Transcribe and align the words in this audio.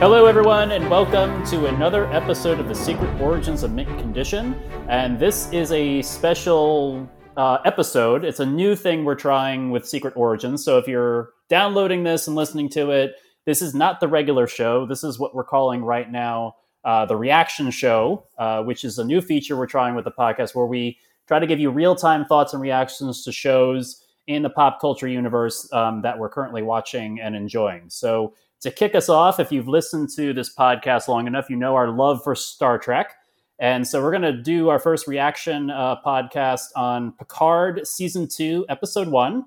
Hello, 0.00 0.24
everyone, 0.24 0.70
and 0.70 0.88
welcome 0.88 1.44
to 1.44 1.66
another 1.66 2.06
episode 2.06 2.58
of 2.58 2.68
the 2.68 2.74
Secret 2.74 3.20
Origins 3.20 3.62
of 3.62 3.72
Mint 3.72 3.86
Condition. 3.98 4.58
And 4.88 5.18
this 5.18 5.52
is 5.52 5.72
a 5.72 6.00
special 6.00 7.06
uh, 7.36 7.58
episode. 7.66 8.24
It's 8.24 8.40
a 8.40 8.46
new 8.46 8.74
thing 8.74 9.04
we're 9.04 9.14
trying 9.14 9.70
with 9.70 9.86
Secret 9.86 10.16
Origins. 10.16 10.64
So 10.64 10.78
if 10.78 10.88
you're 10.88 11.34
downloading 11.50 12.02
this 12.02 12.28
and 12.28 12.34
listening 12.34 12.70
to 12.70 12.92
it, 12.92 13.16
this 13.44 13.60
is 13.60 13.74
not 13.74 14.00
the 14.00 14.08
regular 14.08 14.46
show. 14.46 14.86
This 14.86 15.04
is 15.04 15.18
what 15.18 15.34
we're 15.34 15.44
calling 15.44 15.84
right 15.84 16.10
now 16.10 16.56
uh, 16.82 17.04
the 17.04 17.16
Reaction 17.16 17.70
Show, 17.70 18.24
uh, 18.38 18.62
which 18.62 18.86
is 18.86 18.98
a 18.98 19.04
new 19.04 19.20
feature 19.20 19.54
we're 19.54 19.66
trying 19.66 19.94
with 19.94 20.06
the 20.06 20.12
podcast 20.12 20.54
where 20.54 20.64
we 20.64 20.96
try 21.28 21.38
to 21.38 21.46
give 21.46 21.60
you 21.60 21.68
real 21.68 21.94
time 21.94 22.24
thoughts 22.24 22.54
and 22.54 22.62
reactions 22.62 23.22
to 23.24 23.32
shows 23.32 24.02
in 24.28 24.42
the 24.42 24.48
pop 24.48 24.80
culture 24.80 25.08
universe 25.08 25.70
um, 25.74 26.00
that 26.00 26.18
we're 26.18 26.30
currently 26.30 26.62
watching 26.62 27.20
and 27.20 27.36
enjoying. 27.36 27.90
So 27.90 28.32
to 28.60 28.70
kick 28.70 28.94
us 28.94 29.08
off, 29.08 29.40
if 29.40 29.50
you've 29.50 29.68
listened 29.68 30.10
to 30.16 30.32
this 30.32 30.54
podcast 30.54 31.08
long 31.08 31.26
enough, 31.26 31.48
you 31.48 31.56
know 31.56 31.74
our 31.74 31.88
love 31.88 32.22
for 32.22 32.34
Star 32.34 32.78
Trek. 32.78 33.14
And 33.58 33.86
so 33.86 34.02
we're 34.02 34.10
going 34.10 34.22
to 34.22 34.32
do 34.32 34.68
our 34.68 34.78
first 34.78 35.06
reaction 35.06 35.70
uh, 35.70 35.96
podcast 36.04 36.68
on 36.76 37.12
Picard 37.12 37.86
Season 37.86 38.26
2, 38.26 38.66
Episode 38.68 39.08
1. 39.08 39.44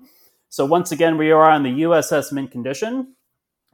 So 0.48 0.64
once 0.64 0.92
again, 0.92 1.18
we 1.18 1.32
are 1.32 1.50
on 1.50 1.64
the 1.64 1.82
USS 1.82 2.32
Mint 2.32 2.50
Condition. 2.50 3.14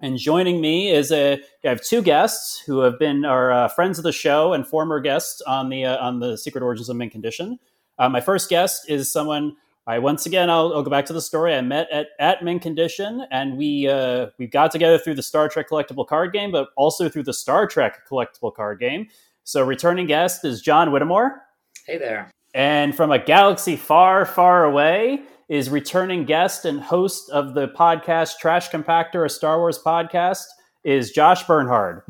And 0.03 0.17
joining 0.17 0.63
me 0.63 0.91
is 0.91 1.13
a 1.13 1.35
I 1.35 1.69
have 1.69 1.83
two 1.83 2.01
guests 2.01 2.59
who 2.61 2.81
have 2.81 2.99
been 2.99 3.27
our 3.27 3.53
uh, 3.53 3.69
friends 3.69 3.99
of 3.99 4.05
the 4.05 4.13
show 4.13 4.55
and 4.55 4.67
former 4.67 4.99
guests 4.99 5.43
on 5.43 5.69
the 5.69 5.85
uh, 5.85 5.99
on 5.99 6.21
the 6.21 6.39
Secret 6.39 6.63
Origins 6.63 6.89
of 6.89 6.97
Mint 6.97 7.13
Condition. 7.13 7.59
Uh, 7.99 8.09
my 8.09 8.23
first 8.23 8.49
guest 8.49 8.89
is 8.89 9.13
someone 9.13 9.57
I 9.91 9.99
once 9.99 10.25
again 10.25 10.49
I'll, 10.49 10.73
I'll, 10.73 10.85
go 10.85 10.91
back 10.91 11.05
to 11.07 11.13
the 11.13 11.21
story. 11.21 11.53
I 11.53 11.61
met 11.63 11.91
at 11.91 12.11
at 12.21 12.45
Mint 12.45 12.63
Condition, 12.63 13.27
and 13.33 13.57
we 13.57 13.89
uh, 13.89 14.29
we 14.39 14.47
got 14.47 14.71
together 14.71 14.99
through 14.99 15.17
the 15.17 15.23
Star 15.23 15.49
Trek 15.49 15.69
collectible 15.69 16.07
card 16.07 16.33
game, 16.33 16.53
but 16.53 16.69
also 16.77 17.09
through 17.09 17.25
the 17.25 17.33
Star 17.33 17.67
Trek 17.67 18.09
collectible 18.09 18.55
card 18.55 18.79
game. 18.79 19.09
So 19.43 19.65
returning 19.65 20.07
guest 20.07 20.45
is 20.45 20.63
John 20.63 20.91
Wittemore. 20.91 21.41
Hey 21.89 21.99
there. 21.99 22.31
And 22.55 22.95
from 22.95 23.11
a 23.11 23.19
galaxy 23.19 23.75
far, 23.75 24.25
far 24.27 24.65
away 24.65 25.25
is 25.49 25.69
returning 25.71 26.25
guest 26.25 26.67
and 26.67 26.81
host 26.81 27.29
of 27.31 27.55
the 27.55 27.67
podcast 27.69 28.39
Trash 28.39 28.71
Compactor, 28.71 29.25
a 29.25 29.29
Star 29.29 29.59
Wars 29.59 29.81
podcast, 29.85 30.45
is 30.85 31.11
Josh 31.11 31.45
Bernhard. 31.49 32.03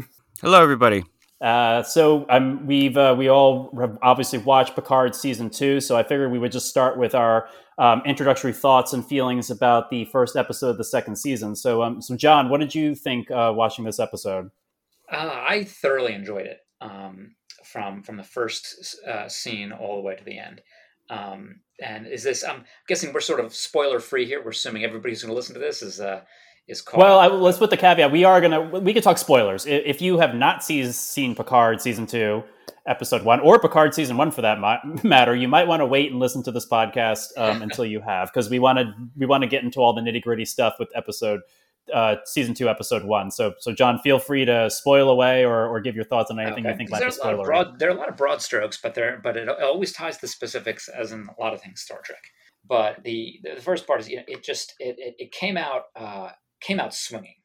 Hello, 0.42 0.62
everybody. 0.62 1.02
Uh, 1.40 1.82
so 1.82 2.26
we've 2.66 2.96
uh, 2.96 3.14
we 3.16 3.28
all 3.28 3.70
obviously 4.02 4.38
watched 4.38 4.74
Picard 4.74 5.14
season 5.14 5.48
two. 5.48 5.80
So 5.80 5.96
I 5.96 6.02
figured 6.02 6.30
we 6.30 6.38
would 6.38 6.52
just 6.52 6.68
start 6.68 6.98
with 6.98 7.14
our 7.14 7.48
um, 7.78 8.02
introductory 8.04 8.52
thoughts 8.52 8.92
and 8.92 9.06
feelings 9.06 9.50
about 9.50 9.90
the 9.90 10.04
first 10.06 10.36
episode 10.36 10.70
of 10.70 10.78
the 10.78 10.84
second 10.84 11.16
season. 11.16 11.56
So, 11.56 11.82
um, 11.82 12.02
so 12.02 12.14
John, 12.14 12.50
what 12.50 12.60
did 12.60 12.74
you 12.74 12.94
think 12.94 13.30
uh, 13.30 13.52
watching 13.54 13.86
this 13.86 13.98
episode? 13.98 14.50
Uh, 15.10 15.44
I 15.48 15.64
thoroughly 15.64 16.12
enjoyed 16.12 16.46
it 16.46 16.58
um, 16.82 17.34
from 17.64 18.02
from 18.02 18.18
the 18.18 18.22
first 18.22 18.96
uh, 19.06 19.28
scene 19.28 19.72
all 19.72 19.96
the 19.96 20.02
way 20.02 20.16
to 20.16 20.24
the 20.24 20.38
end. 20.38 20.60
Um, 21.08 21.60
and 21.82 22.06
is 22.06 22.22
this? 22.22 22.44
I'm 22.44 22.64
guessing 22.86 23.14
we're 23.14 23.20
sort 23.20 23.40
of 23.40 23.54
spoiler 23.54 23.98
free 23.98 24.26
here. 24.26 24.44
We're 24.44 24.50
assuming 24.50 24.84
everybody's 24.84 25.22
going 25.22 25.30
to 25.30 25.36
listen 25.36 25.54
to 25.54 25.60
this 25.60 25.80
is 25.80 26.00
is 26.70 26.80
called. 26.80 27.02
Well, 27.02 27.18
I, 27.18 27.26
let's 27.26 27.58
put 27.58 27.70
the 27.70 27.76
caveat. 27.76 28.10
We 28.12 28.24
are 28.24 28.40
gonna 28.40 28.60
we 28.60 28.94
could 28.94 29.02
talk 29.02 29.18
spoilers. 29.18 29.66
If 29.66 30.00
you 30.00 30.18
have 30.18 30.34
not 30.34 30.64
seen 30.64 30.92
seen 30.92 31.34
Picard 31.34 31.80
season 31.80 32.06
two, 32.06 32.44
episode 32.86 33.22
one, 33.22 33.40
or 33.40 33.58
Picard 33.58 33.94
season 33.94 34.16
one 34.16 34.30
for 34.30 34.42
that 34.42 34.58
matter, 35.04 35.34
you 35.34 35.48
might 35.48 35.66
want 35.66 35.80
to 35.80 35.86
wait 35.86 36.10
and 36.10 36.20
listen 36.20 36.42
to 36.44 36.52
this 36.52 36.66
podcast 36.66 37.26
um, 37.36 37.62
until 37.62 37.84
you 37.84 38.00
have, 38.00 38.28
because 38.28 38.48
we 38.48 38.58
want 38.58 38.78
to 38.78 38.92
we 39.16 39.26
want 39.26 39.42
to 39.42 39.48
get 39.48 39.62
into 39.64 39.80
all 39.80 39.92
the 39.92 40.00
nitty 40.00 40.22
gritty 40.22 40.44
stuff 40.44 40.76
with 40.78 40.88
episode 40.94 41.40
uh, 41.92 42.16
season 42.24 42.54
two, 42.54 42.68
episode 42.68 43.04
one. 43.04 43.30
So, 43.30 43.54
so 43.58 43.72
John, 43.72 43.98
feel 43.98 44.18
free 44.18 44.44
to 44.44 44.70
spoil 44.70 45.08
away 45.08 45.44
or, 45.44 45.66
or 45.66 45.80
give 45.80 45.94
your 45.94 46.04
thoughts 46.04 46.30
on 46.30 46.38
anything 46.38 46.64
okay. 46.64 46.72
you 46.72 46.76
think 46.76 46.90
might 46.90 47.04
be 47.04 47.10
spoiler. 47.10 47.44
Broad, 47.44 47.78
there 47.78 47.88
are 47.88 47.92
a 47.92 47.98
lot 47.98 48.08
of 48.08 48.16
broad 48.16 48.40
strokes, 48.42 48.78
but 48.80 48.94
there, 48.94 49.20
but 49.22 49.36
it 49.36 49.48
always 49.48 49.92
ties 49.92 50.18
to 50.18 50.28
specifics, 50.28 50.88
as 50.88 51.12
in 51.12 51.28
a 51.36 51.40
lot 51.40 51.52
of 51.52 51.60
things 51.60 51.80
Star 51.80 52.00
Trek. 52.04 52.22
But 52.68 53.02
the 53.02 53.40
the 53.42 53.60
first 53.60 53.86
part 53.86 54.00
is 54.00 54.08
you 54.08 54.16
know, 54.16 54.22
it 54.28 54.44
just 54.44 54.74
it, 54.78 54.96
it, 54.98 55.14
it 55.18 55.32
came 55.32 55.56
out 55.56 55.84
uh, 55.96 56.30
came 56.60 56.80
out 56.80 56.94
swinging. 56.94 57.36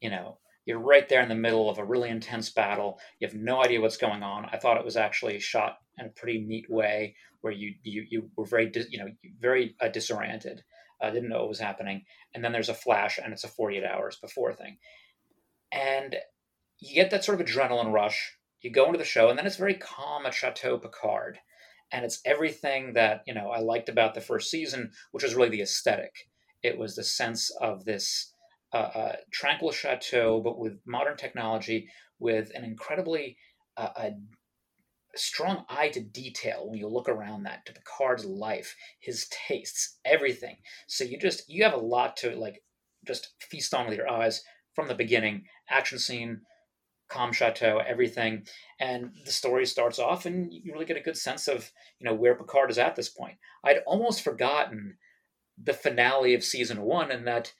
You 0.00 0.10
know, 0.10 0.38
you're 0.64 0.78
right 0.78 1.08
there 1.08 1.22
in 1.22 1.28
the 1.28 1.34
middle 1.34 1.68
of 1.68 1.78
a 1.78 1.84
really 1.84 2.08
intense 2.08 2.50
battle. 2.50 2.98
You 3.18 3.26
have 3.26 3.36
no 3.36 3.62
idea 3.62 3.80
what's 3.80 3.96
going 3.96 4.22
on. 4.22 4.46
I 4.52 4.58
thought 4.58 4.76
it 4.76 4.84
was 4.84 4.96
actually 4.96 5.38
shot 5.40 5.78
in 5.98 6.06
a 6.06 6.10
pretty 6.10 6.40
neat 6.40 6.70
way 6.70 7.16
where 7.40 7.52
you 7.52 7.74
you, 7.82 8.06
you 8.08 8.30
were 8.36 8.46
very 8.46 8.70
you 8.88 8.98
know 8.98 9.10
very 9.40 9.74
uh, 9.80 9.88
disoriented. 9.88 10.62
I 11.00 11.08
uh, 11.08 11.10
didn't 11.10 11.30
know 11.30 11.40
what 11.40 11.48
was 11.48 11.58
happening, 11.58 12.04
and 12.32 12.44
then 12.44 12.52
there's 12.52 12.68
a 12.68 12.74
flash, 12.74 13.18
and 13.18 13.32
it's 13.32 13.42
a 13.42 13.48
48 13.48 13.82
hours 13.84 14.18
before 14.22 14.54
thing, 14.54 14.78
and 15.72 16.14
you 16.78 16.94
get 16.94 17.10
that 17.10 17.24
sort 17.24 17.40
of 17.40 17.46
adrenaline 17.46 17.92
rush. 17.92 18.36
You 18.60 18.70
go 18.70 18.86
into 18.86 18.98
the 18.98 19.04
show, 19.04 19.28
and 19.28 19.36
then 19.36 19.46
it's 19.46 19.56
very 19.56 19.74
calm 19.74 20.26
at 20.26 20.34
Chateau 20.34 20.78
Picard, 20.78 21.38
and 21.90 22.04
it's 22.04 22.20
everything 22.24 22.92
that 22.92 23.22
you 23.26 23.34
know 23.34 23.50
I 23.50 23.58
liked 23.58 23.88
about 23.88 24.14
the 24.14 24.20
first 24.20 24.48
season, 24.48 24.92
which 25.10 25.24
was 25.24 25.34
really 25.34 25.48
the 25.48 25.62
aesthetic. 25.62 26.12
It 26.62 26.78
was 26.78 26.94
the 26.94 27.02
sense 27.02 27.50
of 27.60 27.84
this 27.84 28.31
uh, 28.72 29.12
tranquil 29.32 29.72
chateau, 29.72 30.40
but 30.40 30.58
with 30.58 30.78
modern 30.86 31.16
technology, 31.16 31.88
with 32.18 32.50
an 32.54 32.64
incredibly 32.64 33.36
uh, 33.76 33.90
a 33.96 34.10
strong 35.14 35.64
eye 35.68 35.88
to 35.88 36.00
detail 36.00 36.68
when 36.68 36.78
you 36.78 36.88
look 36.88 37.08
around 37.08 37.42
that 37.42 37.66
to 37.66 37.72
Picard's 37.72 38.24
life, 38.24 38.74
his 39.00 39.28
tastes, 39.46 39.98
everything. 40.04 40.56
So 40.86 41.04
you 41.04 41.18
just 41.18 41.48
you 41.48 41.64
have 41.64 41.74
a 41.74 41.78
lot 41.78 42.16
to 42.18 42.34
like 42.36 42.62
just 43.06 43.34
feast 43.40 43.74
on 43.74 43.86
with 43.86 43.96
your 43.96 44.08
eyes 44.08 44.42
from 44.74 44.88
the 44.88 44.94
beginning. 44.94 45.44
Action 45.68 45.98
scene, 45.98 46.40
calm 47.08 47.32
chateau, 47.32 47.78
everything, 47.86 48.46
and 48.80 49.10
the 49.24 49.32
story 49.32 49.66
starts 49.66 49.98
off, 49.98 50.24
and 50.24 50.52
you 50.52 50.72
really 50.72 50.86
get 50.86 50.96
a 50.96 51.00
good 51.00 51.16
sense 51.16 51.48
of 51.48 51.70
you 51.98 52.06
know 52.06 52.14
where 52.14 52.34
Picard 52.34 52.70
is 52.70 52.78
at 52.78 52.96
this 52.96 53.08
point. 53.08 53.36
I'd 53.64 53.82
almost 53.86 54.22
forgotten 54.22 54.96
the 55.62 55.74
finale 55.74 56.34
of 56.34 56.42
season 56.42 56.82
one, 56.82 57.10
and 57.10 57.26
that 57.26 57.52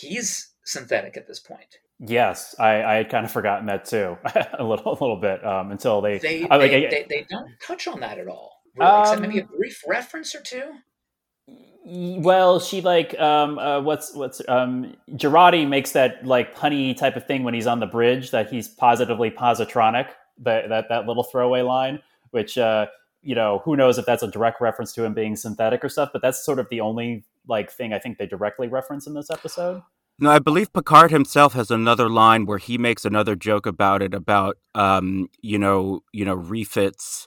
he's 0.00 0.54
synthetic 0.64 1.16
at 1.16 1.26
this 1.26 1.40
point. 1.40 1.78
Yes, 2.00 2.54
I, 2.58 2.82
I 2.82 2.94
had 2.94 3.10
kind 3.10 3.24
of 3.24 3.30
forgotten 3.30 3.66
that 3.66 3.84
too, 3.84 4.16
a 4.58 4.64
little, 4.64 4.92
a 4.92 4.98
little 4.98 5.16
bit 5.16 5.44
um, 5.46 5.70
until 5.70 6.00
they 6.00 6.18
they, 6.18 6.48
I, 6.48 6.56
like, 6.56 6.70
they, 6.70 6.88
they, 6.88 7.06
they, 7.08 7.26
don't 7.28 7.50
touch 7.64 7.86
on 7.86 8.00
that 8.00 8.18
at 8.18 8.26
all, 8.26 8.60
really, 8.76 8.90
um, 8.90 9.02
except 9.02 9.20
maybe 9.20 9.38
a 9.38 9.44
brief 9.44 9.82
reference 9.86 10.34
or 10.34 10.40
two. 10.40 10.72
Well, 11.86 12.60
she 12.60 12.80
like 12.80 13.18
um, 13.20 13.58
uh, 13.58 13.80
what's 13.82 14.14
what's 14.14 14.40
um, 14.48 14.96
Jurati 15.12 15.68
makes 15.68 15.92
that 15.92 16.26
like 16.26 16.56
punny 16.56 16.96
type 16.96 17.14
of 17.14 17.26
thing 17.26 17.44
when 17.44 17.52
he's 17.52 17.66
on 17.66 17.78
the 17.78 17.86
bridge 17.86 18.30
that 18.30 18.50
he's 18.50 18.68
positively 18.68 19.30
positronic. 19.30 20.08
That 20.38 20.70
that 20.70 20.86
that 20.88 21.06
little 21.06 21.22
throwaway 21.22 21.60
line, 21.60 22.00
which 22.30 22.56
uh, 22.56 22.86
you 23.22 23.34
know, 23.34 23.60
who 23.64 23.76
knows 23.76 23.98
if 23.98 24.06
that's 24.06 24.22
a 24.22 24.28
direct 24.28 24.60
reference 24.60 24.92
to 24.94 25.04
him 25.04 25.14
being 25.14 25.36
synthetic 25.36 25.84
or 25.84 25.88
stuff, 25.88 26.10
but 26.12 26.22
that's 26.22 26.44
sort 26.44 26.58
of 26.58 26.68
the 26.70 26.80
only 26.80 27.24
like 27.46 27.70
thing 27.70 27.92
I 27.92 27.98
think 27.98 28.18
they 28.18 28.26
directly 28.26 28.68
reference 28.68 29.06
in 29.06 29.14
this 29.14 29.30
episode. 29.30 29.82
No, 30.18 30.30
I 30.30 30.38
believe 30.38 30.72
Picard 30.72 31.10
himself 31.10 31.54
has 31.54 31.70
another 31.70 32.08
line 32.08 32.46
where 32.46 32.58
he 32.58 32.78
makes 32.78 33.04
another 33.04 33.34
joke 33.34 33.66
about 33.66 34.00
it 34.00 34.14
about 34.14 34.58
um, 34.74 35.28
you 35.40 35.58
know, 35.58 36.00
you 36.12 36.24
know, 36.24 36.34
refits. 36.34 37.26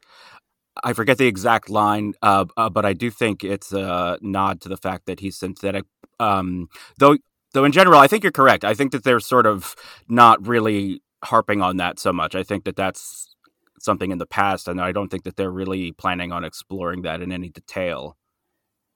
I 0.83 0.93
forget 0.93 1.17
the 1.17 1.27
exact 1.27 1.69
line, 1.69 2.13
uh, 2.21 2.45
uh, 2.55 2.69
but 2.69 2.85
I 2.85 2.93
do 2.93 3.09
think 3.09 3.43
it's 3.43 3.73
a 3.73 4.17
nod 4.21 4.61
to 4.61 4.69
the 4.69 4.77
fact 4.77 5.05
that 5.07 5.19
he's 5.19 5.37
synthetic. 5.37 5.85
Um, 6.19 6.69
though, 6.97 7.17
though 7.53 7.65
in 7.65 7.71
general, 7.71 7.99
I 7.99 8.07
think 8.07 8.23
you're 8.23 8.31
correct. 8.31 8.63
I 8.63 8.73
think 8.73 8.91
that 8.91 9.03
they're 9.03 9.19
sort 9.19 9.47
of 9.47 9.75
not 10.07 10.45
really 10.47 11.01
harping 11.25 11.61
on 11.61 11.77
that 11.77 11.99
so 11.99 12.13
much. 12.13 12.35
I 12.35 12.43
think 12.43 12.63
that 12.65 12.75
that's 12.75 13.35
something 13.79 14.11
in 14.11 14.17
the 14.17 14.25
past, 14.25 14.67
and 14.67 14.79
I 14.79 14.91
don't 14.91 15.09
think 15.09 15.23
that 15.23 15.35
they're 15.35 15.51
really 15.51 15.91
planning 15.91 16.31
on 16.31 16.43
exploring 16.43 17.01
that 17.01 17.21
in 17.21 17.31
any 17.31 17.49
detail. 17.49 18.15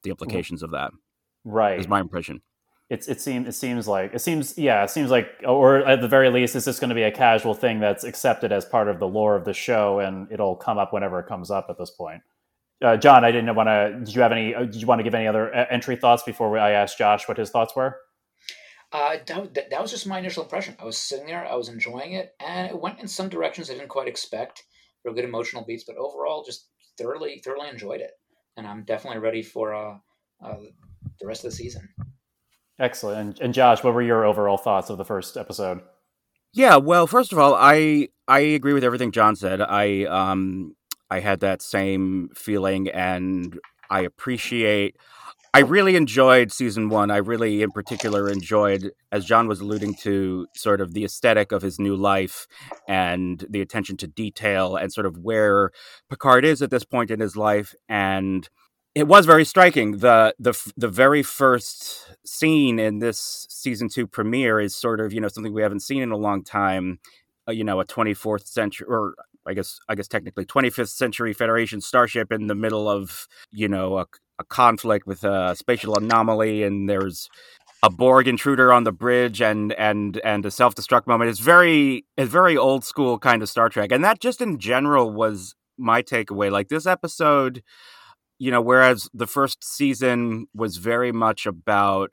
The 0.03 0.11
implications 0.11 0.63
of 0.63 0.71
that, 0.71 0.91
right, 1.43 1.79
is 1.79 1.87
my 1.87 1.99
impression. 1.99 2.41
It's 2.89 3.07
it 3.07 3.21
seems 3.21 3.47
it 3.47 3.53
seems 3.53 3.87
like 3.87 4.13
it 4.13 4.19
seems 4.19 4.57
yeah 4.57 4.83
it 4.83 4.89
seems 4.89 5.09
like 5.09 5.29
or 5.47 5.77
at 5.77 6.01
the 6.01 6.09
very 6.09 6.29
least 6.29 6.55
is 6.55 6.65
this 6.65 6.79
going 6.79 6.89
to 6.89 6.95
be 6.95 7.03
a 7.03 7.11
casual 7.11 7.53
thing 7.53 7.79
that's 7.79 8.03
accepted 8.03 8.51
as 8.51 8.65
part 8.65 8.89
of 8.89 8.99
the 8.99 9.07
lore 9.07 9.35
of 9.35 9.45
the 9.45 9.53
show 9.53 9.99
and 9.99 10.29
it'll 10.29 10.57
come 10.57 10.77
up 10.77 10.91
whenever 10.91 11.19
it 11.19 11.27
comes 11.27 11.49
up 11.49 11.67
at 11.69 11.77
this 11.77 11.89
point. 11.91 12.21
Uh, 12.83 12.97
John, 12.97 13.23
I 13.23 13.31
didn't 13.31 13.55
want 13.55 13.67
to. 13.67 13.99
Did 14.03 14.15
you 14.15 14.21
have 14.21 14.31
any? 14.31 14.55
Uh, 14.55 14.63
did 14.63 14.75
you 14.75 14.87
want 14.87 14.99
to 14.99 15.03
give 15.03 15.13
any 15.13 15.27
other 15.27 15.55
uh, 15.55 15.65
entry 15.69 15.95
thoughts 15.95 16.23
before 16.23 16.57
I 16.57 16.71
asked 16.71 16.97
Josh 16.97 17.27
what 17.27 17.37
his 17.37 17.49
thoughts 17.49 17.75
were? 17.75 17.97
Uh, 18.91 19.17
that, 19.25 19.69
that 19.69 19.81
was 19.81 19.91
just 19.91 20.05
my 20.05 20.19
initial 20.19 20.43
impression. 20.43 20.75
I 20.79 20.83
was 20.83 20.97
sitting 20.97 21.27
there, 21.27 21.45
I 21.45 21.55
was 21.55 21.69
enjoying 21.69 22.13
it, 22.13 22.33
and 22.41 22.69
it 22.69 22.79
went 22.79 22.99
in 22.99 23.07
some 23.07 23.29
directions 23.29 23.69
I 23.69 23.73
didn't 23.73 23.87
quite 23.87 24.07
expect 24.07 24.63
real 25.05 25.13
good 25.13 25.23
emotional 25.23 25.63
beats, 25.63 25.85
but 25.85 25.95
overall, 25.95 26.43
just 26.43 26.67
thoroughly, 26.97 27.41
thoroughly 27.43 27.69
enjoyed 27.69 28.01
it. 28.01 28.11
And 28.57 28.67
I'm 28.67 28.83
definitely 28.83 29.19
ready 29.19 29.43
for 29.43 29.73
uh, 29.73 29.97
uh, 30.43 30.57
the 31.21 31.27
rest 31.27 31.45
of 31.45 31.51
the 31.51 31.55
season. 31.55 31.87
Excellent. 32.79 33.19
And, 33.19 33.39
and 33.39 33.53
Josh, 33.53 33.83
what 33.83 33.93
were 33.93 34.01
your 34.01 34.25
overall 34.25 34.57
thoughts 34.57 34.89
of 34.89 34.97
the 34.97 35.05
first 35.05 35.37
episode? 35.37 35.81
Yeah, 36.53 36.77
well, 36.77 37.07
first 37.07 37.31
of 37.31 37.39
all, 37.39 37.55
I 37.55 38.09
I 38.27 38.39
agree 38.39 38.73
with 38.73 38.83
everything 38.83 39.11
John 39.11 39.35
said. 39.35 39.61
I 39.61 40.03
um 40.05 40.75
I 41.09 41.19
had 41.19 41.39
that 41.41 41.61
same 41.61 42.29
feeling 42.35 42.89
and 42.89 43.57
I 43.89 44.01
appreciate. 44.01 44.97
I 45.53 45.59
really 45.59 45.97
enjoyed 45.97 46.49
season 46.53 46.87
one. 46.87 47.11
I 47.11 47.17
really, 47.17 47.61
in 47.61 47.71
particular, 47.71 48.29
enjoyed, 48.29 48.91
as 49.11 49.25
John 49.25 49.49
was 49.49 49.59
alluding 49.59 49.95
to, 49.95 50.47
sort 50.55 50.79
of 50.79 50.93
the 50.93 51.03
aesthetic 51.03 51.51
of 51.51 51.61
his 51.61 51.77
new 51.77 51.93
life 51.97 52.47
and 52.87 53.45
the 53.49 53.59
attention 53.59 53.97
to 53.97 54.07
detail 54.07 54.77
and 54.77 54.93
sort 54.93 55.05
of 55.05 55.17
where 55.17 55.71
Picard 56.09 56.45
is 56.45 56.61
at 56.61 56.71
this 56.71 56.85
point 56.85 57.11
in 57.11 57.19
his 57.19 57.35
life. 57.35 57.75
And 57.89 58.47
it 58.95 59.07
was 59.07 59.25
very 59.25 59.45
striking. 59.45 59.97
the 59.99 60.33
the 60.39 60.53
The 60.77 60.89
very 60.89 61.23
first 61.23 62.15
scene 62.25 62.79
in 62.79 62.99
this 62.99 63.47
season 63.49 63.89
two 63.89 64.07
premiere 64.07 64.59
is 64.59 64.75
sort 64.75 64.99
of 64.99 65.13
you 65.13 65.21
know 65.21 65.27
something 65.27 65.53
we 65.53 65.61
haven't 65.61 65.81
seen 65.81 66.01
in 66.01 66.11
a 66.11 66.17
long 66.17 66.43
time. 66.43 66.99
Uh, 67.47 67.51
you 67.51 67.63
know, 67.63 67.79
a 67.79 67.85
twenty 67.85 68.13
fourth 68.13 68.47
century 68.47 68.87
or 68.89 69.15
I 69.45 69.53
guess 69.53 69.79
I 69.89 69.95
guess 69.95 70.07
technically 70.07 70.45
25th 70.45 70.89
century 70.89 71.33
Federation 71.33 71.81
starship 71.81 72.31
in 72.31 72.47
the 72.47 72.55
middle 72.55 72.89
of 72.89 73.27
you 73.51 73.67
know 73.67 73.97
a, 73.97 74.05
a 74.39 74.43
conflict 74.45 75.07
with 75.07 75.23
a 75.23 75.55
spatial 75.55 75.95
anomaly, 75.97 76.63
and 76.63 76.89
there's 76.89 77.29
a 77.83 77.89
Borg 77.89 78.27
intruder 78.27 78.71
on 78.71 78.83
the 78.83 78.91
bridge 78.91 79.41
and 79.41 79.73
and 79.73 80.19
and 80.23 80.45
a 80.45 80.51
self 80.51 80.75
destruct 80.75 81.07
moment. 81.07 81.29
It's 81.29 81.39
very 81.39 82.05
it's 82.17 82.31
very 82.31 82.57
old 82.57 82.83
school 82.83 83.17
kind 83.19 83.41
of 83.41 83.49
Star 83.49 83.69
Trek, 83.69 83.91
and 83.91 84.03
that 84.03 84.19
just 84.19 84.41
in 84.41 84.59
general 84.59 85.11
was 85.11 85.55
my 85.77 86.03
takeaway. 86.03 86.51
Like 86.51 86.67
this 86.67 86.85
episode, 86.85 87.63
you 88.41 88.49
know, 88.49 88.59
whereas 88.59 89.07
the 89.13 89.27
first 89.27 89.63
season 89.63 90.47
was 90.55 90.77
very 90.77 91.11
much 91.11 91.45
about 91.45 92.11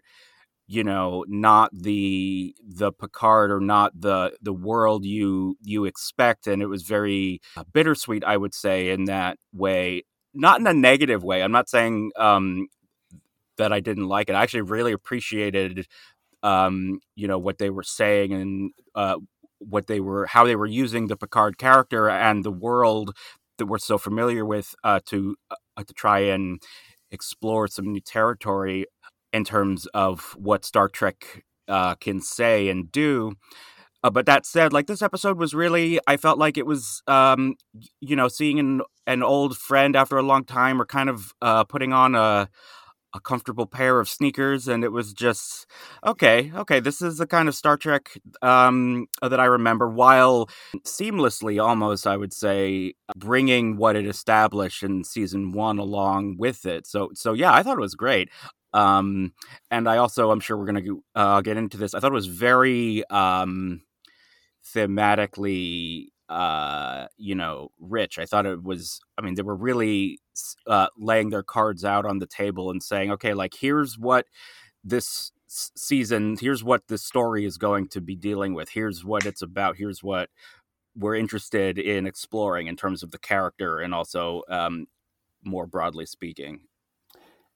you 0.66 0.84
know 0.84 1.24
not 1.26 1.70
the 1.72 2.54
the 2.62 2.92
picard 2.92 3.50
or 3.50 3.60
not 3.60 3.98
the 3.98 4.36
the 4.42 4.52
world 4.52 5.06
you 5.06 5.56
you 5.62 5.86
expect 5.86 6.46
and 6.46 6.60
it 6.60 6.66
was 6.66 6.82
very 6.82 7.40
uh, 7.56 7.64
bittersweet 7.72 8.22
i 8.24 8.36
would 8.36 8.52
say 8.54 8.90
in 8.90 9.04
that 9.06 9.38
way. 9.54 10.04
Not 10.34 10.60
in 10.60 10.66
a 10.66 10.74
negative 10.74 11.24
way 11.24 11.42
i'm 11.42 11.52
not 11.52 11.70
saying 11.70 12.12
um 12.18 12.68
that 13.56 13.72
i 13.72 13.80
didn't 13.80 14.08
like 14.08 14.28
it. 14.28 14.34
I 14.34 14.42
actually 14.42 14.62
really 14.62 14.92
appreciated 14.92 15.86
um 16.42 17.00
you 17.16 17.26
know 17.26 17.38
what 17.38 17.58
they 17.58 17.70
were 17.70 17.82
saying 17.82 18.34
and 18.34 18.70
uh 18.94 19.16
what 19.60 19.86
they 19.86 20.00
were 20.00 20.26
how 20.26 20.44
they 20.44 20.56
were 20.56 20.66
using 20.66 21.06
the 21.08 21.16
picard 21.16 21.58
character 21.58 22.08
and 22.10 22.44
the 22.44 22.52
world 22.52 23.16
that 23.58 23.66
we're 23.66 23.78
so 23.78 23.98
familiar 23.98 24.44
with 24.44 24.74
uh 24.84 25.00
to 25.06 25.36
uh, 25.50 25.84
to 25.84 25.94
try 25.94 26.20
and 26.20 26.62
explore 27.10 27.68
some 27.68 27.92
new 27.92 28.00
territory 28.00 28.86
in 29.32 29.44
terms 29.44 29.86
of 29.94 30.34
what 30.38 30.64
Star 30.64 30.88
Trek 30.88 31.44
uh, 31.68 31.94
can 31.96 32.20
say 32.20 32.68
and 32.68 32.90
do. 32.90 33.34
Uh, 34.04 34.10
but 34.10 34.26
that 34.26 34.46
said, 34.46 34.72
like 34.72 34.86
this 34.86 35.02
episode 35.02 35.38
was 35.38 35.54
really, 35.54 35.98
I 36.06 36.16
felt 36.16 36.38
like 36.38 36.56
it 36.56 36.66
was, 36.66 37.02
um, 37.08 37.56
you 38.00 38.14
know, 38.16 38.28
seeing 38.28 38.58
an 38.60 38.82
an 39.06 39.22
old 39.22 39.56
friend 39.56 39.96
after 39.96 40.16
a 40.16 40.22
long 40.22 40.44
time, 40.44 40.80
or 40.80 40.86
kind 40.86 41.08
of 41.08 41.32
uh, 41.42 41.64
putting 41.64 41.92
on 41.92 42.14
a 42.14 42.48
a 43.14 43.20
comfortable 43.20 43.66
pair 43.66 44.00
of 44.00 44.08
sneakers, 44.08 44.68
and 44.68 44.84
it 44.84 44.92
was 44.92 45.12
just 45.12 45.66
okay. 46.04 46.52
Okay, 46.54 46.80
this 46.80 47.00
is 47.00 47.18
the 47.18 47.26
kind 47.26 47.48
of 47.48 47.54
Star 47.54 47.76
Trek 47.76 48.10
um, 48.42 49.06
that 49.22 49.40
I 49.40 49.46
remember, 49.46 49.88
while 49.88 50.48
seamlessly, 50.84 51.62
almost, 51.62 52.06
I 52.06 52.16
would 52.16 52.32
say, 52.32 52.94
bringing 53.16 53.76
what 53.76 53.96
it 53.96 54.06
established 54.06 54.82
in 54.82 55.04
season 55.04 55.52
one 55.52 55.78
along 55.78 56.36
with 56.38 56.66
it. 56.66 56.86
So, 56.86 57.10
so 57.14 57.32
yeah, 57.32 57.52
I 57.52 57.62
thought 57.62 57.78
it 57.78 57.80
was 57.80 57.94
great. 57.94 58.28
Um, 58.74 59.32
and 59.70 59.88
I 59.88 59.96
also, 59.96 60.30
I'm 60.30 60.40
sure 60.40 60.56
we're 60.56 60.70
going 60.70 60.84
to 60.84 61.04
uh, 61.14 61.40
get 61.40 61.56
into 61.56 61.78
this. 61.78 61.94
I 61.94 62.00
thought 62.00 62.12
it 62.12 62.14
was 62.14 62.26
very 62.26 63.08
um, 63.08 63.80
thematically, 64.74 66.08
uh, 66.28 67.06
you 67.16 67.34
know, 67.34 67.70
rich. 67.80 68.18
I 68.18 68.26
thought 68.26 68.46
it 68.46 68.62
was. 68.62 69.00
I 69.16 69.22
mean, 69.22 69.34
they 69.34 69.42
were 69.42 69.56
really 69.56 70.20
uh, 70.66 70.88
laying 70.98 71.30
their 71.30 71.42
cards 71.42 71.84
out 71.84 72.06
on 72.06 72.18
the 72.18 72.26
table 72.26 72.70
and 72.70 72.82
saying, 72.82 73.10
okay, 73.12 73.34
like 73.34 73.54
here's 73.54 73.98
what 73.98 74.26
this 74.84 75.32
season, 75.46 76.36
here's 76.40 76.62
what 76.62 76.88
this 76.88 77.02
story 77.02 77.44
is 77.44 77.56
going 77.56 77.88
to 77.88 78.00
be 78.00 78.14
dealing 78.14 78.54
with. 78.54 78.68
Here's 78.70 79.04
what 79.04 79.26
it's 79.26 79.42
about. 79.42 79.76
Here's 79.76 80.02
what 80.02 80.28
we're 80.94 81.16
interested 81.16 81.78
in 81.78 82.06
exploring 82.06 82.66
in 82.66 82.76
terms 82.76 83.02
of 83.02 83.10
the 83.10 83.18
character 83.18 83.80
and 83.80 83.94
also 83.94 84.42
um, 84.48 84.86
more 85.44 85.66
broadly 85.66 86.06
speaking. 86.06 86.60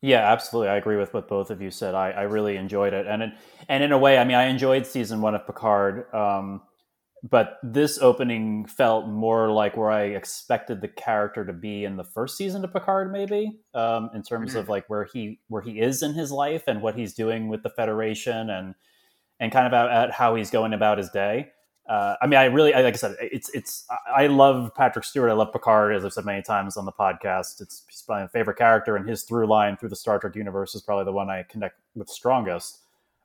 Yeah, 0.01 0.33
absolutely. 0.33 0.69
I 0.69 0.77
agree 0.77 0.97
with 0.97 1.15
what 1.15 1.29
both 1.29 1.51
of 1.51 1.63
you 1.63 1.71
said. 1.71 1.95
I, 1.95 2.11
I 2.11 2.23
really 2.23 2.57
enjoyed 2.57 2.93
it, 2.93 3.07
and 3.07 3.23
in, 3.23 3.33
and 3.69 3.85
in 3.85 3.93
a 3.93 3.99
way, 3.99 4.19
I 4.19 4.25
mean, 4.25 4.37
I 4.37 4.47
enjoyed 4.47 4.85
season 4.85 5.21
one 5.21 5.37
of 5.37 5.47
Picard, 5.47 6.13
um, 6.13 6.63
but 7.23 7.59
this 7.63 7.99
opening 7.99 8.67
felt 8.67 9.07
more 9.07 9.51
like 9.51 9.77
where 9.77 9.91
I 9.91 10.05
expected 10.05 10.81
the 10.81 10.89
character 10.89 11.45
to 11.45 11.53
be 11.53 11.85
in 11.85 11.97
the 11.97 12.05
first 12.05 12.37
season 12.37 12.65
of 12.65 12.73
Picard, 12.73 13.13
maybe 13.13 13.61
um, 13.75 14.11
in 14.15 14.23
terms 14.23 14.51
mm-hmm. 14.51 14.59
of 14.61 14.69
like 14.69 14.89
where 14.89 15.05
he 15.05 15.41
where 15.49 15.63
he 15.63 15.81
is 15.81 16.03
in 16.03 16.15
his 16.15 16.33
life 16.33 16.65
and 16.67 16.83
what 16.83 16.97
he's 16.97 17.15
doing 17.15 17.49
with 17.49 17.63
the 17.63 17.71
Federation, 17.71 18.51
and 18.51 18.75
and 19.41 19.53
kind 19.53 19.67
of 19.67 19.73
at, 19.73 19.91
at 19.91 20.11
how 20.13 20.35
he's 20.35 20.51
going 20.51 20.73
about 20.73 20.99
his 20.99 21.11
day 21.11 21.51
uh, 21.89 22.15
I 22.23 22.27
mean, 22.27 22.39
I 22.39 22.45
really, 22.45 22.73
like 22.73 22.95
I 22.95 22.97
said, 22.97 23.17
it's 23.21 23.51
it's. 23.51 23.87
I 24.15 24.29
love 24.29 24.73
Patrick 24.75 25.05
Stewart. 25.05 25.31
I 25.31 25.35
love 25.35 25.53
Picard, 25.53 25.95
as 25.95 26.05
I've 26.05 26.13
said 26.13 26.25
many 26.25 26.41
times 26.41 26.77
on 26.77 26.85
the 26.85 26.93
podcast. 26.93 27.61
It's 27.61 27.85
he's 27.89 28.03
probably 28.03 28.23
my 28.23 28.29
favorite 28.29 28.57
character, 28.57 28.95
and 28.95 29.09
his 29.09 29.25
through 29.25 29.47
line 29.47 29.77
through 29.77 29.89
the 29.89 29.97
Star 29.97 30.19
Trek 30.21 30.37
universe 30.37 30.77
is 30.77 30.83
probably 30.83 31.05
the 31.05 31.13
one 31.13 31.29
I 31.29 31.43
connect 31.43 31.81
with 31.97 32.09
strongest. 32.09 32.79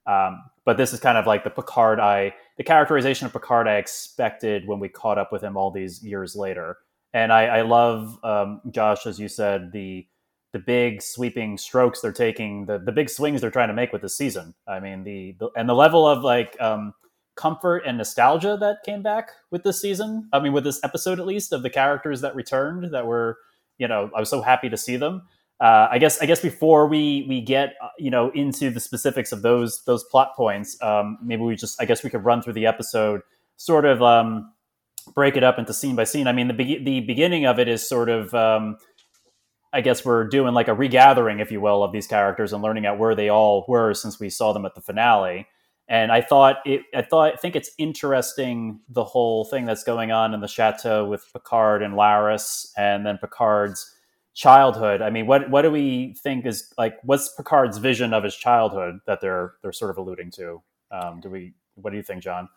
Um, 0.07 0.43
but 0.65 0.77
this 0.77 0.91
is 0.91 0.99
kind 0.99 1.17
of 1.17 1.27
like 1.27 1.43
the 1.43 1.51
Picard 1.51 1.99
I, 1.99 2.33
the 2.57 2.63
characterization 2.63 3.25
of 3.25 3.33
Picard 3.33 3.67
I 3.67 3.75
expected 3.75 4.67
when 4.67 4.79
we 4.79 4.89
caught 4.89 5.17
up 5.17 5.31
with 5.31 5.43
him 5.43 5.57
all 5.57 5.71
these 5.71 6.03
years 6.03 6.35
later. 6.35 6.77
And 7.13 7.31
I, 7.31 7.45
I 7.45 7.61
love 7.61 8.19
um, 8.23 8.61
Josh, 8.71 9.05
as 9.05 9.19
you 9.19 9.27
said, 9.27 9.71
the 9.71 10.07
the 10.53 10.59
big 10.59 11.01
sweeping 11.01 11.57
strokes 11.57 12.01
they're 12.01 12.11
taking, 12.11 12.65
the 12.65 12.79
the 12.79 12.91
big 12.91 13.09
swings 13.09 13.41
they're 13.41 13.51
trying 13.51 13.67
to 13.67 13.73
make 13.73 13.93
with 13.93 14.01
this 14.01 14.15
season. 14.17 14.53
I 14.67 14.79
mean, 14.79 15.03
the, 15.03 15.35
the 15.39 15.49
and 15.55 15.67
the 15.69 15.75
level 15.75 16.07
of 16.07 16.23
like. 16.23 16.55
Um, 16.59 16.93
comfort 17.37 17.83
and 17.85 17.97
nostalgia 17.97 18.57
that 18.59 18.83
came 18.83 19.01
back 19.01 19.29
with 19.51 19.63
this 19.63 19.79
season. 19.79 20.27
I 20.33 20.39
mean, 20.39 20.51
with 20.51 20.63
this 20.65 20.83
episode 20.83 21.19
at 21.19 21.27
least 21.27 21.53
of 21.53 21.63
the 21.63 21.69
characters 21.69 22.19
that 22.21 22.35
returned 22.35 22.91
that 22.93 23.05
were, 23.05 23.37
you 23.77 23.87
know, 23.87 24.09
I 24.13 24.19
was 24.19 24.29
so 24.29 24.41
happy 24.41 24.69
to 24.69 24.75
see 24.75 24.97
them. 24.97 25.21
Uh, 25.59 25.87
I 25.89 25.97
guess 25.97 26.21
I 26.21 26.25
guess 26.25 26.39
before 26.39 26.87
we 26.87 27.25
we 27.27 27.41
get 27.41 27.75
uh, 27.81 27.89
you 27.97 28.11
know 28.11 28.29
into 28.31 28.69
the 28.69 28.79
specifics 28.79 29.31
of 29.31 29.41
those 29.41 29.83
those 29.85 30.03
plot 30.05 30.35
points, 30.35 30.81
um, 30.81 31.17
maybe 31.23 31.41
we 31.41 31.55
just 31.55 31.81
I 31.81 31.85
guess 31.85 32.03
we 32.03 32.09
could 32.09 32.23
run 32.23 32.41
through 32.41 32.53
the 32.53 32.67
episode, 32.67 33.21
sort 33.55 33.85
of 33.85 34.01
um, 34.01 34.53
break 35.15 35.35
it 35.35 35.43
up 35.43 35.57
into 35.57 35.73
scene 35.73 35.95
by 35.95 36.03
scene. 36.03 36.27
I 36.27 36.31
mean, 36.31 36.47
the 36.47 36.53
be- 36.53 36.83
the 36.83 37.01
beginning 37.01 37.45
of 37.45 37.59
it 37.59 37.67
is 37.67 37.87
sort 37.87 38.09
of. 38.09 38.33
Um, 38.33 38.77
I 39.73 39.81
guess 39.81 40.05
we're 40.05 40.23
doing 40.23 40.53
like 40.53 40.69
a 40.69 40.73
regathering, 40.73 41.39
if 41.39 41.51
you 41.51 41.59
will, 41.59 41.83
of 41.83 41.91
these 41.91 42.07
characters 42.07 42.53
and 42.53 42.63
learning 42.63 42.85
out 42.85 42.97
where 42.97 43.13
they 43.15 43.29
all 43.29 43.65
were 43.67 43.93
since 43.93 44.17
we 44.17 44.29
saw 44.29 44.53
them 44.53 44.65
at 44.65 44.73
the 44.75 44.81
finale 44.81 45.45
and 45.89 46.11
I 46.11 46.21
thought 46.21 46.57
it. 46.65 46.81
I 46.93 47.01
thought 47.01 47.33
I 47.33 47.37
think 47.37 47.55
it's 47.55 47.71
interesting 47.77 48.79
the 48.89 49.03
whole 49.03 49.45
thing 49.45 49.65
that's 49.65 49.83
going 49.83 50.11
on 50.11 50.33
in 50.33 50.41
the 50.41 50.47
chateau 50.47 51.05
with 51.05 51.25
Picard 51.31 51.81
and 51.81 51.93
Laris, 51.93 52.67
and 52.75 53.05
then 53.05 53.17
Picard's 53.17 53.95
childhood. 54.37 55.01
I 55.01 55.09
mean, 55.09 55.25
what 55.25 55.49
what 55.49 55.63
do 55.63 55.71
we 55.71 56.15
think 56.23 56.45
is 56.45 56.71
like? 56.77 56.97
What's 57.03 57.33
Picard's 57.35 57.79
vision 57.79 58.13
of 58.13 58.23
his 58.23 58.35
childhood 58.35 58.99
that 59.07 59.19
they're 59.19 59.55
they're 59.61 59.73
sort 59.73 59.91
of 59.91 59.97
alluding 59.97 60.31
to? 60.31 60.61
Um, 60.91 61.19
do 61.19 61.29
we? 61.29 61.53
What 61.75 61.89
do 61.89 61.97
you 61.97 62.03
think, 62.03 62.23
John? 62.23 62.47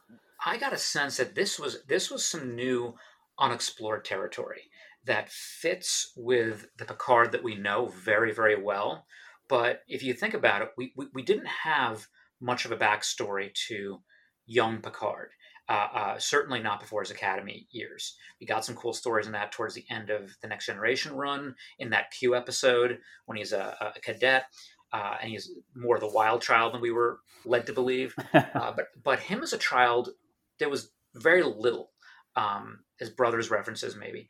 I 0.45 0.57
got 0.59 0.73
a 0.73 0.79
sense 0.79 1.17
that 1.17 1.35
this 1.35 1.59
was 1.59 1.83
this 1.89 2.11
was 2.11 2.25
some 2.25 2.55
new 2.55 2.95
unexplored 3.39 4.05
territory 4.05 4.63
that 5.07 5.31
fits 5.31 6.13
with 6.17 6.67
the 6.77 6.85
Picard 6.85 7.33
that 7.33 7.43
we 7.43 7.57
know 7.57 7.87
very 7.87 8.33
very 8.33 8.63
well. 8.63 9.07
But 9.49 9.81
if 9.89 10.05
you 10.05 10.15
think 10.15 10.35
about 10.35 10.63
it, 10.63 10.69
we, 10.77 10.93
we, 10.97 11.07
we 11.13 11.23
didn't 11.23 11.49
have 11.65 12.07
much 12.41 12.65
of 12.65 12.71
a 12.71 12.77
backstory 12.77 13.53
to 13.69 14.01
young 14.47 14.81
Picard. 14.81 15.31
Uh, 15.71 15.89
uh, 15.95 16.19
certainly 16.19 16.61
not 16.61 16.81
before 16.81 17.00
his 17.00 17.12
academy 17.12 17.69
years. 17.71 18.17
We 18.41 18.47
got 18.47 18.65
some 18.65 18.75
cool 18.75 18.93
stories 18.93 19.27
in 19.27 19.33
that 19.35 19.53
towards 19.53 19.73
the 19.73 19.85
end 19.89 20.11
of 20.11 20.37
the 20.43 20.49
Next 20.49 20.67
Generation 20.67 21.15
run, 21.15 21.55
in 21.79 21.91
that 21.91 22.11
Q 22.11 22.35
episode 22.35 22.99
when 23.27 23.39
he's 23.39 23.53
a, 23.53 23.93
a 23.97 24.00
cadet. 24.00 24.47
Uh, 24.93 25.15
and 25.23 25.31
he's 25.31 25.53
more 25.77 25.95
of 25.95 26.00
the 26.00 26.09
wild 26.09 26.43
child 26.43 26.75
than 26.75 26.81
we 26.81 26.91
were 26.91 27.21
led 27.45 27.67
to 27.67 27.73
believe. 27.73 28.17
Uh, 28.35 28.73
but 28.75 28.87
but 29.03 29.21
him 29.21 29.43
as 29.43 29.53
a 29.53 29.59
child, 29.59 30.11
there 30.59 30.69
was 30.69 30.91
very 31.15 31.43
little. 31.43 31.93
Um, 32.35 32.81
his 32.99 33.09
brother's 33.09 33.50
references, 33.50 33.95
maybe. 33.95 34.29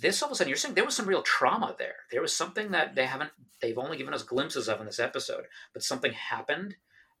This 0.00 0.20
all 0.20 0.28
of 0.28 0.32
a 0.32 0.36
sudden, 0.36 0.48
you're 0.48 0.56
saying 0.56 0.74
there 0.74 0.84
was 0.84 0.96
some 0.96 1.06
real 1.06 1.22
trauma 1.22 1.76
there. 1.78 1.94
There 2.10 2.20
was 2.20 2.34
something 2.34 2.72
that 2.72 2.96
they 2.96 3.06
haven't. 3.06 3.30
They've 3.60 3.78
only 3.78 3.96
given 3.96 4.14
us 4.14 4.24
glimpses 4.24 4.68
of 4.68 4.80
in 4.80 4.86
this 4.86 4.98
episode, 4.98 5.44
but 5.72 5.84
something 5.84 6.12
happened 6.12 6.74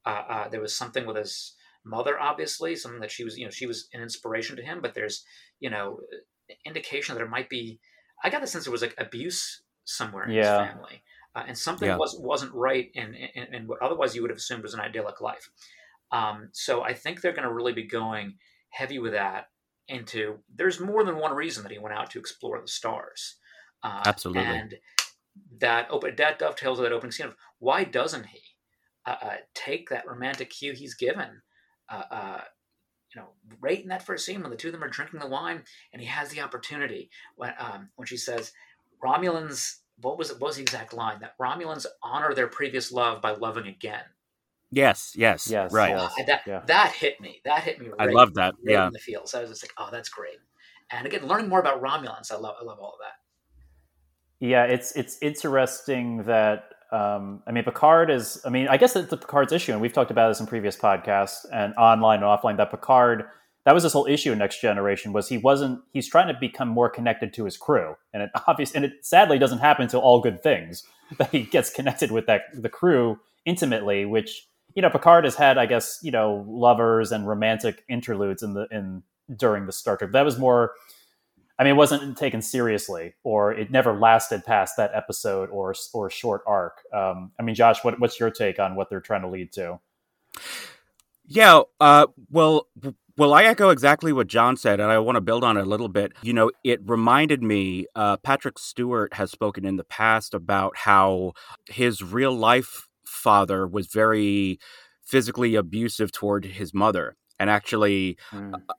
uh, 0.04 0.22
uh, 0.28 0.48
there 0.48 0.60
was 0.60 0.74
something 0.74 1.06
with 1.06 1.16
his 1.16 1.54
mother, 1.84 2.18
obviously, 2.18 2.76
something 2.76 3.00
that 3.00 3.10
she 3.10 3.24
was, 3.24 3.36
you 3.36 3.44
know, 3.44 3.50
she 3.50 3.66
was 3.66 3.88
an 3.92 4.00
inspiration 4.00 4.56
to 4.56 4.62
him. 4.62 4.80
But 4.80 4.94
there's, 4.94 5.24
you 5.60 5.70
know, 5.70 6.00
indication 6.64 7.14
that 7.14 7.18
there 7.18 7.28
might 7.28 7.48
be. 7.48 7.80
I 8.24 8.30
got 8.30 8.40
the 8.40 8.46
sense 8.46 8.64
there 8.64 8.72
was 8.72 8.82
like 8.82 8.94
abuse 8.98 9.62
somewhere 9.84 10.24
in 10.24 10.32
yeah. 10.32 10.42
his 10.62 10.72
family, 10.72 11.02
uh, 11.34 11.44
and 11.48 11.58
something 11.58 11.88
yeah. 11.88 11.96
was 11.96 12.16
wasn't 12.18 12.54
right 12.54 12.88
in, 12.94 13.14
in, 13.14 13.54
in, 13.54 13.66
what 13.66 13.82
otherwise 13.82 14.14
you 14.14 14.22
would 14.22 14.30
have 14.30 14.38
assumed 14.38 14.62
was 14.62 14.74
an 14.74 14.80
idyllic 14.80 15.20
life. 15.20 15.50
Um, 16.12 16.50
so 16.52 16.82
I 16.82 16.92
think 16.92 17.20
they're 17.20 17.32
going 17.32 17.48
to 17.48 17.54
really 17.54 17.72
be 17.72 17.86
going 17.86 18.34
heavy 18.70 18.98
with 18.98 19.12
that. 19.12 19.46
Into 19.88 20.38
there's 20.54 20.78
more 20.78 21.02
than 21.02 21.18
one 21.18 21.34
reason 21.34 21.64
that 21.64 21.72
he 21.72 21.78
went 21.78 21.94
out 21.94 22.10
to 22.12 22.20
explore 22.20 22.60
the 22.60 22.68
stars. 22.68 23.36
Uh, 23.82 24.02
Absolutely. 24.06 24.44
And 24.44 24.74
that 25.58 25.88
open 25.90 26.14
that 26.16 26.38
dovetails 26.38 26.78
with 26.78 26.88
that 26.88 26.94
opening 26.94 27.12
scene 27.12 27.26
of 27.26 27.36
why 27.58 27.84
doesn't 27.84 28.26
he 28.26 28.40
uh, 29.06 29.16
uh, 29.20 29.36
take 29.54 29.88
that 29.88 30.06
romantic 30.06 30.50
cue 30.50 30.72
he's 30.72 30.94
given? 30.94 31.42
Uh, 31.92 32.02
uh, 32.10 32.40
you 33.14 33.20
know, 33.20 33.28
right 33.60 33.82
in 33.82 33.88
that 33.88 34.06
first 34.06 34.24
scene 34.24 34.40
when 34.40 34.50
the 34.50 34.56
two 34.56 34.68
of 34.68 34.72
them 34.72 34.82
are 34.82 34.88
drinking 34.88 35.20
the 35.20 35.26
wine, 35.26 35.62
and 35.92 36.00
he 36.00 36.08
has 36.08 36.30
the 36.30 36.40
opportunity 36.40 37.10
when 37.36 37.52
um, 37.58 37.90
when 37.96 38.06
she 38.06 38.16
says, 38.16 38.52
"Romulans." 39.04 39.78
What 40.00 40.18
was 40.18 40.30
it? 40.30 40.40
What 40.40 40.48
was 40.48 40.56
the 40.56 40.62
exact 40.62 40.94
line? 40.94 41.20
That 41.20 41.36
Romulans 41.38 41.86
honor 42.02 42.34
their 42.34 42.48
previous 42.48 42.90
love 42.90 43.20
by 43.20 43.32
loving 43.32 43.66
again. 43.66 44.04
Yes, 44.70 45.12
yes, 45.14 45.50
Yes, 45.50 45.70
right. 45.70 45.90
yes. 45.90 46.14
that 46.26 46.42
yeah. 46.46 46.62
that 46.66 46.92
hit 46.92 47.20
me. 47.20 47.42
That 47.44 47.62
hit 47.62 47.78
me. 47.78 47.90
I 47.98 48.06
love 48.06 48.32
that. 48.34 48.54
right 48.54 48.72
Yeah, 48.72 48.86
in 48.86 48.92
the 48.94 48.98
feels. 48.98 49.34
I 49.34 49.42
was 49.42 49.50
just 49.50 49.62
like, 49.62 49.72
oh, 49.76 49.90
that's 49.92 50.08
great. 50.08 50.38
And 50.90 51.06
again, 51.06 51.26
learning 51.26 51.50
more 51.50 51.60
about 51.60 51.82
Romulans, 51.82 52.32
I 52.32 52.36
love. 52.36 52.56
I 52.58 52.64
love 52.64 52.78
all 52.80 52.94
of 52.94 52.98
that. 53.00 54.46
Yeah, 54.46 54.64
it's 54.64 54.92
it's 54.92 55.18
interesting 55.20 56.24
that 56.24 56.71
um, 56.92 57.42
I 57.46 57.52
mean 57.52 57.64
Picard 57.64 58.10
is. 58.10 58.40
I 58.44 58.50
mean, 58.50 58.68
I 58.68 58.76
guess 58.76 58.94
it's 58.94 59.10
the 59.10 59.16
Picard's 59.16 59.52
issue, 59.52 59.72
and 59.72 59.80
we've 59.80 59.92
talked 59.92 60.10
about 60.10 60.28
this 60.28 60.40
in 60.40 60.46
previous 60.46 60.76
podcasts 60.76 61.46
and 61.52 61.74
online 61.74 62.22
and 62.22 62.26
offline. 62.26 62.58
That 62.58 62.70
Picard, 62.70 63.24
that 63.64 63.72
was 63.72 63.82
his 63.82 63.92
whole 63.92 64.06
issue 64.06 64.30
in 64.30 64.38
Next 64.38 64.60
Generation, 64.60 65.12
was 65.12 65.28
he 65.28 65.38
wasn't. 65.38 65.80
He's 65.92 66.06
trying 66.06 66.28
to 66.28 66.38
become 66.38 66.68
more 66.68 66.90
connected 66.90 67.32
to 67.34 67.44
his 67.44 67.56
crew, 67.56 67.96
and 68.12 68.22
it 68.24 68.30
obviously, 68.46 68.76
and 68.76 68.84
it 68.84 69.04
sadly 69.04 69.38
doesn't 69.38 69.58
happen 69.58 69.84
until 69.84 70.00
all 70.00 70.20
good 70.20 70.42
things 70.42 70.84
that 71.18 71.30
he 71.30 71.44
gets 71.44 71.70
connected 71.70 72.10
with 72.10 72.26
that 72.26 72.42
the 72.54 72.68
crew 72.68 73.18
intimately, 73.46 74.04
which 74.04 74.46
you 74.74 74.82
know 74.82 74.90
Picard 74.90 75.24
has 75.24 75.34
had, 75.34 75.56
I 75.56 75.66
guess, 75.66 75.98
you 76.02 76.10
know, 76.10 76.44
lovers 76.46 77.10
and 77.10 77.26
romantic 77.26 77.84
interludes 77.88 78.42
in 78.42 78.52
the 78.52 78.68
in 78.70 79.02
during 79.34 79.64
the 79.64 79.72
Star 79.72 79.96
Trek. 79.96 80.12
That 80.12 80.26
was 80.26 80.38
more 80.38 80.72
I 81.58 81.64
mean, 81.64 81.74
it 81.74 81.76
wasn't 81.76 82.16
taken 82.16 82.42
seriously, 82.42 83.14
or 83.24 83.52
it 83.52 83.70
never 83.70 83.98
lasted 83.98 84.44
past 84.44 84.76
that 84.78 84.90
episode 84.94 85.50
or 85.50 85.74
or 85.92 86.10
short 86.10 86.42
arc. 86.46 86.82
Um, 86.92 87.32
I 87.38 87.42
mean, 87.42 87.54
Josh, 87.54 87.84
what, 87.84 88.00
what's 88.00 88.18
your 88.18 88.30
take 88.30 88.58
on 88.58 88.74
what 88.74 88.90
they're 88.90 89.00
trying 89.00 89.22
to 89.22 89.28
lead 89.28 89.52
to? 89.52 89.78
yeah. 91.26 91.62
Uh, 91.80 92.06
well, 92.30 92.68
well, 93.16 93.34
I 93.34 93.44
echo 93.44 93.68
exactly 93.68 94.12
what 94.12 94.26
John 94.26 94.56
said, 94.56 94.80
and 94.80 94.90
I 94.90 94.98
want 94.98 95.16
to 95.16 95.20
build 95.20 95.44
on 95.44 95.56
it 95.56 95.62
a 95.62 95.68
little 95.68 95.88
bit. 95.88 96.12
You 96.22 96.32
know, 96.32 96.50
it 96.64 96.80
reminded 96.84 97.42
me. 97.42 97.86
Uh, 97.94 98.16
Patrick 98.16 98.58
Stewart 98.58 99.14
has 99.14 99.30
spoken 99.30 99.64
in 99.64 99.76
the 99.76 99.84
past 99.84 100.34
about 100.34 100.76
how 100.78 101.32
his 101.68 102.02
real 102.02 102.32
life 102.32 102.88
father 103.04 103.66
was 103.66 103.88
very 103.88 104.58
physically 105.04 105.54
abusive 105.54 106.10
toward 106.10 106.44
his 106.46 106.72
mother, 106.72 107.16
and 107.38 107.50
actually, 107.50 108.16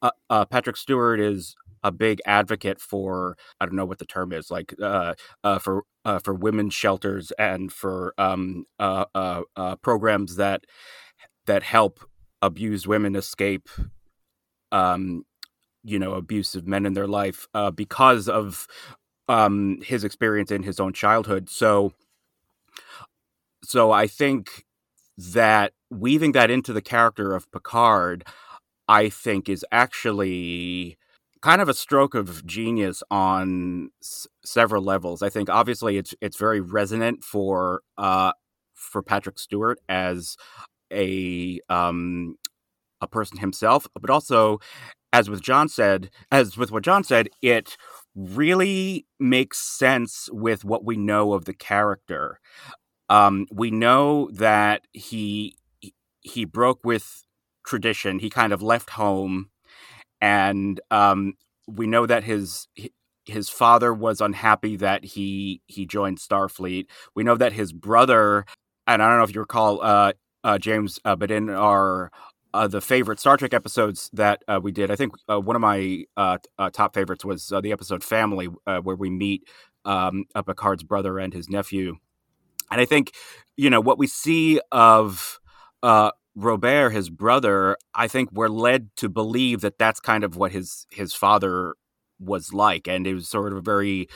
uh, 0.02 0.12
uh, 0.30 0.46
Patrick 0.46 0.78
Stewart 0.78 1.20
is 1.20 1.56
a 1.84 1.92
big 1.92 2.20
advocate 2.26 2.80
for 2.80 3.38
I 3.60 3.66
don't 3.66 3.76
know 3.76 3.86
what 3.86 4.00
the 4.00 4.06
term 4.06 4.32
is 4.32 4.50
like 4.50 4.74
uh, 4.82 5.14
uh, 5.44 5.60
for 5.60 5.84
uh, 6.06 6.20
for 6.20 6.34
women's 6.34 6.74
shelters 6.74 7.32
and 7.38 7.72
for 7.72 8.14
um, 8.18 8.66
uh, 8.80 9.06
uh, 9.14 9.42
uh, 9.56 9.76
programs 9.78 10.36
that 10.38 10.66
that 11.46 11.64
help 11.64 12.00
abused 12.42 12.88
women 12.88 13.16
escape 13.16 13.70
um, 14.72 15.26
you 15.84 16.00
know 16.00 16.14
abusive 16.14 16.68
men 16.68 16.86
in 16.86 16.94
their 16.94 17.08
life 17.08 17.48
uh, 17.54 17.72
because 17.72 18.28
of 18.30 18.68
um, 19.28 19.80
his 19.84 20.04
experience 20.04 20.52
in 20.52 20.64
his 20.64 20.80
own 20.80 20.94
childhood. 20.94 21.50
So 21.50 21.94
so 23.64 23.92
I 23.92 24.08
think 24.08 24.66
that 25.18 25.74
weaving 25.90 26.34
that 26.34 26.50
into 26.50 26.74
the 26.74 26.82
character 26.82 27.36
of 27.36 27.52
Picard, 27.52 28.26
I 28.88 29.10
think 29.10 29.48
is 29.48 29.66
actually 29.72 30.98
kind 31.44 31.62
of 31.62 31.70
a 31.70 31.76
stroke 31.76 32.16
of 32.16 32.46
genius 32.48 33.04
on 33.12 33.92
s- 34.04 34.28
several 34.46 34.84
levels. 34.84 35.24
I 35.24 35.30
think 35.30 35.50
obviously 35.50 35.98
it's 35.98 36.16
it's 36.22 36.38
very 36.38 36.62
resonant 36.62 37.24
for 37.26 37.84
uh 38.00 38.34
for 38.76 39.04
Patrick 39.04 39.40
Stewart 39.40 39.80
as 39.90 40.38
a 40.94 41.60
um 41.70 42.36
a 43.02 43.08
person 43.08 43.40
himself, 43.40 43.88
but 44.00 44.10
also 44.12 44.60
as 45.14 45.30
with 45.30 45.42
John 45.42 45.70
said, 45.70 46.10
as 46.32 46.58
with 46.58 46.72
what 46.72 46.84
John 46.84 47.04
said, 47.04 47.30
it 47.42 47.78
really 48.16 49.06
makes 49.20 49.60
sense 49.60 50.30
with 50.32 50.66
what 50.66 50.86
we 50.86 50.98
know 50.98 51.34
of 51.34 51.46
the 51.46 51.54
character. 51.54 52.40
Um, 53.10 53.48
we 53.52 53.72
know 53.72 54.30
that 54.34 54.84
he 54.94 55.56
he 56.22 56.46
broke 56.46 56.82
with 56.86 57.24
tradition. 57.66 58.20
He 58.20 58.30
kind 58.30 58.54
of 58.54 58.62
left 58.62 58.92
home, 58.92 59.50
and 60.24 60.80
um, 60.90 61.34
we 61.68 61.86
know 61.86 62.06
that 62.06 62.24
his 62.24 62.70
his 63.26 63.50
father 63.50 63.94
was 63.94 64.22
unhappy 64.22 64.78
that 64.78 65.04
he 65.04 65.62
he 65.68 65.86
joined 65.86 66.18
Starfleet. 66.18 66.86
We 67.14 67.26
know 67.26 67.36
that 67.36 67.52
his 67.52 67.74
brother, 67.74 68.46
and 68.88 69.04
I 69.04 69.10
don't 69.10 69.18
know 69.18 69.24
if 69.26 69.36
you 69.36 69.42
recall, 69.42 69.84
uh, 69.84 70.14
uh, 70.46 70.58
James, 70.60 70.98
uh, 71.04 71.18
but 71.18 71.30
in 71.30 71.50
our 71.50 72.10
uh, 72.54 72.68
the 72.68 72.80
favorite 72.80 73.20
Star 73.20 73.36
Trek 73.36 73.54
episodes 73.54 74.10
that 74.14 74.44
uh, 74.48 74.62
we 74.64 74.72
did. 74.72 74.92
I 74.92 74.96
think 74.96 75.14
uh, 75.30 75.42
one 75.42 75.58
of 75.58 75.62
my 75.62 76.06
uh, 76.16 76.38
uh, 76.58 76.70
top 76.70 76.94
favorites 76.94 77.26
was 77.26 77.52
uh, 77.52 77.60
the 77.60 77.74
episode 77.74 78.02
"Family," 78.02 78.46
where 78.46 78.96
we 78.96 79.10
meet 79.10 79.44
um, 79.84 80.24
Picard's 80.48 80.84
brother 80.84 81.20
and 81.20 81.34
his 81.34 81.50
nephew. 81.50 81.98
And 82.72 82.80
I 82.80 82.86
think, 82.86 83.12
you 83.58 83.70
know, 83.70 83.82
what 83.82 83.98
we 83.98 84.08
see 84.08 84.62
of 84.72 85.38
Robert, 86.36 86.92
his 86.92 87.10
brother, 87.10 87.78
I 87.94 88.08
think 88.08 88.32
we're 88.32 88.48
led 88.50 88.90
to 88.98 89.10
believe 89.10 89.62
that 89.62 89.78
that's 89.78 90.00
kind 90.00 90.24
of 90.24 90.36
what 90.36 90.52
his 90.52 90.88
his 90.92 91.14
father 91.14 91.76
was 92.20 92.54
like, 92.54 92.88
and 92.88 93.06
it 93.08 93.14
was 93.14 93.30
sort 93.30 93.52
of 93.52 93.60
a 93.60 93.62
very 93.62 94.08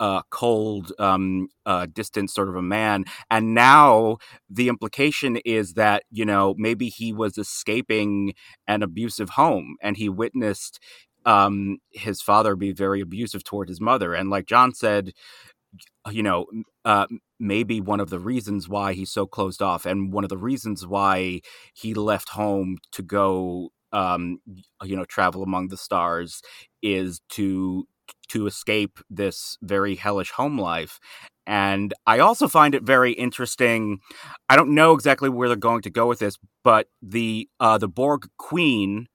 uh, 0.00 0.22
cold, 0.30 0.92
um, 0.98 1.48
uh, 1.66 1.86
distant 1.92 2.30
sort 2.30 2.48
of 2.48 2.56
a 2.56 2.62
man. 2.62 3.04
And 3.30 3.54
now 3.54 4.18
the 4.50 4.68
implication 4.68 5.38
is 5.44 5.74
that 5.74 6.04
you 6.10 6.24
know 6.26 6.54
maybe 6.58 6.88
he 6.90 7.12
was 7.12 7.38
escaping 7.38 8.34
an 8.68 8.82
abusive 8.82 9.30
home, 9.30 9.76
and 9.82 9.96
he 9.96 10.08
witnessed 10.10 10.80
um, 11.26 11.78
his 11.92 12.20
father 12.22 12.56
be 12.56 12.72
very 12.72 13.00
abusive 13.00 13.44
toward 13.44 13.68
his 13.68 13.80
mother. 13.80 14.14
And 14.14 14.30
like 14.30 14.46
John 14.46 14.74
said, 14.74 15.12
you 16.10 16.22
know, 16.22 16.46
uh, 16.84 17.06
maybe 17.40 17.80
one 17.80 18.00
of 18.00 18.10
the 18.10 18.18
reasons 18.18 18.68
why 18.68 18.92
he's 18.94 19.12
so 19.12 19.26
closed 19.26 19.62
off, 19.62 19.86
and 19.86 20.12
one 20.12 20.24
of 20.24 20.30
the 20.30 20.36
reasons 20.38 20.86
why 20.86 21.40
he 21.74 21.94
left 21.94 22.30
home 22.30 22.78
to 22.92 23.02
go, 23.02 23.70
um, 23.92 24.38
you 24.82 24.96
know, 24.96 25.04
travel 25.04 25.42
among 25.42 25.68
the 25.68 25.76
stars, 25.76 26.42
is 26.82 27.20
to 27.30 27.86
to 28.28 28.46
escape 28.46 28.98
this 29.08 29.56
very 29.62 29.94
hellish 29.96 30.30
home 30.32 30.58
life. 30.58 30.98
And 31.46 31.92
I 32.06 32.18
also 32.20 32.48
find 32.48 32.74
it 32.74 32.82
very 32.82 33.12
interesting. 33.12 34.00
I 34.48 34.56
don't 34.56 34.74
know 34.74 34.92
exactly 34.92 35.28
where 35.28 35.48
they're 35.48 35.56
going 35.56 35.82
to 35.82 35.90
go 35.90 36.06
with 36.06 36.18
this, 36.18 36.38
but 36.62 36.88
the 37.02 37.48
uh, 37.60 37.78
the 37.78 37.88
Borg 37.88 38.28
Queen 38.38 39.08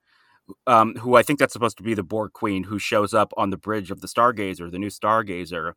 um, 0.66 0.94
who 0.96 1.14
I 1.16 1.22
think 1.22 1.38
that's 1.38 1.52
supposed 1.52 1.76
to 1.78 1.82
be 1.82 1.94
the 1.94 2.02
Borg 2.02 2.32
Queen, 2.32 2.64
who 2.64 2.78
shows 2.78 3.14
up 3.14 3.32
on 3.36 3.50
the 3.50 3.56
bridge 3.56 3.90
of 3.90 4.00
the 4.00 4.06
Stargazer, 4.06 4.70
the 4.70 4.78
new 4.78 4.88
Stargazer. 4.88 5.72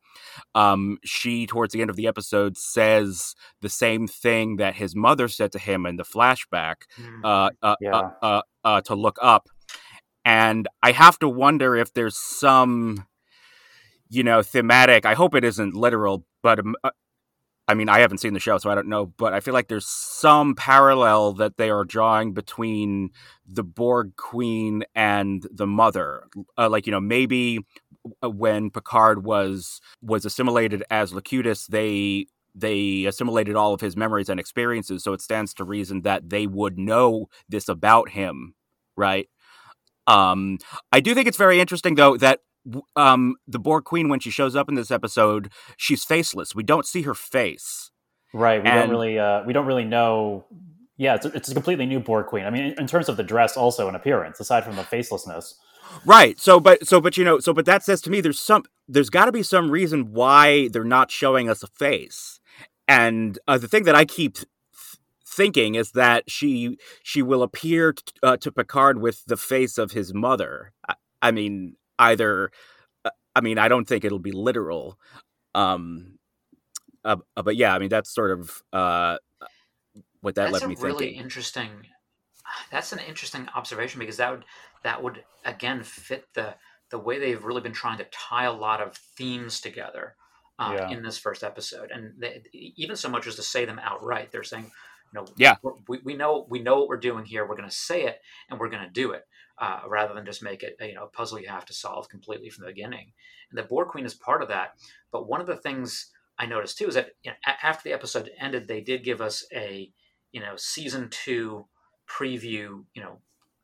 Um, 0.56 0.98
she, 1.03 1.46
towards 1.48 1.74
the 1.74 1.82
end 1.82 1.89
of 1.89 1.96
the 1.96 2.08
episode, 2.08 2.58
says 2.58 3.36
the 3.62 3.70
same 3.70 4.08
thing 4.08 4.58
that 4.58 4.75
his 4.75 4.96
mother 4.96 5.27
said 5.27 5.51
to 5.53 5.60
him 5.60 5.86
in 5.86 5.98
the 5.98 6.03
flashback 6.03 6.84
uh, 7.24 7.50
uh, 7.62 7.75
Yeah. 7.82 7.92
uh, 7.92 8.10
uh, 8.22 8.42
uh, 8.63 8.82
to 8.82 8.96
look 8.96 9.18
up. 9.22 9.50
And 10.25 10.68
I 10.82 10.94
have 10.94 11.20
to 11.20 11.27
wonder 11.30 11.75
if 11.75 11.94
there's 11.94 12.18
some, 12.18 13.06
you 14.10 14.24
know, 14.24 14.42
thematic. 14.42 15.06
I 15.06 15.15
hope 15.15 15.36
it 15.36 15.44
isn't 15.44 15.74
literal, 15.74 16.25
but 16.42 16.60
um, 16.60 16.75
uh, 16.84 16.92
I 17.67 17.75
mean, 17.75 17.88
I 17.88 18.00
haven't 18.00 18.17
seen 18.17 18.34
the 18.34 18.39
show, 18.39 18.58
so 18.58 18.70
I 18.70 18.75
don't 18.75 18.89
know. 18.89 19.05
But 19.05 19.34
I 19.34 19.39
feel 19.39 19.53
like 19.53 19.67
there's 19.67 19.88
some 19.88 20.55
parallel 20.55 21.34
that 21.34 21.58
they 21.58 21.70
are 21.70 21.86
drawing 21.86 22.34
between 22.34 23.12
the 23.48 23.63
Borg 23.63 24.15
Queen 24.17 24.84
and 24.96 25.48
the 25.51 25.67
Mother. 25.67 26.25
Uh, 26.58 26.70
like, 26.70 26.86
you 26.86 26.91
know, 26.91 27.00
maybe 27.00 27.60
uh, 28.24 28.29
when 28.29 28.70
Picard 28.70 29.24
was 29.24 29.79
was 30.01 30.25
assimilated 30.25 30.84
as 30.89 31.13
Locutus, 31.13 31.67
they 31.67 32.27
they 32.55 33.05
assimilated 33.05 33.55
all 33.55 33.74
of 33.74 33.82
his 33.82 33.96
memories 33.96 34.29
and 34.29 34.39
experiences. 34.39 35.03
So 35.03 35.13
it 35.13 35.22
stands 35.22 35.53
to 35.55 35.63
reason 35.63 36.01
that 36.01 36.29
they 36.29 36.48
would 36.48 36.77
know 36.77 37.29
this 37.50 37.67
about 37.70 38.10
him, 38.10 38.55
right? 38.96 39.27
Um, 40.05 40.60
I 40.91 41.00
do 41.00 41.15
think 41.15 41.27
it's 41.27 41.38
very 41.38 41.60
interesting, 41.60 41.96
though, 41.96 42.17
that 42.17 42.41
um, 42.96 43.36
the 43.48 43.60
Borg 43.60 43.84
Queen, 43.84 44.10
when 44.10 44.20
she 44.20 44.29
shows 44.29 44.55
up 44.55 44.70
in 44.70 44.75
this 44.75 44.91
episode, 44.91 45.51
she's 45.77 46.03
faceless. 46.03 46.55
We 46.55 46.63
don't 46.63 46.86
see 46.86 47.01
her 47.03 47.13
face. 47.13 47.91
Right. 48.34 48.63
We 48.63 48.70
And- 48.70 48.82
don't 48.82 48.89
really 48.89 49.20
uh, 49.20 49.43
we 49.46 49.53
don't 49.53 49.65
really 49.65 49.86
know. 49.86 50.46
Yeah, 50.98 51.15
it's 51.15 51.25
a, 51.25 51.29
it's 51.29 51.50
a 51.50 51.53
completely 51.53 51.86
new 51.88 52.00
Borg 52.00 52.27
Queen. 52.27 52.46
I 52.46 52.50
mean, 52.51 52.65
in, 52.65 52.79
in 52.82 52.88
terms 52.88 53.10
of 53.10 53.17
the 53.17 53.24
dress, 53.24 53.58
also 53.58 53.88
and 53.88 53.96
appearance, 53.96 54.39
aside 54.39 54.63
from 54.63 54.75
the 54.75 54.84
facelessness. 54.84 55.55
Right. 56.05 56.39
So, 56.39 56.60
but 56.60 56.88
so, 56.88 57.01
but 57.01 57.17
you 57.17 57.24
know, 57.25 57.39
so, 57.39 57.53
but 57.53 57.65
that 57.65 57.84
says 57.84 58.01
to 58.03 58.10
me, 58.10 58.22
there's 58.22 58.39
some, 58.39 58.63
there's 58.88 59.10
got 59.10 59.25
to 59.25 59.32
be 59.32 59.43
some 59.43 59.72
reason 59.72 60.13
why 60.13 60.67
they're 60.70 60.84
not 60.84 61.10
showing 61.12 61.50
us 61.50 61.63
a 61.63 61.67
face. 61.67 62.39
And 62.88 63.39
uh, 63.48 63.58
the 63.58 63.67
thing 63.67 63.84
that 63.84 63.96
I 63.96 64.05
keep 64.05 64.38
thinking 65.25 65.75
is 65.75 65.91
that 65.91 66.29
she 66.29 66.77
she 67.01 67.22
will 67.22 67.41
appear 67.41 67.93
t- 67.93 68.03
uh, 68.22 68.38
to 68.38 68.51
Picard 68.51 69.01
with 69.01 69.25
the 69.25 69.38
face 69.38 69.77
of 69.77 69.91
his 69.91 70.13
mother. 70.13 70.74
I, 70.88 70.96
I 71.22 71.32
mean, 71.32 71.75
either, 72.00 72.51
uh, 73.05 73.09
I 73.35 73.41
mean, 73.41 73.57
I 73.57 73.67
don't 73.67 73.88
think 73.88 74.03
it'll 74.05 74.19
be 74.19 74.31
literal. 74.31 74.97
Um, 75.55 76.19
uh, 77.05 77.17
but 77.35 77.55
yeah, 77.55 77.73
I 77.73 77.79
mean 77.79 77.89
that's 77.89 78.13
sort 78.13 78.31
of 78.31 78.63
uh, 78.71 79.17
what 80.21 80.35
that 80.35 80.51
that's 80.51 80.62
led 80.62 80.69
me 80.69 80.75
a 80.75 80.83
really 80.83 81.05
thinking. 81.07 81.23
interesting. 81.23 81.69
That's 82.71 82.91
an 82.91 83.00
interesting 83.00 83.47
observation 83.55 84.00
because 84.00 84.17
that 84.17 84.31
would 84.31 84.45
that 84.83 85.01
would 85.03 85.23
again 85.45 85.83
fit 85.83 86.25
the 86.33 86.55
the 86.89 87.00
way 87.00 87.19
they've 87.19 87.43
really 87.43 87.62
been 87.62 87.73
trying 87.73 87.97
to 87.97 88.05
tie 88.05 88.45
a 88.45 88.53
lot 88.53 88.81
of 88.81 88.95
themes 89.17 89.59
together 89.62 90.15
uh, 90.59 90.75
Yeah. 90.77 90.89
in 90.89 91.01
this 91.03 91.17
first 91.17 91.43
episode, 91.43 91.91
and 91.91 92.13
they, 92.19 92.43
even 92.53 92.95
so 92.95 93.09
much 93.09 93.27
as 93.27 93.35
to 93.38 93.43
say 93.43 93.65
them 93.65 93.79
outright. 93.81 94.31
They're 94.31 94.43
saying, 94.43 94.65
you 95.13 95.19
know, 95.19 95.25
Yeah. 95.35 95.55
we, 95.88 96.00
we 96.03 96.13
know 96.15 96.45
we 96.50 96.59
know 96.62 96.79
what 96.79 96.88
we're 96.89 96.97
doing 96.97 97.25
here. 97.25 97.45
We're 97.47 97.55
going 97.55 97.69
to 97.69 97.75
say 97.75 98.03
it, 98.03 98.21
and 98.50 98.59
we're 98.59 98.69
going 98.69 98.83
to 98.83 98.89
do 98.89 99.12
it, 99.12 99.25
uh, 99.63 99.79
rather 99.88 100.13
than 100.13 100.25
just 100.25 100.43
make 100.43 100.62
it 100.62 100.75
you 100.82 100.93
know 100.93 101.05
a 101.05 101.08
puzzle 101.08 101.39
you 101.39 101.48
have 101.48 101.65
to 101.65 101.74
solve 101.74 102.10
completely 102.10 102.50
from 102.50 102.65
the 102.65 102.72
beginning. 102.72 103.13
And 103.50 103.58
the 103.58 103.63
Borg 103.63 103.88
Queen 103.88 104.05
is 104.05 104.13
part 104.13 104.41
of 104.41 104.50
that. 104.50 104.72
But 105.10 105.29
one 105.29 105.39
of 105.39 105.48
the 105.48 105.55
things 105.55 106.12
I 106.38 106.46
noticed 106.46 106.77
too 106.77 106.88
is 106.88 106.96
that 106.96 107.12
you 107.24 107.32
know, 107.32 107.38
a- 107.48 107.65
after 107.65 107.88
the 107.88 107.93
episode 107.93 108.29
ended, 108.38 108.67
they 108.67 108.82
did 108.82 109.05
give 109.05 109.22
us 109.22 109.46
a 109.53 109.89
you 110.34 110.41
know 110.41 110.55
season 110.58 111.08
two 111.12 111.65
preview. 112.10 112.84
You 112.93 113.03
know, 113.03 113.22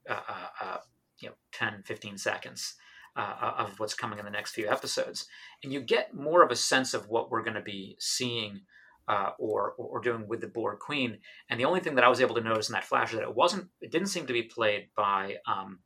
uh, 0.09 0.21
uh, 0.29 0.47
uh, 0.61 0.77
you 1.19 1.27
know, 1.27 1.35
10, 1.51 1.83
15 1.83 2.17
seconds 2.17 2.75
uh, 3.17 3.51
of 3.57 3.77
what's 3.77 3.93
coming 3.93 4.19
in 4.19 4.25
the 4.25 4.31
next 4.31 4.51
few 4.51 4.69
episodes, 4.69 5.27
and 5.63 5.73
you 5.73 5.81
get 5.81 6.15
more 6.15 6.43
of 6.43 6.51
a 6.51 6.55
sense 6.55 6.93
of 6.93 7.09
what 7.09 7.29
we're 7.29 7.43
going 7.43 7.55
to 7.55 7.61
be 7.61 7.97
seeing. 7.99 8.61
Uh, 9.07 9.31
or, 9.39 9.73
or 9.79 9.99
doing 9.99 10.27
with 10.27 10.39
the 10.39 10.45
Borg 10.45 10.77
queen, 10.77 11.17
and 11.49 11.59
the 11.59 11.65
only 11.65 11.79
thing 11.79 11.95
that 11.95 12.03
I 12.03 12.09
was 12.09 12.21
able 12.21 12.35
to 12.35 12.41
notice 12.41 12.69
in 12.69 12.73
that 12.73 12.83
flash 12.83 13.09
is 13.09 13.17
that 13.17 13.27
it 13.27 13.33
wasn't, 13.33 13.69
it 13.81 13.91
didn't 13.91 14.09
seem 14.09 14.27
to 14.27 14.33
be 14.33 14.43
played 14.43 14.89
by 14.95 15.37
um, 15.47 15.79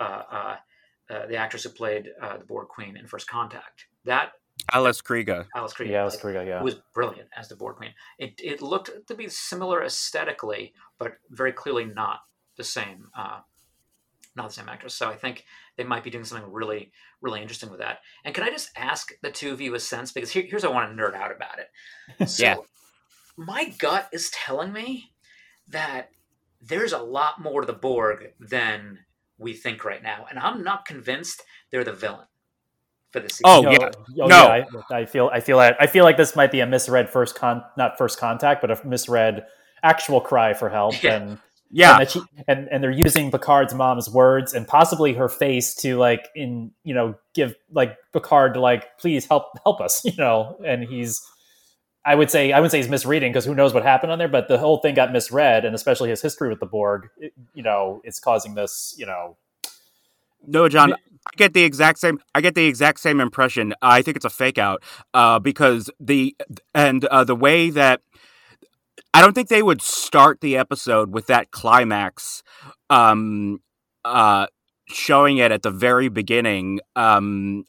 uh, 0.00 0.22
uh, 0.30 0.56
uh, 1.10 1.26
the 1.26 1.36
actress 1.36 1.62
who 1.64 1.70
played 1.70 2.10
uh, 2.20 2.38
the 2.38 2.44
Borg 2.44 2.68
queen 2.68 2.96
in 2.96 3.06
First 3.06 3.28
Contact. 3.28 3.86
That 4.04 4.32
Alice 4.72 5.00
Krige. 5.02 5.46
Alice 5.54 5.74
Krige, 5.74 5.90
Yeah, 5.90 6.00
Alice 6.02 6.16
Krige, 6.16 6.46
yeah. 6.46 6.62
was 6.62 6.76
brilliant 6.94 7.28
as 7.36 7.48
the 7.48 7.56
Borg 7.56 7.76
queen. 7.76 7.92
It 8.18 8.34
it 8.42 8.62
looked 8.62 8.90
to 9.08 9.14
be 9.14 9.28
similar 9.28 9.84
aesthetically, 9.84 10.72
but 10.98 11.14
very 11.30 11.52
clearly 11.52 11.84
not 11.84 12.20
the 12.56 12.64
same. 12.64 13.08
Uh, 13.16 13.40
not 14.34 14.48
the 14.48 14.54
same 14.54 14.68
actress. 14.68 14.94
So 14.94 15.08
I 15.08 15.16
think 15.16 15.44
they 15.76 15.84
might 15.84 16.04
be 16.04 16.10
doing 16.10 16.24
something 16.24 16.52
really, 16.52 16.92
really 17.22 17.40
interesting 17.40 17.70
with 17.70 17.80
that. 17.80 18.00
And 18.24 18.34
can 18.34 18.44
I 18.44 18.50
just 18.50 18.68
ask 18.76 19.10
the 19.22 19.30
two 19.30 19.50
of 19.52 19.62
you 19.62 19.74
a 19.74 19.80
sense? 19.80 20.12
Because 20.12 20.30
here, 20.30 20.44
here's 20.46 20.62
how 20.62 20.70
I 20.70 20.74
want 20.74 20.94
to 20.94 21.02
nerd 21.02 21.14
out 21.14 21.34
about 21.34 21.58
it. 21.58 22.28
So 22.28 22.44
Yeah. 22.44 22.56
my 23.38 23.72
gut 23.78 24.08
is 24.12 24.28
telling 24.30 24.74
me 24.74 25.12
that 25.68 26.10
there's 26.60 26.92
a 26.92 26.98
lot 26.98 27.40
more 27.40 27.62
to 27.62 27.66
the 27.66 27.72
Borg 27.72 28.32
than 28.38 28.98
we 29.38 29.52
think 29.54 29.84
right 29.84 30.02
now, 30.02 30.26
and 30.30 30.38
I'm 30.38 30.62
not 30.62 30.84
convinced 30.86 31.42
they're 31.70 31.84
the 31.84 31.92
villain 31.92 32.26
for 33.10 33.20
the 33.20 33.28
season. 33.28 33.42
Oh, 33.44 33.62
No, 33.62 33.70
yeah. 33.72 33.78
oh, 34.22 34.26
No. 34.26 34.26
yeah, 34.26 34.64
I, 34.90 34.96
I 35.00 35.04
feel 35.06 35.30
I 35.32 35.40
feel 35.40 35.58
I 35.58 35.86
feel 35.86 36.04
like 36.04 36.16
this 36.16 36.34
might 36.36 36.50
be 36.52 36.60
a 36.60 36.66
misread 36.66 37.10
first 37.10 37.34
con 37.34 37.62
not 37.76 37.98
first 37.98 38.18
contact, 38.18 38.60
but 38.60 38.70
a 38.70 38.86
misread 38.86 39.44
actual 39.82 40.20
cry 40.20 40.54
for 40.54 40.68
help 40.68 40.94
Yeah. 41.02 41.14
and 41.16 41.38
Yeah, 41.70 41.98
and, 42.00 42.08
she, 42.08 42.22
and 42.48 42.68
and 42.70 42.82
they're 42.82 42.90
using 42.90 43.30
Picard's 43.30 43.74
mom's 43.74 44.08
words 44.08 44.54
and 44.54 44.66
possibly 44.66 45.12
her 45.14 45.28
face 45.28 45.74
to 45.76 45.96
like 45.96 46.28
in 46.34 46.70
you 46.84 46.94
know 46.94 47.14
give 47.34 47.54
like 47.70 47.96
Picard 48.12 48.54
to 48.54 48.60
like 48.60 48.98
please 48.98 49.26
help 49.26 49.44
help 49.64 49.80
us 49.80 50.04
you 50.04 50.16
know 50.16 50.56
and 50.66 50.84
he's 50.84 51.20
I 52.06 52.14
would 52.14 52.30
say 52.30 52.52
I 52.52 52.60
would 52.60 52.70
say 52.70 52.78
he's 52.78 52.88
misreading 52.88 53.32
because 53.32 53.44
who 53.44 53.54
knows 53.54 53.74
what 53.74 53.82
happened 53.82 54.12
on 54.12 54.18
there 54.18 54.28
but 54.28 54.48
the 54.48 54.58
whole 54.58 54.78
thing 54.78 54.94
got 54.94 55.12
misread 55.12 55.64
and 55.64 55.74
especially 55.74 56.10
his 56.10 56.22
history 56.22 56.48
with 56.48 56.60
the 56.60 56.66
Borg 56.66 57.08
it, 57.18 57.32
you 57.54 57.62
know 57.62 58.00
it's 58.04 58.20
causing 58.20 58.54
this 58.54 58.94
you 58.96 59.06
know 59.06 59.36
No, 60.46 60.68
John, 60.68 60.92
I 60.92 60.96
get 61.36 61.52
the 61.54 61.64
exact 61.64 61.98
same. 61.98 62.20
I 62.34 62.40
get 62.40 62.54
the 62.54 62.66
exact 62.66 63.00
same 63.00 63.20
impression. 63.20 63.74
I 63.82 64.02
think 64.02 64.16
it's 64.16 64.24
a 64.24 64.30
fake 64.30 64.58
out 64.58 64.82
uh, 65.12 65.38
because 65.40 65.90
the 65.98 66.36
and 66.74 67.04
uh, 67.06 67.24
the 67.24 67.34
way 67.34 67.70
that 67.70 68.00
I 69.12 69.20
don't 69.22 69.32
think 69.34 69.48
they 69.48 69.62
would 69.62 69.82
start 69.82 70.40
the 70.40 70.56
episode 70.56 71.12
with 71.12 71.26
that 71.26 71.50
climax, 71.50 72.42
um, 72.90 73.60
uh, 74.04 74.46
showing 74.86 75.38
it 75.38 75.50
at 75.50 75.62
the 75.62 75.70
very 75.70 76.08
beginning. 76.08 76.80
Um, 76.94 77.64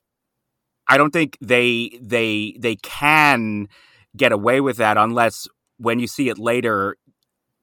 I 0.88 0.98
don't 0.98 1.12
think 1.12 1.38
they 1.42 1.98
they 2.02 2.56
they 2.60 2.76
can 2.76 3.68
get 4.18 4.32
away 4.32 4.62
with 4.62 4.78
that 4.78 4.98
unless 4.98 5.48
when 5.78 6.00
you 6.00 6.08
see 6.08 6.30
it 6.30 6.40
later, 6.40 6.98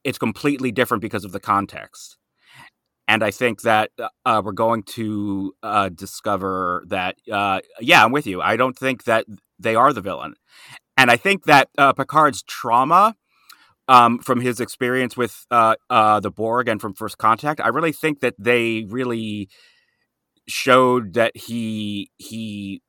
it's 0.05 0.19
completely 0.19 0.71
different 0.71 1.01
because 1.01 1.25
of 1.25 1.33
the 1.33 1.41
context 1.41 2.17
and 3.07 3.23
I 3.23 3.31
think 3.31 3.63
that 3.63 3.91
uh, 4.25 4.43
we're 4.45 4.53
going 4.53 4.83
to 4.95 5.55
uh, 5.63 5.89
discover 5.91 6.85
that. 6.89 7.17
Uh, 7.31 7.61
yeah, 7.81 8.05
I'm 8.05 8.13
with 8.13 8.27
you. 8.27 8.41
I 8.41 8.57
don't 8.57 8.77
think 8.77 9.05
that 9.05 9.27
they 9.59 9.75
are 9.75 9.93
the 9.93 10.01
villain, 10.01 10.35
and 10.97 11.11
I 11.11 11.17
think 11.17 11.45
that 11.45 11.69
uh, 11.77 11.93
Picard's 11.93 12.43
trauma 12.43 13.15
um, 13.89 14.19
from 14.19 14.41
his 14.41 14.61
experience 14.61 15.17
with 15.17 15.45
uh, 15.51 15.77
uh, 15.91 16.21
the 16.21 16.31
Borg 16.31 16.69
and 16.69 16.81
from 16.81 16.95
First 16.95 17.19
Contact, 17.19 17.61
I 17.61 17.69
really 17.69 17.93
think 17.93 18.21
that 18.21 18.35
they 18.39 18.85
really 18.89 19.49
showed 20.49 21.15
that 21.15 21.37
he 21.37 22.11
he 22.17 22.83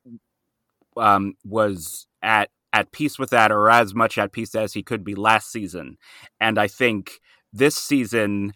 um, 0.96 1.34
was 1.44 2.06
at 2.22 2.50
at 2.72 2.92
peace 2.92 3.18
with 3.18 3.30
that, 3.30 3.50
or 3.52 3.70
as 3.70 3.94
much 3.94 4.18
at 4.18 4.32
peace 4.32 4.54
as 4.54 4.74
he 4.74 4.82
could 4.82 5.04
be 5.04 5.14
last 5.14 5.50
season, 5.50 5.96
and 6.40 6.58
I 6.58 6.68
think 6.68 7.20
this 7.52 7.76
season. 7.76 8.52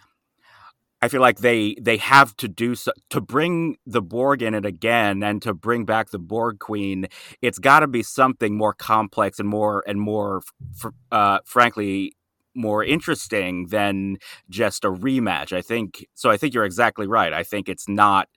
I 1.02 1.08
feel 1.08 1.22
like 1.22 1.38
they 1.38 1.76
they 1.80 1.96
have 1.96 2.36
to 2.36 2.46
do 2.46 2.74
so 2.74 2.92
to 3.08 3.22
bring 3.22 3.76
the 3.86 4.02
Borg 4.02 4.42
in 4.42 4.52
it 4.52 4.66
again 4.66 5.22
and 5.22 5.40
to 5.40 5.54
bring 5.54 5.86
back 5.86 6.10
the 6.10 6.18
Borg 6.18 6.58
Queen. 6.58 7.06
It's 7.40 7.58
got 7.58 7.80
to 7.80 7.86
be 7.86 8.02
something 8.02 8.54
more 8.54 8.74
complex 8.74 9.38
and 9.38 9.48
more 9.48 9.82
and 9.86 9.98
more, 9.98 10.42
fr- 10.76 10.88
uh, 11.10 11.38
frankly, 11.46 12.12
more 12.54 12.84
interesting 12.84 13.68
than 13.68 14.18
just 14.48 14.84
a 14.84 14.90
rematch. 14.90 15.56
I 15.56 15.62
think 15.62 16.06
so. 16.14 16.30
I 16.30 16.36
think 16.36 16.52
you're 16.52 16.64
exactly 16.66 17.06
right. 17.06 17.32
I 17.32 17.44
think 17.44 17.68
it's 17.68 17.88
not 17.88 18.28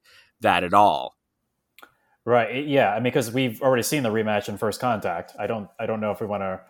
that 0.42 0.64
at 0.64 0.74
all. 0.74 1.16
Right 2.26 2.68
yeah 2.68 2.92
I 2.92 2.96
mean 2.96 3.04
because 3.04 3.32
we've 3.32 3.62
already 3.62 3.84
seen 3.84 4.04
the 4.04 4.10
rematch 4.10 4.50
in 4.50 4.58
First 4.58 4.80
Contact 4.80 5.34
I 5.40 5.48
don't 5.48 5.70
I 5.80 5.86
don't 5.86 6.00
know 6.00 6.12
if 6.12 6.22
we 6.22 6.28
want 6.28 6.42
to 6.42 6.62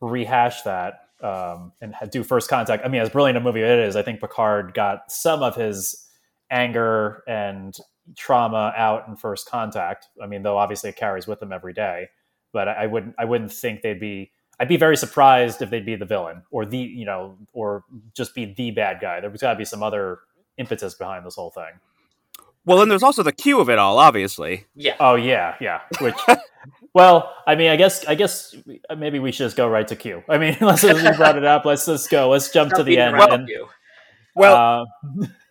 rehash 0.00 0.62
that 0.62 1.00
um, 1.22 1.72
and 1.80 1.94
do 2.10 2.22
first 2.22 2.50
contact. 2.50 2.84
I 2.84 2.88
mean, 2.88 3.00
as 3.00 3.08
brilliant 3.08 3.38
a 3.38 3.40
movie 3.40 3.62
it 3.62 3.78
is, 3.78 3.96
I 3.96 4.02
think 4.02 4.20
Picard 4.20 4.74
got 4.74 5.10
some 5.10 5.42
of 5.42 5.56
his 5.56 6.06
anger 6.50 7.22
and 7.26 7.74
trauma 8.16 8.72
out 8.76 9.08
in 9.08 9.16
first 9.16 9.48
contact. 9.48 10.08
I 10.22 10.26
mean, 10.26 10.42
though 10.42 10.58
obviously 10.58 10.90
it 10.90 10.96
carries 10.96 11.26
with 11.26 11.42
him 11.42 11.52
every 11.52 11.72
day. 11.72 12.08
But 12.52 12.68
I, 12.68 12.72
I 12.72 12.86
wouldn't 12.86 13.14
I 13.18 13.24
wouldn't 13.24 13.52
think 13.52 13.82
they'd 13.82 13.98
be 13.98 14.30
I'd 14.60 14.68
be 14.68 14.76
very 14.76 14.96
surprised 14.96 15.62
if 15.62 15.70
they'd 15.70 15.86
be 15.86 15.96
the 15.96 16.04
villain 16.04 16.42
or 16.50 16.66
the 16.66 16.78
you 16.78 17.06
know, 17.06 17.38
or 17.52 17.84
just 18.14 18.34
be 18.34 18.52
the 18.54 18.70
bad 18.70 19.00
guy. 19.00 19.20
There's 19.20 19.40
gotta 19.40 19.58
be 19.58 19.64
some 19.64 19.82
other 19.82 20.18
impetus 20.58 20.94
behind 20.94 21.24
this 21.26 21.34
whole 21.34 21.50
thing. 21.50 21.80
Well, 22.66 22.78
then 22.78 22.88
there's 22.88 23.02
also 23.02 23.22
the 23.22 23.32
Q 23.32 23.60
of 23.60 23.68
it 23.68 23.78
all, 23.78 23.98
obviously. 23.98 24.66
Yeah. 24.74 24.96
Oh 25.00 25.16
yeah, 25.16 25.56
yeah. 25.60 25.80
Which, 26.00 26.14
well, 26.94 27.34
I 27.46 27.54
mean, 27.54 27.70
I 27.70 27.76
guess, 27.76 28.06
I 28.06 28.14
guess 28.14 28.54
maybe 28.96 29.18
we 29.18 29.32
should 29.32 29.44
just 29.44 29.56
go 29.56 29.68
right 29.68 29.86
to 29.88 29.96
Q. 29.96 30.22
I 30.28 30.38
mean, 30.38 30.56
let's 30.62 30.82
you 30.82 30.94
brought 31.16 31.36
it 31.36 31.44
up. 31.44 31.64
Let's 31.64 31.86
just 31.86 32.10
go. 32.10 32.30
Let's 32.30 32.50
jump 32.50 32.70
Stop 32.70 32.78
to 32.78 32.84
the 32.84 32.98
end. 32.98 33.14
around 33.14 33.32
and. 33.32 33.50
Well, 34.34 34.86
uh, 35.22 35.26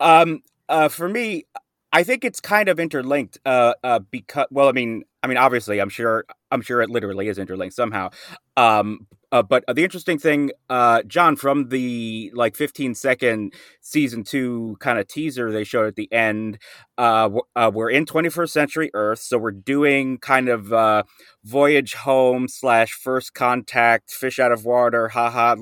Um, 0.00 0.42
uh, 0.68 0.88
for 0.88 1.08
me, 1.08 1.44
I 1.92 2.02
think 2.02 2.24
it's 2.24 2.40
kind 2.40 2.68
of 2.68 2.78
interlinked. 2.80 3.38
Uh, 3.44 3.74
uh, 3.82 4.00
because 4.10 4.46
well, 4.50 4.68
I 4.68 4.72
mean, 4.72 5.04
I 5.22 5.26
mean, 5.26 5.38
obviously, 5.38 5.80
I'm 5.80 5.88
sure, 5.88 6.24
I'm 6.50 6.62
sure 6.62 6.82
it 6.82 6.90
literally 6.90 7.28
is 7.28 7.38
interlinked 7.38 7.74
somehow. 7.74 8.10
Um, 8.56 9.06
uh, 9.34 9.42
but 9.42 9.64
the 9.66 9.82
interesting 9.82 10.16
thing, 10.16 10.52
uh, 10.70 11.02
John, 11.02 11.34
from 11.34 11.70
the 11.70 12.30
like 12.34 12.54
15 12.54 12.94
second 12.94 13.52
season 13.80 14.22
two 14.22 14.76
kind 14.78 14.96
of 14.96 15.08
teaser 15.08 15.50
they 15.50 15.64
showed 15.64 15.88
at 15.88 15.96
the 15.96 16.10
end, 16.12 16.58
uh, 16.96 17.28
uh, 17.56 17.68
we're 17.74 17.90
in 17.90 18.06
21st 18.06 18.50
century 18.50 18.90
Earth, 18.94 19.18
so 19.18 19.36
we're 19.36 19.50
doing 19.50 20.18
kind 20.18 20.48
of 20.48 20.72
uh, 20.72 21.02
voyage 21.42 21.94
home 21.94 22.46
slash 22.46 22.92
first 22.92 23.34
contact, 23.34 24.12
fish 24.12 24.38
out 24.38 24.52
of 24.52 24.64
water, 24.64 25.08
haha. 25.08 25.56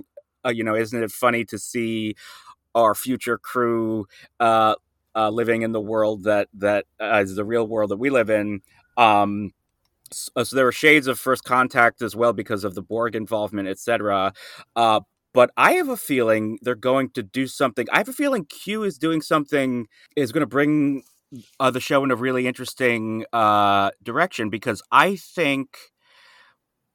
Uh, 0.44 0.50
you 0.50 0.64
know, 0.64 0.74
isn't 0.74 1.02
it 1.02 1.10
funny 1.10 1.42
to 1.46 1.58
see 1.58 2.14
our 2.74 2.94
future 2.94 3.38
crew 3.38 4.06
uh, 4.38 4.74
uh, 5.16 5.30
living 5.30 5.62
in 5.62 5.72
the 5.72 5.80
world 5.80 6.24
that 6.24 6.48
that 6.52 6.84
is 7.00 7.36
the 7.36 7.44
real 7.44 7.66
world 7.66 7.90
that 7.90 7.96
we 7.96 8.10
live 8.10 8.28
in. 8.28 8.60
Um, 8.98 9.52
so, 10.12 10.44
so 10.44 10.56
there 10.56 10.64
were 10.64 10.72
shades 10.72 11.06
of 11.06 11.18
first 11.18 11.44
contact 11.44 12.02
as 12.02 12.14
well 12.16 12.32
because 12.32 12.64
of 12.64 12.74
the 12.74 12.82
Borg 12.82 13.14
involvement, 13.14 13.68
etc. 13.68 14.32
Uh, 14.76 15.00
but 15.34 15.50
I 15.56 15.72
have 15.72 15.88
a 15.88 15.96
feeling 15.96 16.58
they're 16.62 16.74
going 16.74 17.10
to 17.10 17.22
do 17.22 17.46
something. 17.46 17.86
I 17.90 17.98
have 17.98 18.08
a 18.08 18.12
feeling 18.12 18.44
Q 18.44 18.84
is 18.84 18.98
doing 18.98 19.22
something 19.22 19.86
is 20.16 20.32
going 20.32 20.42
to 20.42 20.46
bring 20.46 21.02
uh, 21.58 21.70
the 21.70 21.80
show 21.80 22.04
in 22.04 22.10
a 22.10 22.16
really 22.16 22.46
interesting 22.46 23.24
uh, 23.32 23.90
direction 24.02 24.50
because 24.50 24.82
I 24.92 25.16
think 25.16 25.78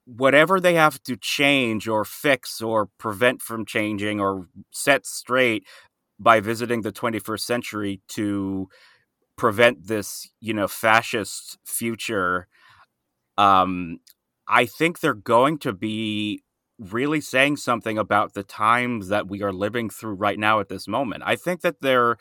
whatever 0.06 0.60
they 0.60 0.76
have 0.76 1.02
to 1.04 1.18
change 1.18 1.88
or 1.88 2.06
fix 2.06 2.62
or 2.62 2.88
prevent 2.98 3.42
from 3.42 3.66
changing 3.66 4.22
or 4.22 4.48
set 4.72 5.06
straight 5.06 5.66
by 6.20 6.40
visiting 6.40 6.82
the 6.82 6.92
21st 6.92 7.42
century 7.42 8.02
to 8.08 8.70
prevent 9.36 9.88
this 9.88 10.30
you 10.40 10.54
know 10.54 10.68
fascist 10.68 11.58
future 11.66 12.48
um 13.38 14.00
I 14.47 14.65
think 14.65 15.00
they're 15.00 15.13
going 15.13 15.58
to 15.60 15.73
be 15.73 16.41
really 16.80 17.21
saying 17.21 17.58
something 17.58 17.97
about 17.97 18.34
the 18.34 18.43
times 18.43 19.10
that 19.10 19.28
we 19.28 19.41
are 19.41 19.52
living 19.52 19.89
through 19.89 20.13
right 20.13 20.38
now 20.39 20.60
at 20.60 20.69
this 20.69 20.88
moment. 20.88 21.23
I 21.26 21.36
think 21.36 21.62
that 21.62 21.82
they're 21.82 22.17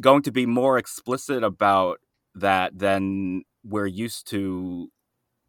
going 0.00 0.22
to 0.22 0.32
be 0.32 0.46
more 0.46 0.78
explicit 0.78 1.42
about 1.42 1.98
that 2.34 2.78
than 2.78 3.42
we're 3.64 3.86
used 3.86 4.28
to 4.30 4.90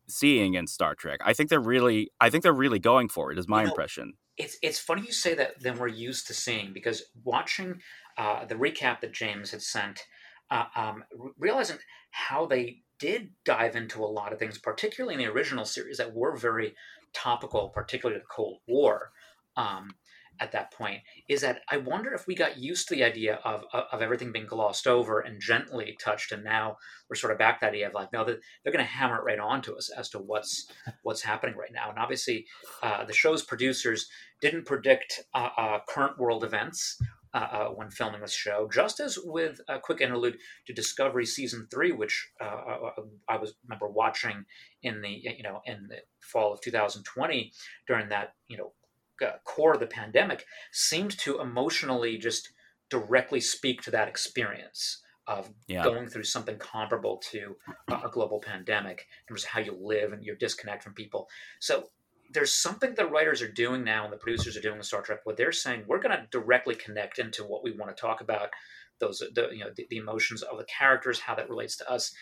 seeing 0.07 0.55
in 0.55 0.67
Star 0.67 0.95
Trek. 0.95 1.19
I 1.23 1.33
think 1.33 1.49
they're 1.49 1.59
really 1.59 2.09
I 2.19 2.29
think 2.29 2.43
they're 2.43 2.51
really 2.51 2.79
going 2.79 3.09
for 3.09 3.31
it 3.31 3.37
is 3.37 3.47
my 3.47 3.61
you 3.61 3.65
know, 3.65 3.71
impression. 3.71 4.13
It's 4.37 4.57
it's 4.61 4.79
funny 4.79 5.03
you 5.05 5.11
say 5.11 5.35
that 5.35 5.61
than 5.61 5.77
we're 5.77 5.87
used 5.87 6.27
to 6.27 6.33
seeing 6.33 6.73
because 6.73 7.03
watching 7.23 7.81
uh, 8.17 8.45
the 8.45 8.55
recap 8.55 9.01
that 9.01 9.13
James 9.13 9.51
had 9.51 9.61
sent, 9.61 10.01
uh, 10.49 10.65
um, 10.75 11.03
realizing 11.37 11.77
how 12.11 12.47
they 12.47 12.81
did 12.99 13.29
dive 13.45 13.75
into 13.75 14.03
a 14.03 14.05
lot 14.05 14.33
of 14.33 14.39
things, 14.39 14.57
particularly 14.57 15.15
in 15.15 15.19
the 15.19 15.31
original 15.31 15.65
series, 15.65 15.97
that 15.97 16.13
were 16.13 16.35
very 16.35 16.75
topical, 17.13 17.69
particularly 17.69 18.19
the 18.19 18.25
Cold 18.29 18.59
War. 18.67 19.11
Um, 19.55 19.91
at 20.39 20.51
that 20.53 20.71
point 20.71 21.01
is 21.27 21.41
that 21.41 21.61
I 21.69 21.77
wonder 21.77 22.13
if 22.13 22.27
we 22.27 22.35
got 22.35 22.57
used 22.57 22.87
to 22.87 22.95
the 22.95 23.03
idea 23.03 23.39
of, 23.43 23.63
of, 23.73 23.83
of 23.91 24.01
everything 24.01 24.31
being 24.31 24.47
glossed 24.47 24.87
over 24.87 25.19
and 25.19 25.41
gently 25.41 25.97
touched, 26.01 26.31
and 26.31 26.43
now 26.43 26.77
we're 27.09 27.15
sort 27.15 27.33
of 27.33 27.39
back 27.39 27.59
that 27.59 27.73
idea 27.73 27.87
of 27.87 27.93
like, 27.93 28.13
no, 28.13 28.23
they're, 28.23 28.39
they're 28.63 28.73
going 28.73 28.85
to 28.85 28.89
hammer 28.89 29.17
it 29.17 29.23
right 29.23 29.39
onto 29.39 29.75
us 29.75 29.89
as 29.89 30.09
to 30.09 30.19
what's 30.19 30.71
what's 31.03 31.21
happening 31.21 31.55
right 31.55 31.71
now. 31.73 31.89
And 31.89 31.99
obviously, 31.99 32.45
uh, 32.81 33.05
the 33.05 33.13
show's 33.13 33.43
producers 33.43 34.07
didn't 34.41 34.65
predict 34.65 35.21
uh, 35.33 35.49
uh, 35.57 35.79
current 35.87 36.17
world 36.17 36.43
events 36.43 36.97
uh, 37.33 37.37
uh, 37.37 37.67
when 37.69 37.91
filming 37.91 38.21
this 38.21 38.33
show. 38.33 38.67
Just 38.73 38.99
as 38.99 39.17
with 39.23 39.61
a 39.67 39.79
quick 39.79 40.01
interlude 40.01 40.37
to 40.65 40.73
Discovery 40.73 41.25
season 41.25 41.67
three, 41.71 41.91
which 41.91 42.29
uh, 42.41 42.91
I 43.27 43.37
was 43.37 43.53
remember 43.63 43.87
watching 43.87 44.45
in 44.81 45.01
the 45.01 45.09
you 45.09 45.43
know 45.43 45.61
in 45.65 45.87
the 45.89 45.97
fall 46.19 46.53
of 46.53 46.61
2020 46.61 47.51
during 47.87 48.09
that 48.09 48.33
you 48.47 48.57
know 48.57 48.71
uh, 49.25 49.33
core 49.43 49.73
of 49.73 49.79
the 49.79 49.87
pandemic 49.87 50.45
seemed 50.71 51.17
to 51.19 51.39
emotionally 51.39 52.17
just 52.17 52.49
directly 52.89 53.39
speak 53.39 53.81
to 53.83 53.91
that 53.91 54.07
experience 54.07 55.01
of 55.27 55.47
yeah. 55.67 55.83
going 55.83 56.07
through 56.07 56.23
something 56.23 56.57
comparable 56.57 57.21
to 57.31 57.55
a 57.87 58.09
global 58.09 58.39
pandemic 58.39 59.05
in 59.21 59.27
terms 59.35 59.43
of 59.43 59.49
how 59.49 59.59
you 59.59 59.77
live 59.79 60.11
and 60.11 60.23
your 60.23 60.35
disconnect 60.35 60.81
from 60.81 60.93
people. 60.95 61.29
So 61.59 61.89
there's 62.31 62.53
something 62.53 62.93
the 62.93 63.05
writers 63.05 63.41
are 63.41 63.51
doing 63.51 63.83
now 63.83 64.03
and 64.03 64.13
the 64.13 64.17
producers 64.17 64.55
are 64.55 64.61
doing 64.61 64.77
with 64.77 64.85
Star 64.85 65.01
Trek 65.01 65.19
where 65.23 65.35
they're 65.35 65.51
saying 65.51 65.83
we're 65.87 65.99
going 65.99 66.15
to 66.15 66.27
directly 66.31 66.75
connect 66.75 67.19
into 67.19 67.43
what 67.43 67.63
we 67.63 67.71
want 67.71 67.95
to 67.95 67.99
talk 67.99 68.21
about 68.21 68.49
those 68.99 69.23
the, 69.33 69.49
you 69.51 69.59
know 69.59 69.71
the, 69.75 69.87
the, 69.89 69.97
emotions 69.97 70.41
of 70.41 70.57
the 70.57 70.65
characters 70.65 71.19
how 71.19 71.33
that 71.33 71.49
relates 71.49 71.77
to 71.77 71.89
us 71.89 72.13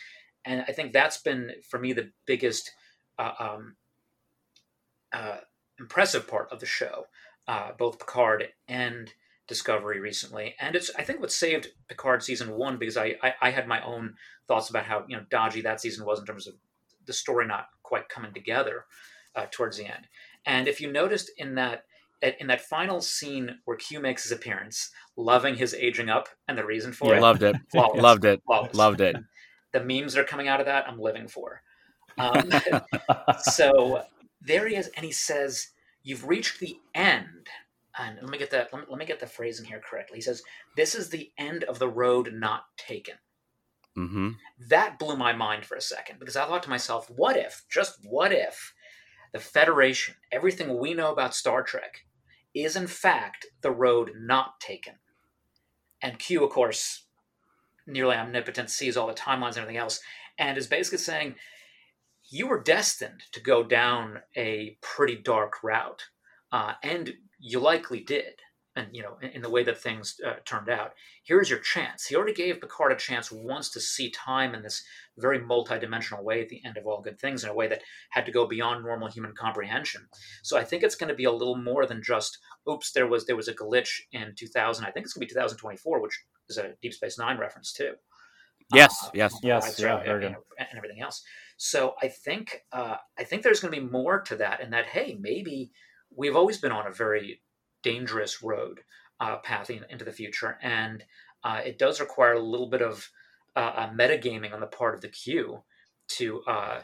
and 0.44 0.64
I 0.66 0.72
think 0.72 0.92
that's 0.92 1.18
been 1.18 1.52
for 1.68 1.78
me 1.78 1.92
the 1.92 2.10
biggest 2.26 2.70
uh, 3.18 3.32
um, 3.38 3.76
uh, 5.12 5.38
impressive 5.78 6.28
part 6.28 6.48
of 6.50 6.60
the 6.60 6.66
show, 6.66 7.06
uh, 7.46 7.72
both 7.78 7.98
Picard 7.98 8.48
and 8.66 9.12
Discovery 9.46 10.00
recently. 10.00 10.54
And 10.60 10.76
it's 10.76 10.90
I 10.98 11.02
think 11.02 11.20
what 11.20 11.32
saved 11.32 11.68
Picard 11.88 12.22
season 12.22 12.56
one 12.56 12.78
because 12.78 12.96
I, 12.96 13.16
I, 13.22 13.34
I 13.40 13.50
had 13.50 13.66
my 13.66 13.84
own 13.84 14.14
thoughts 14.46 14.70
about 14.70 14.84
how 14.84 15.04
you 15.08 15.16
know 15.16 15.24
dodgy 15.30 15.62
that 15.62 15.80
season 15.80 16.04
was 16.04 16.18
in 16.18 16.26
terms 16.26 16.46
of 16.46 16.54
the 17.06 17.12
story 17.12 17.46
not 17.46 17.68
quite 17.82 18.08
coming 18.08 18.34
together 18.34 18.84
uh, 19.38 19.46
towards 19.50 19.76
the 19.76 19.86
end. 19.86 20.06
And 20.44 20.68
if 20.68 20.80
you 20.80 20.90
noticed 20.90 21.30
in 21.36 21.54
that 21.54 21.84
in 22.40 22.48
that 22.48 22.60
final 22.60 23.00
scene 23.00 23.58
where 23.64 23.76
Q 23.76 24.00
makes 24.00 24.24
his 24.24 24.32
appearance, 24.32 24.90
loving 25.16 25.54
his 25.54 25.72
aging 25.72 26.08
up 26.08 26.28
and 26.48 26.58
the 26.58 26.64
reason 26.64 26.92
for 26.92 27.12
yeah, 27.12 27.18
it, 27.18 27.22
loved 27.22 27.42
it, 27.44 27.56
flawless, 27.70 28.02
loved 28.02 28.24
it, 28.24 28.42
flawless. 28.44 28.74
loved 28.74 29.00
it. 29.00 29.16
The 29.70 29.84
memes 29.84 30.14
that 30.14 30.22
are 30.22 30.24
coming 30.24 30.48
out 30.48 30.60
of 30.60 30.66
that, 30.66 30.88
I'm 30.88 30.98
living 30.98 31.28
for. 31.28 31.60
Um, 32.16 32.50
so 33.42 34.02
there 34.40 34.66
he 34.66 34.76
is, 34.76 34.88
and 34.96 35.04
he 35.04 35.12
says, 35.12 35.68
"You've 36.02 36.26
reached 36.26 36.58
the 36.58 36.78
end." 36.94 37.48
And 37.98 38.18
let 38.22 38.30
me 38.30 38.38
get 38.38 38.50
that. 38.52 38.70
Let 38.72 38.80
me, 38.80 38.86
let 38.88 38.98
me 38.98 39.04
get 39.04 39.20
the 39.20 39.26
phrasing 39.26 39.66
here 39.66 39.78
correctly. 39.78 40.16
He 40.16 40.22
says, 40.22 40.42
"This 40.74 40.94
is 40.94 41.10
the 41.10 41.30
end 41.36 41.64
of 41.64 41.78
the 41.78 41.88
road 41.88 42.32
not 42.32 42.62
taken." 42.78 43.16
Mm-hmm. 43.94 44.30
That 44.68 44.98
blew 44.98 45.16
my 45.16 45.34
mind 45.34 45.66
for 45.66 45.76
a 45.76 45.82
second 45.82 46.18
because 46.18 46.34
I 46.34 46.46
thought 46.46 46.62
to 46.62 46.70
myself, 46.70 47.10
"What 47.10 47.36
if? 47.36 47.64
Just 47.70 47.98
what 48.02 48.32
if?" 48.32 48.72
The 49.38 49.44
Federation, 49.44 50.16
everything 50.32 50.80
we 50.80 50.94
know 50.94 51.12
about 51.12 51.32
Star 51.32 51.62
Trek, 51.62 52.04
is 52.56 52.74
in 52.74 52.88
fact 52.88 53.46
the 53.62 53.70
road 53.70 54.10
not 54.16 54.58
taken. 54.58 54.94
And 56.02 56.18
Q, 56.18 56.42
of 56.42 56.50
course, 56.50 57.04
nearly 57.86 58.16
omnipotent, 58.16 58.68
sees 58.68 58.96
all 58.96 59.06
the 59.06 59.14
timelines 59.14 59.50
and 59.50 59.58
everything 59.58 59.76
else, 59.76 60.00
and 60.40 60.58
is 60.58 60.66
basically 60.66 60.98
saying, 60.98 61.36
you 62.28 62.48
were 62.48 62.60
destined 62.60 63.22
to 63.30 63.40
go 63.40 63.62
down 63.62 64.22
a 64.36 64.76
pretty 64.80 65.14
dark 65.14 65.62
route, 65.62 66.06
uh, 66.50 66.72
and 66.82 67.14
you 67.38 67.60
likely 67.60 68.00
did. 68.00 68.40
And 68.78 68.94
you 68.94 69.02
know, 69.02 69.18
in, 69.20 69.30
in 69.30 69.42
the 69.42 69.50
way 69.50 69.64
that 69.64 69.78
things 69.78 70.20
uh, 70.24 70.34
turned 70.44 70.70
out, 70.70 70.92
here's 71.24 71.50
your 71.50 71.58
chance. 71.58 72.06
He 72.06 72.14
already 72.14 72.32
gave 72.32 72.60
Picard 72.60 72.92
a 72.92 72.96
chance 72.96 73.32
once 73.32 73.70
to 73.70 73.80
see 73.80 74.10
time 74.10 74.54
in 74.54 74.62
this 74.62 74.84
very 75.18 75.40
multidimensional 75.40 76.22
way 76.22 76.40
at 76.40 76.48
the 76.48 76.62
end 76.64 76.76
of 76.76 76.86
all 76.86 77.00
good 77.00 77.18
things, 77.18 77.42
in 77.42 77.50
a 77.50 77.54
way 77.54 77.66
that 77.66 77.82
had 78.10 78.24
to 78.26 78.32
go 78.32 78.46
beyond 78.46 78.84
normal 78.84 79.08
human 79.08 79.34
comprehension. 79.34 80.08
So 80.42 80.56
I 80.56 80.64
think 80.64 80.82
it's 80.82 80.94
going 80.94 81.08
to 81.08 81.14
be 81.14 81.24
a 81.24 81.32
little 81.32 81.56
more 81.56 81.86
than 81.86 82.02
just, 82.02 82.38
"Oops, 82.70 82.92
there 82.92 83.08
was 83.08 83.26
there 83.26 83.36
was 83.36 83.48
a 83.48 83.54
glitch 83.54 84.00
in 84.12 84.34
2000." 84.36 84.84
I 84.84 84.90
think 84.90 85.04
it's 85.04 85.14
going 85.14 85.26
to 85.26 85.34
be 85.34 85.34
2024, 85.34 86.00
which 86.00 86.18
is 86.48 86.58
a 86.58 86.74
Deep 86.80 86.94
Space 86.94 87.18
Nine 87.18 87.38
reference 87.38 87.72
too. 87.72 87.94
Yes, 88.74 89.06
uh, 89.06 89.10
yes, 89.14 89.34
yes, 89.42 89.80
yeah, 89.80 89.98
and, 90.00 90.24
and, 90.24 90.36
everything 90.76 91.00
else. 91.00 91.24
So 91.56 91.94
I 92.02 92.08
think 92.08 92.64
uh, 92.72 92.96
I 93.18 93.24
think 93.24 93.42
there's 93.42 93.60
going 93.60 93.72
to 93.72 93.80
be 93.80 93.86
more 93.86 94.20
to 94.20 94.36
that, 94.36 94.60
and 94.62 94.72
that 94.72 94.86
hey, 94.86 95.16
maybe 95.18 95.72
we've 96.14 96.36
always 96.36 96.58
been 96.58 96.72
on 96.72 96.86
a 96.86 96.92
very 96.92 97.40
dangerous 97.82 98.42
road 98.42 98.80
uh, 99.20 99.38
path 99.38 99.70
in, 99.70 99.84
into 99.90 100.04
the 100.04 100.12
future, 100.12 100.58
and 100.62 101.04
uh, 101.44 101.60
it 101.64 101.78
does 101.78 102.00
require 102.00 102.34
a 102.34 102.40
little 102.40 102.68
bit 102.68 102.82
of 102.82 103.08
uh, 103.56 103.88
metagaming 103.90 104.52
on 104.52 104.60
the 104.60 104.66
part 104.66 104.94
of 104.94 105.00
the 105.00 105.08
Q 105.08 105.62
to 106.08 106.42
uh, 106.42 106.80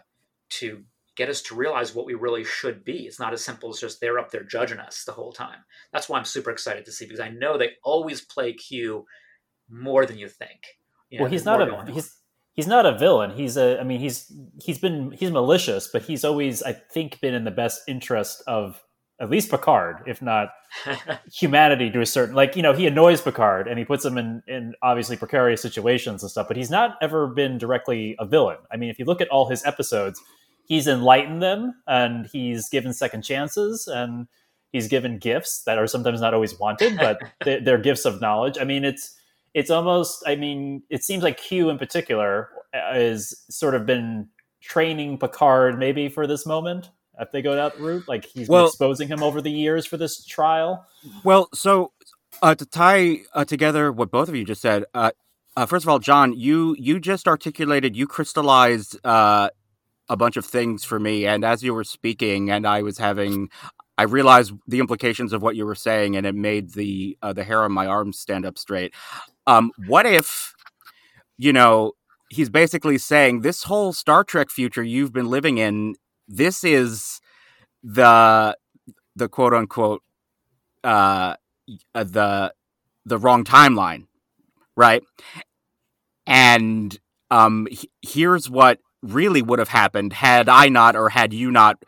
to 0.51 0.85
get 1.17 1.29
us 1.29 1.43
to 1.43 1.55
realize 1.55 1.95
what 1.95 2.07
we 2.07 2.15
really 2.15 2.45
should 2.45 2.85
be. 2.85 3.07
It's 3.07 3.21
not 3.21 3.33
as 3.33 3.45
simple 3.45 3.71
as 3.71 3.81
just 3.81 4.01
they're 4.01 4.19
up 4.19 4.31
there 4.31 4.43
judging 4.43 4.79
us 4.79 5.05
the 5.05 5.13
whole 5.13 5.33
time. 5.33 5.59
That's 5.93 6.09
why 6.09 6.19
I'm 6.19 6.25
super 6.25 6.51
excited 6.51 6.85
to 6.87 6.93
see 6.93 7.07
because 7.07 7.21
I 7.21 7.29
know 7.29 7.57
they 7.57 7.71
always 7.85 8.23
play 8.23 8.53
Q 8.53 9.05
more 9.69 10.07
than 10.07 10.19
you 10.19 10.29
think. 10.29 10.61
You 11.11 11.19
know, 11.19 11.25
well, 11.25 11.33
he's 11.33 11.45
not 11.45 11.63
a 11.63 11.93
he's 11.93 12.17
he's 12.53 12.67
not 12.67 12.87
a 12.87 12.99
villain. 12.99 13.31
He's 13.31 13.57
a 13.57 13.79
I 13.81 13.85
mean 13.85 14.01
he's 14.01 14.33
he's 14.63 14.79
been 14.79 15.13
he's 15.13 15.31
malicious, 15.31 15.89
but 15.93 16.03
he's 16.03 16.25
always 16.25 16.63
I 16.63 16.73
think 16.73 17.21
been 17.21 17.35
in 17.35 17.45
the 17.45 17.51
best 17.51 17.83
interest 17.87 18.43
of 18.47 18.83
at 19.25 19.31
least 19.31 19.51
Picard, 19.51 20.03
if 20.07 20.23
not 20.23 20.51
humanity 21.33 21.91
to 21.91 22.01
a 22.01 22.07
certain 22.07 22.35
like 22.35 22.55
you 22.57 22.63
know 22.63 22.73
he 22.73 22.87
annoys 22.87 23.21
Picard 23.21 23.67
and 23.67 23.79
he 23.79 23.85
puts 23.85 24.05
him 24.05 24.19
in 24.19 24.43
in 24.47 24.75
obviously 24.83 25.17
precarious 25.17 25.61
situations 25.61 26.23
and 26.23 26.31
stuff, 26.31 26.47
but 26.47 26.57
he's 26.57 26.71
not 26.71 26.97
ever 27.03 27.27
been 27.27 27.59
directly 27.59 28.15
a 28.19 28.27
villain. 28.27 28.59
I 28.71 28.77
mean, 28.77 28.91
if 28.91 28.99
you 28.99 29.05
look 29.05 29.21
at 29.21 29.29
all 29.29 29.49
his 29.49 29.65
episodes, 29.65 30.21
he's 30.67 30.87
enlightened 30.87 31.43
them 31.43 31.75
and 31.87 32.27
he's 32.27 32.69
given 32.69 32.93
second 32.93 33.23
chances 33.23 33.89
and 33.89 34.29
he's 34.71 34.87
given 34.87 35.19
gifts 35.19 35.63
that 35.65 35.79
are 35.79 35.87
sometimes 35.87 36.21
not 36.21 36.35
always 36.35 36.59
wanted, 36.59 36.97
but 36.97 37.19
they're, 37.45 37.61
they're 37.61 37.79
gifts 37.79 38.05
of 38.05 38.21
knowledge. 38.21 38.59
I 38.61 38.65
mean, 38.65 38.85
it's 38.85 39.17
it's 39.55 39.71
almost 39.71 40.23
i 40.27 40.35
mean 40.35 40.83
it 40.91 41.03
seems 41.03 41.23
like 41.23 41.39
q 41.39 41.71
in 41.71 41.79
particular 41.79 42.51
uh, 42.75 42.99
is 42.99 43.45
sort 43.49 43.75
of 43.75 43.87
been 43.87 44.29
training 44.61 45.17
picard 45.17 45.79
maybe 45.79 46.09
for 46.09 46.27
this 46.27 46.45
moment 46.45 46.91
if 47.21 47.31
they 47.33 47.43
go 47.43 47.55
that 47.55 47.79
route 47.79 48.07
like 48.09 48.25
he's 48.25 48.49
well, 48.49 48.67
exposing 48.67 49.09
him 49.09 49.23
over 49.23 49.41
the 49.41 49.51
years 49.51 49.87
for 49.87 49.97
this 49.97 50.25
trial 50.25 50.87
well 51.25 51.49
so 51.55 51.93
uh, 52.43 52.55
to 52.55 52.67
tie 52.67 53.19
uh, 53.35 53.45
together 53.45 53.93
what 53.93 54.11
both 54.11 54.29
of 54.29 54.35
you 54.35 54.45
just 54.45 54.61
said 54.61 54.85
uh, 54.95 55.11
uh 55.57 55.67
first 55.67 55.85
of 55.85 55.89
all 55.89 55.99
john 55.99 56.33
you 56.33 56.75
you 56.79 56.99
just 56.99 57.29
articulated 57.29 57.97
you 57.97 58.07
crystallized 58.07 58.99
uh, 59.05 59.49
a 60.09 60.17
bunch 60.17 60.37
of 60.37 60.45
things 60.45 60.85
for 60.85 60.99
me 60.99 61.27
and 61.27 61.45
as 61.45 61.63
you 61.63 61.73
were 61.73 61.85
speaking 61.85 62.51
and 62.51 62.67
i 62.67 62.83
was 62.83 62.99
having 62.99 63.49
I 63.97 64.05
realized 64.05 64.53
the 64.67 64.81
implications 64.81 65.33
of 65.33 65.43
what 65.43 65.57
you 65.57 65.65
were 65.65 65.75
saying, 65.77 66.17
and 66.17 66.27
it 66.27 66.35
made 66.35 66.73
the 66.73 67.17
uh, 67.23 67.33
the 67.33 67.45
hair 67.45 67.63
on 67.63 67.73
my 67.73 67.87
arms 67.87 68.19
stand 68.19 68.45
up 68.45 68.59
straight. 68.59 68.93
Um, 69.47 69.71
what 69.87 70.07
if, 70.07 70.55
you 71.39 71.53
know, 71.53 71.93
he's 72.29 72.51
basically 72.51 72.99
saying 72.99 73.41
this 73.41 73.65
whole 73.65 73.93
Star 73.93 74.25
Trek 74.25 74.51
future 74.51 74.83
you've 74.83 75.13
been 75.13 75.29
living 75.29 75.59
in, 75.59 75.95
this 76.29 76.65
is 76.65 77.21
the 77.83 78.57
the 79.17 79.29
quote 79.29 79.55
unquote 79.55 80.03
uh, 80.83 81.35
uh 81.95 82.05
the 82.05 82.53
the 83.05 83.19
wrong 83.19 83.45
timeline, 83.45 84.07
right? 84.77 85.03
And 86.27 86.99
um, 87.31 87.69
he, 87.71 87.91
here's 88.03 88.49
what 88.49 88.79
really 89.03 89.43
would 89.43 89.59
have 89.59 89.69
happened 89.69 90.13
had 90.15 90.49
I 90.49 90.69
not 90.69 90.97
or 90.97 91.11
had 91.11 91.35
you 91.35 91.51
not 91.51 91.85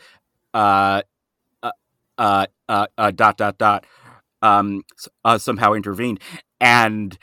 uh 0.53 1.03
uh 1.63 1.71
uh, 2.19 2.47
uh, 2.69 2.87
uh 2.99 3.11
dot 3.11 3.39
dot 3.39 3.57
dot 3.57 3.87
um 4.43 4.83
uh, 5.25 5.39
somehow 5.39 5.73
intervened 5.73 6.21
and 6.61 7.17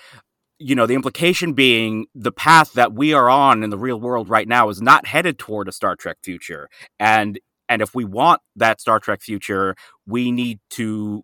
you 0.64 0.76
know 0.76 0.86
the 0.86 0.96
implication 0.96 1.54
being 1.54 2.08
the 2.16 2.32
path 2.32 2.74
that 2.74 2.94
we 2.94 3.14
are 3.14 3.30
on 3.30 3.64
in 3.64 3.70
the 3.70 3.78
real 3.78 4.00
world 4.00 4.30
right 4.30 4.48
now 4.48 4.70
is 4.70 4.82
not 4.82 5.06
headed 5.08 5.38
toward 5.38 5.68
a 5.68 5.72
star 5.72 5.96
trek 5.96 6.18
future 6.24 6.70
and 7.00 7.40
and 7.70 7.82
if 7.82 7.96
we 7.96 8.06
want 8.06 8.42
that 8.56 8.82
Star 8.82 9.00
Trek 9.00 9.22
future, 9.22 9.76
we 10.06 10.32
need 10.32 10.60
to 10.72 11.24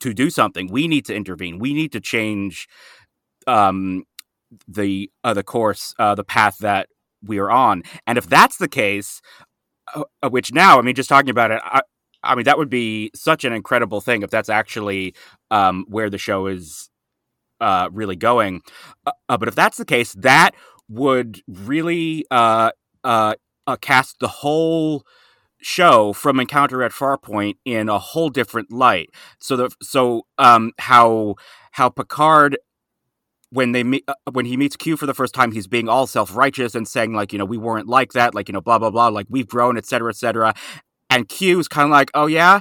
to 0.00 0.14
do 0.14 0.30
something. 0.30 0.70
We 0.70 0.86
need 0.86 1.04
to 1.06 1.14
intervene. 1.14 1.58
We 1.58 1.74
need 1.74 1.92
to 1.92 2.00
change 2.00 2.68
um, 3.46 4.04
the 4.66 5.10
uh, 5.24 5.34
the 5.34 5.42
course, 5.42 5.94
uh, 5.98 6.14
the 6.14 6.24
path 6.24 6.58
that 6.58 6.88
we 7.22 7.38
are 7.38 7.50
on. 7.50 7.82
And 8.06 8.16
if 8.16 8.26
that's 8.26 8.58
the 8.58 8.68
case, 8.68 9.20
uh, 9.94 10.04
uh, 10.22 10.30
which 10.30 10.52
now, 10.52 10.78
I 10.78 10.82
mean, 10.82 10.94
just 10.94 11.08
talking 11.08 11.30
about 11.30 11.50
it, 11.50 11.60
I, 11.64 11.82
I, 12.22 12.34
mean, 12.34 12.44
that 12.44 12.56
would 12.56 12.70
be 12.70 13.10
such 13.14 13.44
an 13.44 13.52
incredible 13.52 14.00
thing 14.00 14.22
if 14.22 14.30
that's 14.30 14.48
actually 14.48 15.14
um, 15.50 15.84
where 15.88 16.08
the 16.08 16.18
show 16.18 16.46
is 16.46 16.87
uh, 17.60 17.88
really 17.92 18.16
going. 18.16 18.62
Uh, 19.06 19.12
uh, 19.28 19.36
but 19.36 19.48
if 19.48 19.54
that's 19.54 19.78
the 19.78 19.84
case, 19.84 20.12
that 20.14 20.52
would 20.88 21.42
really 21.46 22.24
cast 23.80 24.20
the 24.20 24.28
whole 24.28 25.04
show 25.60 26.12
from 26.12 26.40
Encounter 26.40 26.82
at 26.82 26.92
Farpoint 26.92 27.56
in 27.64 27.88
a 27.88 27.98
whole 27.98 28.30
different 28.30 28.70
light. 28.70 29.10
So 29.40 29.56
the 29.56 29.70
so 29.82 30.26
um 30.38 30.72
how 30.78 31.34
how 31.72 31.88
Picard 31.88 32.58
when 33.50 33.72
they 33.72 33.82
meet 33.82 34.04
uh, 34.08 34.14
when 34.32 34.46
he 34.46 34.56
meets 34.56 34.76
Q 34.76 34.96
for 34.96 35.06
the 35.06 35.14
first 35.14 35.34
time, 35.34 35.52
he's 35.52 35.66
being 35.66 35.88
all 35.88 36.06
self 36.06 36.36
righteous 36.36 36.74
and 36.74 36.86
saying 36.86 37.12
like 37.12 37.32
you 37.32 37.38
know 37.38 37.44
we 37.44 37.58
weren't 37.58 37.88
like 37.88 38.12
that, 38.12 38.34
like 38.34 38.48
you 38.48 38.52
know 38.52 38.60
blah 38.60 38.78
blah 38.78 38.90
blah, 38.90 39.08
like 39.08 39.26
we've 39.28 39.48
grown, 39.48 39.76
etc. 39.76 40.10
etc. 40.10 40.54
And 41.10 41.28
Q 41.28 41.58
is 41.58 41.68
kind 41.68 41.86
of 41.86 41.90
like, 41.90 42.10
oh 42.14 42.26
yeah, 42.26 42.60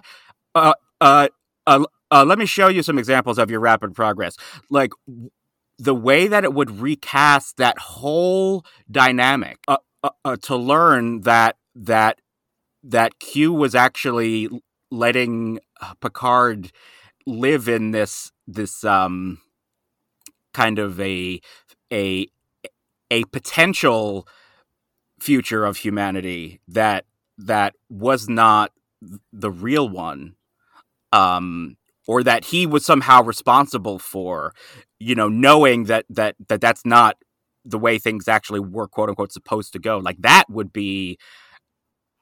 uh, 0.55 0.73
uh, 1.01 1.27
uh, 1.65 1.85
uh, 2.11 2.23
let 2.25 2.39
me 2.39 2.45
show 2.45 2.67
you 2.67 2.83
some 2.83 2.97
examples 2.97 3.37
of 3.37 3.51
your 3.51 3.59
rapid 3.59 3.95
progress. 3.95 4.37
Like 4.69 4.91
the 5.77 5.95
way 5.95 6.27
that 6.27 6.43
it 6.43 6.53
would 6.53 6.79
recast 6.79 7.57
that 7.57 7.77
whole 7.77 8.65
dynamic 8.89 9.59
uh, 9.67 9.77
uh, 10.03 10.09
uh, 10.25 10.35
to 10.43 10.55
learn 10.55 11.21
that 11.21 11.57
that 11.75 12.19
that 12.83 13.19
Q 13.19 13.53
was 13.53 13.75
actually 13.75 14.49
letting 14.89 15.59
uh, 15.81 15.93
Picard 16.01 16.71
live 17.25 17.67
in 17.67 17.91
this 17.91 18.31
this 18.47 18.83
um 18.83 19.39
kind 20.53 20.79
of 20.79 20.99
a 20.99 21.41
a 21.91 22.27
a 23.11 23.23
potential 23.25 24.27
future 25.19 25.65
of 25.65 25.77
humanity 25.77 26.59
that 26.67 27.05
that 27.37 27.75
was 27.89 28.27
not 28.29 28.71
the 29.31 29.51
real 29.51 29.87
one 29.87 30.35
um 31.13 31.76
or 32.07 32.23
that 32.23 32.45
he 32.45 32.65
was 32.65 32.85
somehow 32.85 33.21
responsible 33.21 33.99
for 33.99 34.53
you 34.99 35.15
know 35.15 35.29
knowing 35.29 35.85
that 35.85 36.05
that 36.09 36.35
that 36.47 36.61
that's 36.61 36.85
not 36.85 37.17
the 37.65 37.77
way 37.77 37.99
things 37.99 38.27
actually 38.27 38.61
were 38.61 38.87
quote 38.87 39.09
unquote 39.09 39.31
supposed 39.31 39.73
to 39.73 39.79
go 39.79 39.97
like 39.97 40.17
that 40.19 40.45
would 40.49 40.71
be 40.71 41.17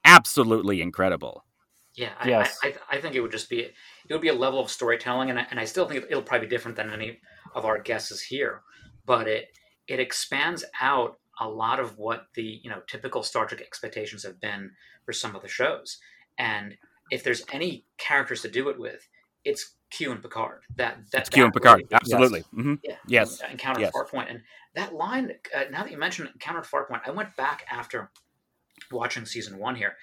absolutely 0.06 0.82
incredible. 0.82 1.44
Yeah, 1.96 2.12
I, 2.20 2.28
yes. 2.28 2.58
I, 2.64 2.68
I, 2.68 2.98
I, 2.98 3.02
think 3.02 3.16
it 3.16 3.22
would 3.22 3.32
just 3.32 3.50
be 3.50 3.60
it 3.60 3.74
would 4.12 4.22
be 4.22 4.30
a 4.30 4.34
level 4.34 4.60
of 4.60 4.70
storytelling, 4.70 5.30
and 5.30 5.40
I, 5.40 5.48
and 5.50 5.60
I 5.60 5.66
still 5.66 5.88
think 5.88 6.06
it'll 6.10 6.24
probably 6.24 6.48
be 6.48 6.56
different 6.56 6.78
than 6.78 6.92
any 6.92 7.20
of 7.54 7.66
our 7.66 7.80
guesses 7.80 8.22
here, 8.22 8.62
but 9.06 9.28
it 9.28 9.48
it 9.88 10.00
expands 10.00 10.64
out 10.80 11.18
a 11.40 11.50
lot 11.50 11.80
of 11.80 11.98
what 11.98 12.28
the 12.36 12.60
you 12.64 12.70
know 12.70 12.82
typical 12.88 13.24
Star 13.24 13.46
Trek 13.46 13.62
expectations 13.62 14.24
have 14.24 14.40
been 14.40 14.72
for 15.06 15.14
some 15.14 15.36
of 15.36 15.42
the 15.42 15.48
shows, 15.48 15.98
and 16.38 16.76
if 17.12 17.24
there's 17.24 17.46
any 17.52 17.86
characters 17.98 18.42
to 18.42 18.50
do 18.50 18.70
it 18.70 18.80
with, 18.80 19.08
it's 19.46 19.76
Q 19.92 20.12
and 20.12 20.22
Picard. 20.22 20.62
That 20.76 20.98
that's 21.12 21.30
Q 21.30 21.46
and 21.46 21.54
Picard, 21.54 21.78
really, 21.78 21.94
absolutely. 21.94 22.40
Yes. 22.40 22.48
Mm-hmm. 22.54 22.74
Yeah. 22.84 22.96
Yes. 23.08 23.42
Encounter 23.50 23.82
yes. 23.82 23.94
Farpoint, 23.94 24.30
and 24.30 24.42
that 24.74 24.94
line. 24.94 25.32
Uh, 25.56 25.64
now 25.72 25.84
that 25.84 25.92
you 25.92 25.98
mentioned 25.98 26.30
Encounter 26.34 26.62
Farpoint, 26.62 27.02
I 27.06 27.12
went 27.12 27.36
back 27.38 27.66
after 27.72 28.12
watching 28.92 29.26
season 29.26 29.58
one 29.58 29.76
here, 29.76 29.96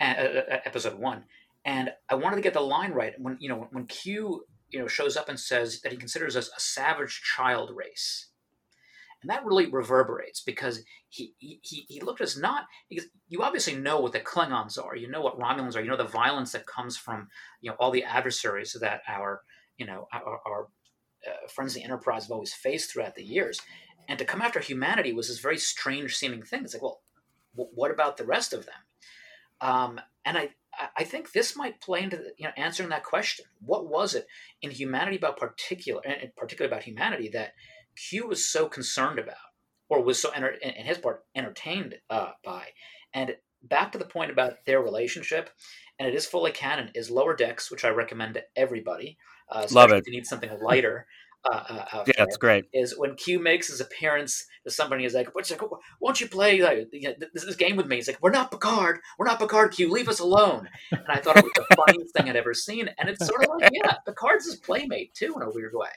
uh, 0.00 0.04
uh, 0.04 0.58
episode 0.64 0.98
one, 0.98 1.24
and 1.64 1.90
I 2.08 2.14
wanted 2.14 2.36
to 2.36 2.42
get 2.42 2.54
the 2.54 2.60
line 2.60 2.92
right 2.92 3.14
when 3.18 3.36
you 3.40 3.48
know 3.48 3.68
when 3.72 3.86
Q 3.86 4.44
you 4.70 4.78
know 4.78 4.86
shows 4.86 5.16
up 5.16 5.28
and 5.28 5.40
says 5.40 5.80
that 5.80 5.92
he 5.92 5.98
considers 5.98 6.36
us 6.36 6.50
a 6.56 6.60
savage 6.60 7.22
child 7.22 7.72
race, 7.74 8.28
and 9.22 9.30
that 9.30 9.44
really 9.44 9.66
reverberates 9.66 10.40
because 10.40 10.84
he 11.08 11.34
he 11.38 11.60
he 11.62 12.00
looked 12.00 12.20
at 12.20 12.26
us 12.26 12.36
not 12.36 12.66
because 12.88 13.06
you 13.28 13.42
obviously 13.42 13.76
know 13.76 14.00
what 14.00 14.12
the 14.12 14.20
Klingons 14.20 14.82
are, 14.82 14.96
you 14.96 15.08
know 15.08 15.20
what 15.22 15.38
Romulans 15.38 15.76
are, 15.76 15.80
you 15.80 15.88
know 15.88 15.96
the 15.96 16.04
violence 16.04 16.52
that 16.52 16.66
comes 16.66 16.96
from 16.96 17.28
you 17.60 17.70
know 17.70 17.76
all 17.78 17.90
the 17.90 18.04
adversaries 18.04 18.76
that 18.80 19.02
our 19.08 19.42
you 19.78 19.86
know 19.86 20.08
our, 20.12 20.40
our 20.46 20.68
uh, 21.26 21.48
friends 21.48 21.72
of 21.72 21.76
the 21.76 21.84
Enterprise 21.84 22.24
have 22.24 22.32
always 22.32 22.52
faced 22.52 22.92
throughout 22.92 23.14
the 23.14 23.24
years, 23.24 23.60
and 24.08 24.18
to 24.18 24.24
come 24.24 24.42
after 24.42 24.60
humanity 24.60 25.12
was 25.12 25.28
this 25.28 25.38
very 25.38 25.58
strange 25.58 26.16
seeming 26.16 26.42
thing. 26.42 26.64
It's 26.64 26.74
like, 26.74 26.82
well, 26.82 27.00
what 27.54 27.90
about 27.90 28.16
the 28.16 28.24
rest 28.24 28.52
of 28.52 28.66
them? 28.66 28.74
Um, 29.60 30.00
and 30.24 30.36
I, 30.36 30.50
I 30.96 31.04
think 31.04 31.32
this 31.32 31.56
might 31.56 31.80
play 31.80 32.02
into 32.02 32.18
you 32.36 32.46
know 32.46 32.52
answering 32.56 32.88
that 32.90 33.04
question. 33.04 33.44
What 33.64 33.88
was 33.88 34.14
it 34.14 34.26
in 34.60 34.70
humanity 34.70 35.16
about 35.16 35.36
particular, 35.36 36.00
and 36.04 36.34
particularly 36.36 36.72
about 36.72 36.84
humanity, 36.84 37.28
that 37.34 37.52
Q 37.96 38.26
was 38.26 38.46
so 38.46 38.68
concerned 38.68 39.18
about, 39.18 39.36
or 39.88 40.02
was 40.02 40.20
so 40.20 40.30
enter, 40.30 40.48
in 40.48 40.86
his 40.86 40.98
part 40.98 41.24
entertained 41.34 41.96
uh, 42.10 42.32
by? 42.44 42.68
And 43.14 43.36
back 43.62 43.92
to 43.92 43.98
the 43.98 44.04
point 44.04 44.30
about 44.30 44.64
their 44.66 44.80
relationship, 44.80 45.50
and 45.98 46.08
it 46.08 46.14
is 46.14 46.26
fully 46.26 46.50
canon, 46.50 46.90
is 46.94 47.10
Lower 47.10 47.36
Decks, 47.36 47.70
which 47.70 47.84
I 47.84 47.88
recommend 47.88 48.34
to 48.34 48.44
everybody. 48.56 49.18
Uh, 49.50 49.66
Love 49.70 49.92
it. 49.92 49.98
If 49.98 50.06
you 50.06 50.12
need 50.12 50.26
something 50.26 50.50
lighter. 50.60 51.06
Uh, 51.44 51.86
uh, 51.92 52.04
yeah, 52.06 52.12
that's 52.18 52.36
great. 52.36 52.66
Is 52.72 52.96
when 52.96 53.16
Q 53.16 53.40
makes 53.40 53.66
his 53.66 53.80
appearance 53.80 54.46
to 54.64 54.70
somebody 54.70 55.04
is 55.04 55.12
like, 55.12 55.34
"What's 55.34 55.50
like? 55.50 55.60
Won't 56.00 56.20
you 56.20 56.28
play 56.28 56.62
like, 56.62 56.88
this, 56.92 57.44
this 57.44 57.56
game 57.56 57.74
with 57.74 57.88
me?" 57.88 57.96
He's 57.96 58.06
like, 58.06 58.22
"We're 58.22 58.30
not 58.30 58.52
Picard. 58.52 59.00
We're 59.18 59.26
not 59.26 59.40
Picard. 59.40 59.72
Q, 59.72 59.90
leave 59.90 60.08
us 60.08 60.20
alone." 60.20 60.68
And 60.92 61.04
I 61.08 61.16
thought 61.16 61.38
it 61.38 61.42
was 61.42 61.52
the 61.56 61.74
funniest 61.74 62.14
thing 62.14 62.28
I'd 62.28 62.36
ever 62.36 62.54
seen. 62.54 62.88
And 62.96 63.08
it's 63.08 63.26
sort 63.26 63.42
of 63.42 63.50
like, 63.58 63.72
yeah, 63.72 63.94
Picard's 64.06 64.46
his 64.46 64.54
playmate 64.54 65.14
too 65.14 65.34
in 65.34 65.42
a 65.42 65.50
weird 65.50 65.72
way. 65.74 65.88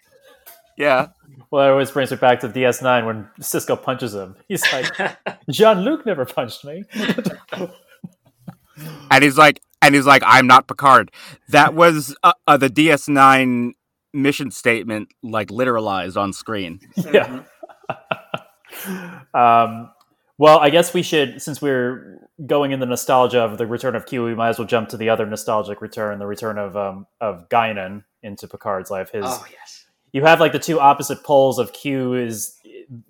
Yeah. 0.78 1.08
Well, 1.52 1.68
it 1.68 1.72
always 1.72 1.92
brings 1.92 2.12
me 2.12 2.18
back 2.18 2.40
to 2.42 2.50
DS9 2.50 3.06
when 3.06 3.30
Sisko 3.40 3.82
punches 3.82 4.16
him. 4.16 4.36
He's 4.48 4.64
like, 4.74 4.88
Jean 5.50 5.82
Luc 5.82 6.06
never 6.06 6.26
punched 6.26 6.66
me. 6.66 6.84
and 9.12 9.24
he's 9.24 9.38
like, 9.38 9.62
and 9.82 9.94
he's 9.94 10.06
like, 10.06 10.24
I'm 10.26 10.48
not 10.48 10.68
Picard. 10.68 11.12
That 11.50 11.74
was 11.74 12.16
uh, 12.24 12.34
uh, 12.48 12.58
the 12.58 12.70
DS9 12.70 13.72
mission 14.14 14.50
statement 14.50 15.10
like 15.24 15.50
literalized 15.50 16.18
on 16.18 16.34
screen. 16.34 16.80
Yeah. 16.96 17.44
um, 19.34 19.92
well, 20.38 20.60
I 20.60 20.70
guess 20.70 20.94
we 20.94 21.04
should, 21.04 21.42
since 21.42 21.62
we're 21.62 22.28
going 22.46 22.72
in 22.72 22.80
the 22.80 22.86
nostalgia 22.86 23.40
of 23.40 23.58
the 23.58 23.66
return 23.66 23.96
of 23.96 24.06
Q, 24.06 24.24
we 24.24 24.36
might 24.36 24.50
as 24.50 24.60
well 24.60 24.68
jump 24.68 24.90
to 24.90 24.98
the 24.98 25.10
other 25.10 25.26
nostalgic 25.26 25.82
return, 25.82 26.20
the 26.20 26.28
return 26.28 26.58
of 26.58 26.76
um, 26.76 27.08
of 27.22 27.48
Guinan 27.50 28.04
into 28.22 28.48
Picard's 28.48 28.92
life. 28.92 29.12
His, 29.12 29.24
oh 29.26 29.46
yes. 29.50 29.85
You 30.16 30.24
have 30.24 30.40
like 30.40 30.54
the 30.54 30.60
two 30.60 30.80
opposite 30.80 31.26
poles 31.26 31.60
of 31.60 31.74
Q 31.74 32.14
is 32.14 32.58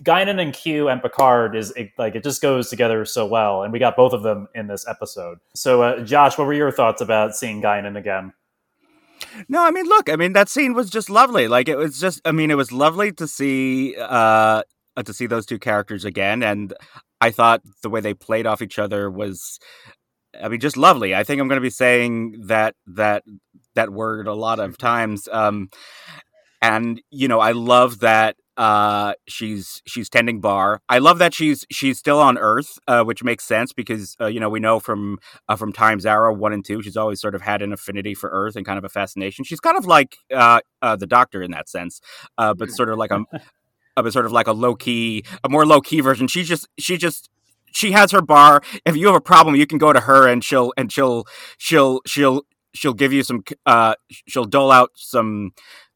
Guinan 0.01 0.41
and 0.41 0.51
Q 0.51 0.89
and 0.89 1.03
Picard 1.03 1.55
is 1.55 1.69
it, 1.75 1.91
like 1.99 2.15
it 2.15 2.23
just 2.23 2.41
goes 2.41 2.67
together 2.67 3.05
so 3.05 3.27
well, 3.27 3.61
and 3.61 3.71
we 3.71 3.77
got 3.77 3.95
both 3.95 4.11
of 4.11 4.23
them 4.23 4.47
in 4.55 4.65
this 4.65 4.87
episode. 4.87 5.37
So, 5.53 5.83
uh, 5.83 6.03
Josh, 6.03 6.35
what 6.35 6.47
were 6.47 6.53
your 6.55 6.71
thoughts 6.71 7.01
about 7.01 7.35
seeing 7.35 7.61
Guinan 7.61 7.95
again? 7.95 8.33
No, 9.47 9.63
I 9.63 9.69
mean, 9.69 9.85
look, 9.85 10.09
I 10.09 10.15
mean, 10.15 10.33
that 10.33 10.49
scene 10.49 10.73
was 10.73 10.89
just 10.89 11.11
lovely. 11.11 11.47
Like, 11.47 11.69
it 11.69 11.75
was 11.75 11.99
just, 11.99 12.21
I 12.25 12.31
mean, 12.31 12.49
it 12.49 12.57
was 12.57 12.71
lovely 12.71 13.11
to 13.11 13.27
see, 13.27 13.95
uh, 13.99 14.63
to 14.97 15.13
see 15.13 15.27
those 15.27 15.45
two 15.45 15.59
characters 15.59 16.05
again. 16.05 16.41
And 16.41 16.73
I 17.21 17.29
thought 17.29 17.61
the 17.83 17.89
way 17.91 18.01
they 18.01 18.15
played 18.15 18.47
off 18.47 18.63
each 18.63 18.79
other 18.79 19.11
was, 19.11 19.59
I 20.41 20.49
mean, 20.49 20.59
just 20.59 20.75
lovely. 20.75 21.13
I 21.13 21.23
think 21.23 21.39
I'm 21.39 21.47
going 21.49 21.61
to 21.61 21.61
be 21.61 21.69
saying 21.69 22.45
that, 22.47 22.73
that, 22.87 23.23
that 23.75 23.91
word 23.91 24.25
a 24.25 24.33
lot 24.33 24.59
of 24.59 24.75
times. 24.79 25.29
Um, 25.31 25.69
and, 26.65 27.01
you 27.12 27.28
know, 27.28 27.39
I 27.39 27.51
love 27.51 27.99
that 27.99 28.36
uh 28.58 29.13
she's 29.28 29.82
she's 29.86 30.08
tending 30.10 30.39
bar. 30.39 30.82
I 30.88 30.99
love 30.99 31.17
that 31.17 31.34
she's 31.34 31.65
she's 31.69 31.99
still 31.99 32.21
on 32.21 32.38
earth 32.38 32.80
uh 32.88 33.04
which 33.04 33.21
makes 33.21 33.43
sense 33.43 33.73
because 33.73 34.15
uh, 34.21 34.28
you 34.28 34.39
know 34.39 34.49
we 34.49 34.62
know 34.62 34.80
from 34.80 35.17
uh, 35.49 35.58
from 35.58 35.73
Time's 35.73 36.06
Arrow 36.06 36.34
1 36.34 36.54
and 36.54 36.63
2 36.63 36.82
she's 36.82 36.95
always 36.95 37.19
sort 37.19 37.36
of 37.36 37.41
had 37.41 37.62
an 37.62 37.73
affinity 37.73 38.13
for 38.13 38.30
earth 38.30 38.56
and 38.56 38.65
kind 38.65 38.78
of 38.78 38.86
a 38.86 38.89
fascination. 38.89 39.43
She's 39.43 39.60
kind 39.60 39.78
of 39.78 39.86
like 39.86 40.15
uh, 40.34 40.62
uh 40.82 40.95
the 40.95 41.06
doctor 41.06 41.41
in 41.43 41.51
that 41.51 41.67
sense 41.67 41.99
uh 42.38 42.54
but 42.54 42.71
sort 42.71 42.88
of 42.88 42.97
like 42.97 43.12
a, 43.12 43.25
a 43.97 44.10
sort 44.10 44.25
of 44.25 44.32
like 44.32 44.47
a 44.47 44.54
low 44.54 44.73
key 44.73 45.25
a 45.43 45.49
more 45.49 45.65
low 45.65 45.82
key 45.82 45.99
version. 45.99 46.30
She's 46.30 46.47
just 46.47 46.65
she 46.80 46.95
just 46.95 47.30
she 47.73 47.91
has 47.91 48.12
her 48.12 48.21
bar. 48.21 48.62
If 48.86 48.95
you 48.95 49.08
have 49.08 49.15
a 49.17 49.21
problem 49.21 49.58
you 49.58 49.67
can 49.67 49.80
go 49.80 49.91
to 49.91 49.99
her 49.99 50.30
and 50.30 50.41
she'll 50.41 50.71
and 50.78 50.89
she'll 50.89 51.25
she'll 51.58 51.99
she'll 52.06 52.43
she'll 52.73 52.93
give 52.93 53.12
you 53.12 53.23
some 53.23 53.43
uh 53.65 53.95
she'll 54.28 54.45
dole 54.45 54.71
out 54.71 54.91
some 54.95 55.51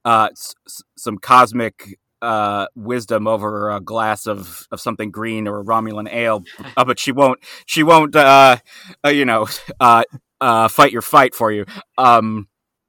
uh 0.09 0.29
s- 0.31 0.55
some 0.97 1.17
cosmic 1.17 1.75
uh, 2.21 2.67
wisdom 2.75 3.27
over 3.27 3.71
a 3.71 3.79
glass 3.79 4.27
of, 4.27 4.67
of 4.71 4.81
something 4.81 5.11
green 5.11 5.47
or 5.47 5.61
a 5.61 5.63
Romulan 5.63 6.11
ale, 6.11 6.43
uh, 6.77 6.85
but 6.85 6.99
she 6.99 7.11
won't 7.11 7.39
she 7.65 7.83
won't 7.83 8.15
uh, 8.15 8.57
uh, 9.05 9.09
you 9.09 9.25
know 9.25 9.47
uh, 9.79 10.03
uh, 10.41 10.67
fight 10.67 10.91
your 10.91 11.01
fight 11.01 11.33
for 11.35 11.51
you. 11.51 11.65
Um, 11.97 12.47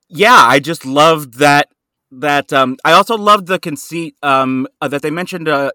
yeah, 0.09 0.38
I 0.38 0.61
just 0.61 0.85
loved 0.85 1.38
that 1.38 1.68
that 2.12 2.52
um, 2.52 2.76
I 2.85 2.92
also 2.92 3.16
loved 3.16 3.46
the 3.46 3.59
conceit 3.61 4.16
um, 4.22 4.66
uh, 4.80 4.88
that 4.88 5.02
they 5.02 5.11
mentioned 5.11 5.48
uh, 5.48 5.70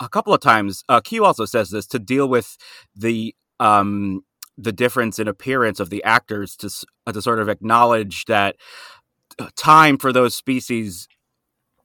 a 0.00 0.08
couple 0.08 0.34
of 0.34 0.40
times. 0.40 0.82
Uh, 0.88 1.00
Q 1.00 1.24
also 1.24 1.44
says 1.44 1.70
this 1.70 1.86
to 1.88 1.98
deal 1.98 2.28
with 2.28 2.56
the 2.96 3.34
um, 3.60 4.22
the 4.56 4.72
difference 4.72 5.20
in 5.20 5.28
appearance 5.28 5.80
of 5.80 5.90
the 5.90 6.02
actors 6.04 6.56
to 6.56 6.70
uh, 7.06 7.12
to 7.12 7.22
sort 7.22 7.40
of 7.40 7.48
acknowledge 7.48 8.24
that 8.26 8.56
time 9.56 9.98
for 9.98 10.12
those 10.12 10.34
species 10.34 11.08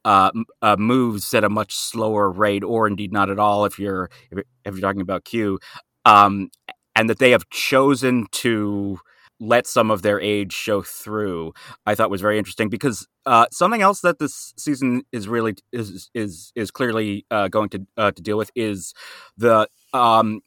uh, 0.05 0.31
uh, 0.61 0.75
moves 0.77 1.33
at 1.33 1.43
a 1.43 1.49
much 1.49 1.73
slower 1.73 2.29
rate, 2.29 2.63
or 2.63 2.87
indeed 2.87 3.13
not 3.13 3.29
at 3.29 3.39
all 3.39 3.65
if 3.65 3.79
you're 3.79 4.09
if 4.31 4.43
you're 4.65 4.81
talking 4.81 5.01
about 5.01 5.25
Q, 5.25 5.59
um, 6.05 6.49
and 6.95 7.09
that 7.09 7.19
they 7.19 7.31
have 7.31 7.49
chosen 7.49 8.27
to 8.31 8.99
let 9.39 9.67
some 9.67 9.91
of 9.91 10.01
their 10.01 10.19
age 10.21 10.53
show 10.53 10.81
through. 10.81 11.53
I 11.85 11.95
thought 11.95 12.09
was 12.09 12.21
very 12.21 12.37
interesting 12.37 12.69
because 12.69 13.07
uh, 13.25 13.47
something 13.51 13.81
else 13.81 14.01
that 14.01 14.19
this 14.19 14.53
season 14.57 15.03
is 15.11 15.27
really 15.27 15.55
is 15.71 16.09
is 16.13 16.51
is 16.55 16.71
clearly 16.71 17.25
uh, 17.31 17.47
going 17.47 17.69
to 17.69 17.85
uh, 17.97 18.11
to 18.11 18.21
deal 18.21 18.37
with 18.37 18.51
is 18.55 18.93
the 19.37 19.67
um, 19.93 20.41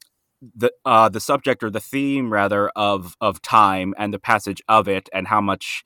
the 0.54 0.70
uh, 0.84 1.08
the 1.08 1.20
subject 1.20 1.62
or 1.62 1.70
the 1.70 1.80
theme 1.80 2.32
rather 2.32 2.68
of 2.70 3.16
of 3.20 3.42
time 3.42 3.94
and 3.98 4.12
the 4.12 4.18
passage 4.18 4.62
of 4.68 4.88
it 4.88 5.08
and 5.12 5.28
how 5.28 5.40
much 5.40 5.82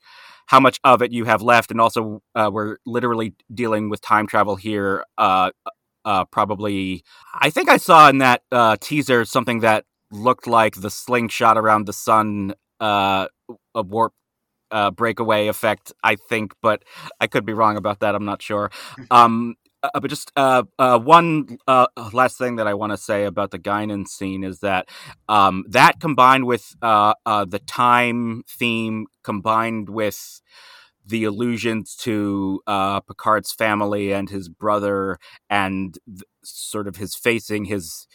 how 0.47 0.59
much 0.59 0.79
of 0.83 1.01
it 1.01 1.11
you 1.11 1.25
have 1.25 1.41
left 1.41 1.71
and 1.71 1.81
also 1.81 2.21
uh, 2.35 2.49
we're 2.51 2.77
literally 2.85 3.33
dealing 3.53 3.89
with 3.89 4.01
time 4.01 4.27
travel 4.27 4.55
here 4.55 5.05
uh, 5.17 5.51
uh, 6.05 6.25
probably 6.25 7.03
i 7.35 7.49
think 7.49 7.69
i 7.69 7.77
saw 7.77 8.09
in 8.09 8.17
that 8.19 8.43
uh, 8.51 8.75
teaser 8.79 9.25
something 9.25 9.59
that 9.59 9.85
looked 10.11 10.47
like 10.47 10.75
the 10.75 10.89
slingshot 10.89 11.57
around 11.57 11.85
the 11.85 11.93
sun 11.93 12.53
uh, 12.79 13.27
a 13.75 13.81
warp 13.83 14.13
uh, 14.71 14.89
breakaway 14.91 15.47
effect 15.47 15.91
i 16.03 16.15
think 16.15 16.53
but 16.61 16.83
i 17.19 17.27
could 17.27 17.45
be 17.45 17.53
wrong 17.53 17.77
about 17.77 17.99
that 17.99 18.15
i'm 18.15 18.25
not 18.25 18.41
sure. 18.41 18.71
Um, 19.11 19.55
uh, 19.83 19.99
but 19.99 20.09
just 20.09 20.31
uh, 20.35 20.63
uh, 20.79 20.99
one 20.99 21.57
uh, 21.67 21.87
last 22.13 22.37
thing 22.37 22.57
that 22.57 22.67
I 22.67 22.73
want 22.73 22.91
to 22.91 22.97
say 22.97 23.25
about 23.25 23.51
the 23.51 23.59
Guinan 23.59 24.07
scene 24.07 24.43
is 24.43 24.59
that 24.59 24.89
um, 25.27 25.65
that 25.69 25.99
combined 25.99 26.45
with 26.45 26.75
uh, 26.81 27.13
uh, 27.25 27.45
the 27.45 27.59
time 27.59 28.43
theme, 28.47 29.07
combined 29.23 29.89
with 29.89 30.41
the 31.05 31.23
allusions 31.23 31.95
to 31.95 32.61
Picard's 32.67 33.51
family 33.51 34.11
and 34.11 34.29
his 34.29 34.49
brother, 34.49 35.17
and 35.49 35.97
th- 36.07 36.23
sort 36.43 36.87
of 36.87 36.97
his 36.97 37.15
facing 37.15 37.65
his 37.65 38.07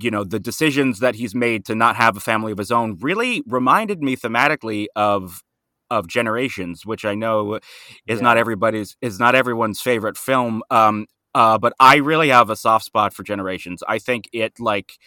you 0.00 0.10
know 0.10 0.24
the 0.24 0.38
decisions 0.38 1.00
that 1.00 1.14
he's 1.14 1.34
made 1.34 1.64
to 1.64 1.74
not 1.74 1.96
have 1.96 2.16
a 2.16 2.20
family 2.20 2.52
of 2.52 2.58
his 2.58 2.70
own 2.70 2.96
really 3.00 3.42
reminded 3.46 4.02
me 4.02 4.16
thematically 4.16 4.86
of 4.94 5.42
of 5.90 6.06
Generations, 6.06 6.84
which 6.84 7.04
I 7.04 7.14
know 7.14 7.58
is 8.06 8.18
yeah. 8.18 8.20
not 8.20 8.36
everybody's 8.36 8.96
is 9.00 9.18
not 9.18 9.34
everyone's 9.34 9.80
favorite 9.80 10.16
film. 10.16 10.62
Um, 10.70 11.06
uh, 11.34 11.58
but 11.58 11.72
I 11.78 11.96
really 11.96 12.28
have 12.28 12.50
a 12.50 12.56
soft 12.56 12.84
spot 12.84 13.12
for 13.12 13.22
Generations. 13.22 13.82
I 13.86 13.98
think 13.98 14.28
it 14.32 14.58
like 14.58 14.98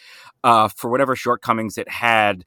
uh, 0.43 0.69
for 0.69 0.89
whatever 0.89 1.15
shortcomings 1.15 1.77
it 1.77 1.89
had. 1.89 2.45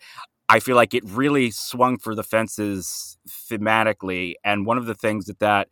I 0.49 0.61
feel 0.61 0.77
like 0.77 0.93
it 0.95 1.03
really 1.07 1.51
swung 1.51 1.97
for 1.99 2.15
the 2.15 2.23
fences 2.23 3.17
thematically, 3.29 4.35
and 4.45 4.67
one 4.67 4.79
of 4.79 4.87
the 4.87 4.95
things 4.95 5.27
that 5.27 5.39
that 5.41 5.69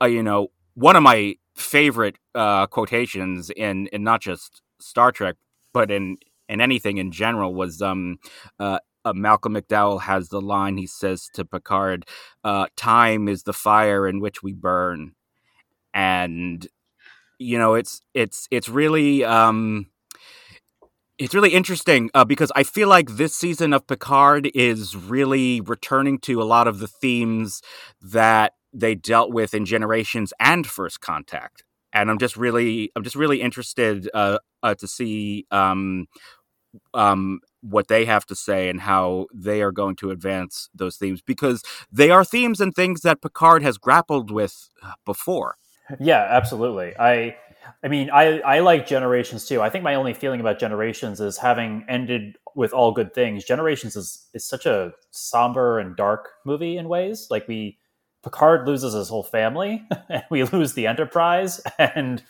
uh, 0.00 0.06
you 0.06 0.22
know 0.22 0.48
one 0.74 0.96
of 0.96 1.02
my 1.02 1.36
favorite 1.56 2.16
uh, 2.34 2.66
quotations 2.66 3.50
in 3.50 3.88
in 3.88 4.02
not 4.02 4.20
just 4.20 4.62
Star 4.80 5.12
Trek 5.12 5.36
but 5.72 5.90
in 5.90 6.18
in 6.48 6.60
anything 6.60 6.98
in 6.98 7.12
general 7.12 7.54
was 7.54 7.80
um 7.82 8.18
uh, 8.58 8.78
uh, 9.04 9.12
Malcolm 9.12 9.54
McDowell 9.54 10.02
has 10.02 10.28
the 10.28 10.40
line 10.40 10.76
he 10.76 10.86
says 10.86 11.28
to 11.34 11.44
Picard, 11.44 12.06
uh, 12.44 12.66
"Time 12.76 13.28
is 13.28 13.42
the 13.44 13.52
fire 13.52 14.06
in 14.06 14.20
which 14.20 14.42
we 14.42 14.52
burn," 14.52 15.12
and 15.94 16.66
you 17.38 17.58
know 17.58 17.74
it's 17.74 18.00
it's 18.14 18.48
it's 18.50 18.68
really 18.68 19.24
um, 19.24 19.86
it's 21.18 21.34
really 21.34 21.50
interesting 21.50 22.10
uh, 22.14 22.24
because 22.24 22.52
I 22.56 22.62
feel 22.62 22.88
like 22.88 23.10
this 23.10 23.34
season 23.34 23.72
of 23.72 23.86
Picard 23.86 24.50
is 24.54 24.96
really 24.96 25.60
returning 25.60 26.18
to 26.20 26.42
a 26.42 26.44
lot 26.44 26.66
of 26.68 26.78
the 26.78 26.88
themes 26.88 27.62
that 28.00 28.54
they 28.72 28.94
dealt 28.94 29.32
with 29.32 29.54
in 29.54 29.66
Generations 29.66 30.32
and 30.40 30.66
First 30.66 31.00
Contact, 31.00 31.64
and 31.92 32.10
I'm 32.10 32.18
just 32.18 32.36
really 32.36 32.90
I'm 32.96 33.04
just 33.04 33.16
really 33.16 33.40
interested 33.40 34.08
uh, 34.14 34.38
uh, 34.62 34.74
to 34.76 34.88
see 34.88 35.46
um, 35.50 36.06
um, 36.94 37.40
what 37.62 37.88
they 37.88 38.04
have 38.04 38.26
to 38.26 38.34
say 38.34 38.68
and 38.68 38.80
how 38.80 39.26
they 39.32 39.62
are 39.62 39.72
going 39.72 39.96
to 39.96 40.10
advance 40.10 40.68
those 40.74 40.96
themes 40.96 41.22
because 41.22 41.62
they 41.90 42.10
are 42.10 42.24
themes 42.24 42.60
and 42.60 42.74
things 42.74 43.00
that 43.02 43.22
Picard 43.22 43.62
has 43.62 43.78
grappled 43.78 44.30
with 44.30 44.68
uh, 44.82 44.92
before. 45.06 45.56
Yeah, 46.00 46.26
absolutely. 46.28 46.94
I 46.98 47.36
I 47.82 47.88
mean, 47.88 48.10
I 48.10 48.40
I 48.40 48.58
like 48.60 48.86
Generations 48.86 49.46
too. 49.46 49.62
I 49.62 49.70
think 49.70 49.84
my 49.84 49.94
only 49.94 50.14
feeling 50.14 50.40
about 50.40 50.58
Generations 50.58 51.20
is 51.20 51.38
having 51.38 51.84
ended 51.88 52.36
with 52.54 52.72
all 52.72 52.92
good 52.92 53.14
things. 53.14 53.44
Generations 53.44 53.96
is 53.96 54.26
is 54.34 54.44
such 54.44 54.66
a 54.66 54.92
somber 55.10 55.78
and 55.78 55.96
dark 55.96 56.30
movie 56.44 56.76
in 56.76 56.88
ways. 56.88 57.28
Like 57.30 57.46
we 57.46 57.78
Picard 58.22 58.66
loses 58.66 58.94
his 58.94 59.08
whole 59.08 59.24
family 59.24 59.84
and 60.08 60.24
we 60.30 60.44
lose 60.44 60.74
the 60.74 60.86
Enterprise 60.86 61.60
and 61.78 62.22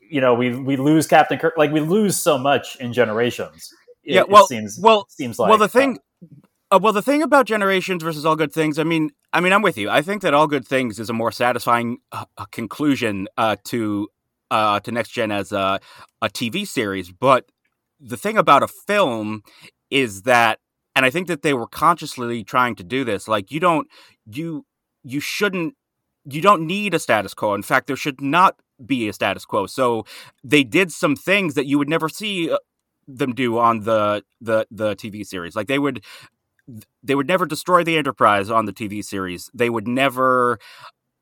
you 0.00 0.20
know, 0.20 0.34
we 0.34 0.54
we 0.54 0.76
lose 0.76 1.06
Captain 1.06 1.38
Kirk. 1.38 1.54
Like 1.56 1.72
we 1.72 1.80
lose 1.80 2.16
so 2.16 2.36
much 2.36 2.76
in 2.76 2.92
Generations 2.92 3.72
it, 4.04 4.14
yeah, 4.14 4.22
well, 4.28 4.46
seems 4.46 4.78
well 4.80 5.06
seems 5.08 5.38
like 5.38 5.48
well 5.48 5.58
the 5.58 5.68
thing. 5.68 5.98
Uh, 6.70 6.78
well, 6.80 6.94
the 6.94 7.02
thing 7.02 7.22
about 7.22 7.44
generations 7.44 8.02
versus 8.02 8.24
all 8.24 8.34
good 8.34 8.50
things, 8.50 8.78
I 8.78 8.82
mean, 8.82 9.10
I 9.34 9.40
mean, 9.42 9.52
I'm 9.52 9.60
with 9.60 9.76
you. 9.76 9.90
I 9.90 10.00
think 10.00 10.22
that 10.22 10.32
all 10.32 10.46
good 10.46 10.66
things 10.66 10.98
is 10.98 11.10
a 11.10 11.12
more 11.12 11.30
satisfying 11.30 11.98
uh, 12.12 12.24
conclusion 12.50 13.28
uh, 13.36 13.56
to 13.64 14.08
uh, 14.52 14.78
to 14.80 14.92
next 14.92 15.08
gen 15.08 15.32
as 15.32 15.50
a, 15.50 15.80
a 16.20 16.28
TV 16.28 16.66
series. 16.66 17.10
But 17.10 17.46
the 17.98 18.18
thing 18.18 18.36
about 18.36 18.62
a 18.62 18.68
film 18.68 19.42
is 19.90 20.22
that, 20.22 20.58
and 20.94 21.06
I 21.06 21.10
think 21.10 21.26
that 21.28 21.40
they 21.40 21.54
were 21.54 21.66
consciously 21.66 22.44
trying 22.44 22.74
to 22.76 22.84
do 22.84 23.02
this. 23.02 23.26
Like, 23.26 23.50
you 23.50 23.60
don't, 23.60 23.88
you, 24.26 24.66
you 25.02 25.20
shouldn't, 25.20 25.74
you 26.26 26.42
don't 26.42 26.66
need 26.66 26.92
a 26.92 26.98
status 26.98 27.32
quo. 27.32 27.54
In 27.54 27.62
fact, 27.62 27.86
there 27.86 27.96
should 27.96 28.20
not 28.20 28.56
be 28.84 29.08
a 29.08 29.14
status 29.14 29.46
quo. 29.46 29.66
So 29.66 30.04
they 30.44 30.64
did 30.64 30.92
some 30.92 31.16
things 31.16 31.54
that 31.54 31.66
you 31.66 31.78
would 31.78 31.88
never 31.88 32.10
see 32.10 32.50
uh, 32.50 32.58
them 33.06 33.34
do 33.34 33.58
on 33.58 33.80
the 33.80 34.22
the 34.40 34.66
the 34.70 34.94
TV 34.96 35.26
series. 35.26 35.56
Like 35.56 35.68
they 35.68 35.78
would 35.78 36.04
they 37.02 37.14
would 37.14 37.26
never 37.26 37.46
destroy 37.46 37.84
the 37.84 37.96
Enterprise 37.96 38.50
on 38.50 38.66
the 38.66 38.72
TV 38.72 39.04
series. 39.04 39.50
They 39.52 39.70
would 39.70 39.88
never 39.88 40.58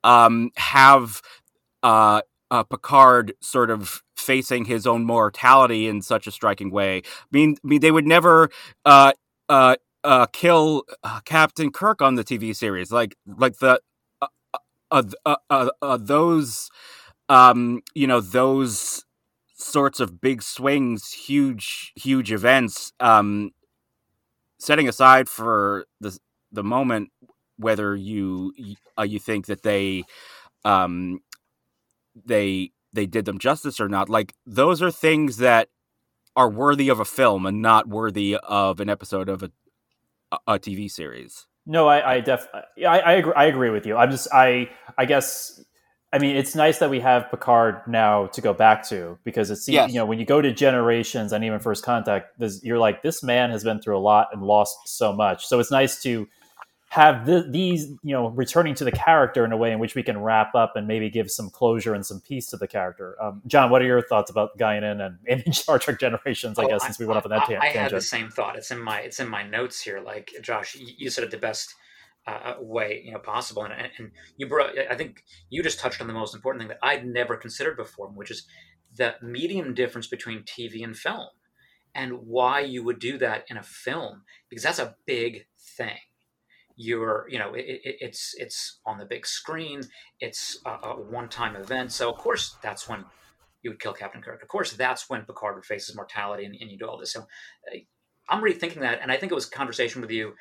um, 0.04 0.50
have 0.56 1.22
uh, 1.82 2.22
uh, 2.50 2.62
Picard 2.64 3.34
sort 3.40 3.70
of 3.70 4.02
facing 4.16 4.66
his 4.66 4.86
own 4.86 5.04
mortality 5.04 5.88
in 5.88 6.02
such 6.02 6.26
a 6.26 6.30
striking 6.30 6.70
way. 6.70 6.98
I 6.98 7.26
mean, 7.30 7.56
I 7.64 7.66
mean 7.66 7.80
they 7.80 7.90
would 7.90 8.06
never 8.06 8.50
uh, 8.84 9.12
uh, 9.48 9.76
uh, 10.04 10.26
kill 10.26 10.84
uh, 11.02 11.20
Captain 11.24 11.70
Kirk 11.70 12.02
on 12.02 12.14
the 12.14 12.24
TV 12.24 12.54
series. 12.54 12.92
Like 12.92 13.16
like 13.26 13.58
the 13.58 13.80
uh, 14.20 14.26
uh, 14.90 15.02
uh, 15.24 15.36
uh, 15.48 15.70
uh 15.80 15.96
those 15.96 16.70
um, 17.28 17.80
you 17.94 18.06
know 18.06 18.20
those 18.20 19.04
sorts 19.60 20.00
of 20.00 20.20
big 20.20 20.42
swings, 20.42 21.12
huge, 21.12 21.92
huge 21.96 22.32
events. 22.32 22.92
Um, 23.00 23.50
setting 24.58 24.88
aside 24.88 25.28
for 25.28 25.86
the 26.00 26.18
the 26.52 26.62
moment 26.64 27.10
whether 27.56 27.94
you 27.94 28.52
uh, 28.98 29.02
you 29.02 29.18
think 29.18 29.46
that 29.46 29.62
they 29.62 30.04
um, 30.64 31.20
they 32.24 32.70
they 32.92 33.06
did 33.06 33.24
them 33.24 33.38
justice 33.38 33.80
or 33.80 33.88
not, 33.88 34.08
like 34.08 34.34
those 34.46 34.82
are 34.82 34.90
things 34.90 35.36
that 35.38 35.68
are 36.36 36.48
worthy 36.48 36.88
of 36.88 37.00
a 37.00 37.04
film 37.04 37.46
and 37.46 37.60
not 37.60 37.88
worthy 37.88 38.36
of 38.42 38.80
an 38.80 38.88
episode 38.88 39.28
of 39.28 39.42
a 39.42 39.50
a 40.46 40.58
TV 40.58 40.90
series. 40.90 41.46
No, 41.66 41.88
I, 41.88 42.14
I 42.14 42.20
def, 42.20 42.46
I, 42.54 42.64
I 43.00 43.12
agree. 43.14 43.32
I 43.34 43.44
agree 43.46 43.70
with 43.70 43.86
you. 43.86 43.96
I'm 43.96 44.10
just, 44.10 44.28
I, 44.32 44.70
I 44.96 45.04
guess 45.04 45.62
I 46.12 46.18
mean, 46.18 46.36
it's 46.36 46.56
nice 46.56 46.78
that 46.78 46.90
we 46.90 46.98
have 47.00 47.30
Picard 47.30 47.86
now 47.86 48.26
to 48.28 48.40
go 48.40 48.52
back 48.52 48.88
to 48.88 49.16
because 49.22 49.50
it's 49.50 49.68
yes. 49.68 49.92
you 49.92 49.98
know 49.98 50.04
when 50.04 50.18
you 50.18 50.24
go 50.24 50.40
to 50.40 50.52
Generations 50.52 51.32
and 51.32 51.44
even 51.44 51.60
First 51.60 51.84
Contact, 51.84 52.34
you're 52.62 52.78
like 52.78 53.02
this 53.02 53.22
man 53.22 53.50
has 53.50 53.62
been 53.62 53.80
through 53.80 53.96
a 53.96 54.00
lot 54.00 54.28
and 54.32 54.42
lost 54.42 54.76
so 54.86 55.12
much. 55.12 55.46
So 55.46 55.60
it's 55.60 55.70
nice 55.70 56.02
to 56.02 56.26
have 56.88 57.24
the, 57.24 57.46
these 57.48 57.88
you 58.02 58.12
know 58.12 58.30
returning 58.30 58.74
to 58.74 58.84
the 58.84 58.90
character 58.90 59.44
in 59.44 59.52
a 59.52 59.56
way 59.56 59.70
in 59.70 59.78
which 59.78 59.94
we 59.94 60.02
can 60.02 60.20
wrap 60.20 60.56
up 60.56 60.74
and 60.74 60.88
maybe 60.88 61.08
give 61.08 61.30
some 61.30 61.48
closure 61.48 61.94
and 61.94 62.04
some 62.04 62.20
peace 62.20 62.46
to 62.46 62.56
the 62.56 62.66
character. 62.66 63.16
Um, 63.22 63.40
John, 63.46 63.70
what 63.70 63.80
are 63.80 63.86
your 63.86 64.02
thoughts 64.02 64.32
about 64.32 64.58
Guinan 64.58 65.00
and, 65.06 65.18
and 65.28 65.42
in 65.42 65.52
Star 65.52 65.78
Trek 65.78 66.00
Generations? 66.00 66.58
I 66.58 66.64
oh, 66.64 66.68
guess 66.68 66.82
I, 66.82 66.86
since 66.86 66.98
we 66.98 67.06
went 67.06 67.18
off 67.18 67.24
on 67.24 67.30
that 67.30 67.42
I, 67.42 67.46
tangent. 67.46 67.64
I 67.64 67.82
had 67.82 67.92
the 67.92 68.00
same 68.00 68.30
thought. 68.30 68.56
It's 68.56 68.72
in 68.72 68.80
my 68.80 68.98
it's 68.98 69.20
in 69.20 69.28
my 69.28 69.44
notes 69.44 69.80
here. 69.80 70.00
Like 70.00 70.32
Josh, 70.42 70.76
you 70.76 71.08
said 71.08 71.22
it 71.22 71.30
the 71.30 71.38
best 71.38 71.76
uh, 72.30 72.54
way 72.60 73.02
you 73.04 73.12
know 73.12 73.18
possible. 73.18 73.64
And, 73.64 73.74
and 73.98 74.10
you 74.36 74.48
brought, 74.48 74.78
I 74.78 74.96
think 74.96 75.24
you 75.48 75.62
just 75.62 75.80
touched 75.80 76.00
on 76.00 76.06
the 76.06 76.12
most 76.12 76.34
important 76.34 76.62
thing 76.62 76.68
that 76.68 76.78
I'd 76.82 77.06
never 77.06 77.36
considered 77.36 77.76
before, 77.76 78.08
which 78.08 78.30
is 78.30 78.46
the 78.96 79.14
medium 79.22 79.74
difference 79.74 80.06
between 80.06 80.42
TV 80.42 80.82
and 80.84 80.96
film, 80.96 81.28
and 81.94 82.26
why 82.26 82.60
you 82.60 82.82
would 82.84 82.98
do 82.98 83.18
that 83.18 83.44
in 83.48 83.56
a 83.56 83.62
film 83.62 84.22
because 84.48 84.62
that's 84.62 84.78
a 84.78 84.96
big 85.06 85.46
thing. 85.76 85.98
You're, 86.76 87.26
you 87.28 87.38
know, 87.38 87.52
it, 87.54 87.64
it, 87.84 87.96
it's 88.00 88.34
it's 88.38 88.80
on 88.86 88.98
the 88.98 89.04
big 89.04 89.26
screen. 89.26 89.82
It's 90.18 90.58
a, 90.64 90.70
a 90.88 91.00
one-time 91.00 91.56
event, 91.56 91.92
so 91.92 92.10
of 92.10 92.16
course 92.16 92.56
that's 92.62 92.88
when 92.88 93.04
you 93.62 93.70
would 93.70 93.80
kill 93.80 93.92
Captain 93.92 94.22
Kirk. 94.22 94.42
Of 94.42 94.48
course, 94.48 94.72
that's 94.72 95.10
when 95.10 95.22
Picard 95.22 95.56
would 95.56 95.64
face 95.64 95.86
his 95.86 95.96
mortality 95.96 96.44
and, 96.44 96.56
and 96.58 96.70
you 96.70 96.78
do 96.78 96.86
all 96.86 96.98
this. 96.98 97.12
So, 97.12 97.20
uh, 97.20 97.78
I'm 98.28 98.42
rethinking 98.42 98.80
that, 98.80 99.00
and 99.02 99.10
I 99.10 99.16
think 99.16 99.32
it 99.32 99.34
was 99.34 99.48
a 99.48 99.50
conversation 99.50 100.00
with 100.00 100.10
you 100.10 100.34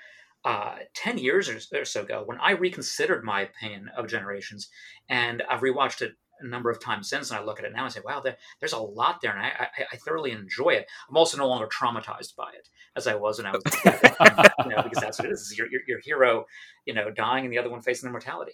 uh, 0.46 0.78
10 0.96 1.18
years 1.18 1.50
or 1.50 1.86
so 1.86 2.02
ago 2.02 2.24
when 2.26 2.38
I 2.40 2.52
reconsidered 2.52 3.24
my 3.24 3.42
opinion 3.42 3.90
of 3.96 4.08
Generations, 4.08 4.70
and 5.10 5.44
I've 5.50 5.62
rewatched 5.62 6.02
it 6.02 6.14
a 6.42 6.48
number 6.48 6.70
of 6.70 6.80
times 6.80 7.10
since, 7.10 7.30
and 7.30 7.40
I 7.40 7.44
look 7.44 7.60
at 7.60 7.66
it 7.66 7.74
now 7.74 7.84
and 7.84 7.94
say, 7.94 8.00
wow, 8.04 8.22
there, 8.22 8.38
there's 8.60 8.74
a 8.74 8.80
lot 8.80 9.20
there, 9.22 9.32
and 9.32 9.42
I, 9.42 9.50
I, 9.60 9.86
I, 9.92 9.98
thoroughly 9.98 10.32
enjoy 10.32 10.70
it. 10.70 10.88
I'm 11.10 11.18
also 11.18 11.38
no 11.38 11.48
longer 11.48 11.68
traumatized 11.68 12.36
by 12.36 12.52
it 12.52 12.70
as 12.96 13.08
I 13.08 13.16
was 13.16 13.38
when 13.38 13.48
I 13.48 13.52
was, 13.52 13.64
you 14.64 14.70
know, 14.70 14.82
because 14.82 15.02
that's 15.02 15.20
what 15.20 15.28
it 15.28 15.32
is. 15.34 15.54
Your, 15.58 15.70
your, 15.70 15.82
your 15.88 16.00
hero, 16.00 16.46
you 16.86 16.94
know, 16.94 17.12
dying, 17.12 17.46
and 17.46 17.54
the 17.54 17.58
other 17.58 17.70
one 17.70 17.82
facing 17.82 18.08
immortality. 18.08 18.54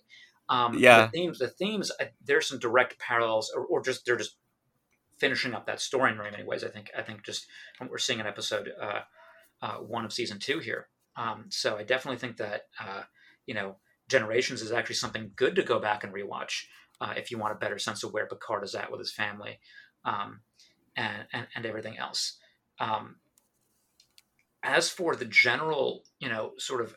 Um, 0.49 0.77
yeah. 0.77 1.05
The 1.05 1.11
themes, 1.11 1.39
the 1.39 1.47
themes, 1.47 1.91
uh, 1.99 2.05
there's 2.23 2.47
some 2.47 2.59
direct 2.59 2.99
parallels, 2.99 3.51
or, 3.55 3.65
or, 3.65 3.81
just 3.81 4.05
they're 4.05 4.17
just 4.17 4.37
finishing 5.17 5.53
up 5.53 5.65
that 5.65 5.81
story 5.81 6.11
in 6.11 6.17
very 6.17 6.31
many 6.31 6.43
ways. 6.43 6.63
I 6.63 6.69
think. 6.69 6.91
I 6.97 7.01
think 7.01 7.23
just 7.23 7.47
we're 7.87 7.97
seeing 7.97 8.19
an 8.19 8.27
episode 8.27 8.71
uh, 8.81 9.01
uh, 9.61 9.75
one 9.77 10.05
of 10.05 10.13
season 10.13 10.39
two 10.39 10.59
here. 10.59 10.87
Um, 11.17 11.45
so 11.49 11.77
I 11.77 11.83
definitely 11.83 12.19
think 12.19 12.37
that 12.37 12.63
uh, 12.79 13.03
you 13.45 13.53
know 13.53 13.77
Generations 14.07 14.61
is 14.61 14.71
actually 14.71 14.95
something 14.95 15.31
good 15.35 15.55
to 15.55 15.63
go 15.63 15.79
back 15.79 16.03
and 16.03 16.13
rewatch 16.13 16.65
uh, 17.01 17.13
if 17.17 17.31
you 17.31 17.39
want 17.39 17.53
a 17.53 17.57
better 17.57 17.79
sense 17.79 18.03
of 18.03 18.13
where 18.13 18.27
Picard 18.27 18.63
is 18.63 18.75
at 18.75 18.91
with 18.91 18.99
his 18.99 19.11
family 19.11 19.59
um, 20.03 20.41
and, 20.95 21.25
and, 21.33 21.47
and 21.55 21.65
everything 21.65 21.97
else. 21.97 22.37
Um, 22.79 23.15
as 24.63 24.89
for 24.89 25.15
the 25.15 25.25
general, 25.25 26.03
you 26.19 26.29
know, 26.29 26.51
sort 26.57 26.81
of 26.81 26.95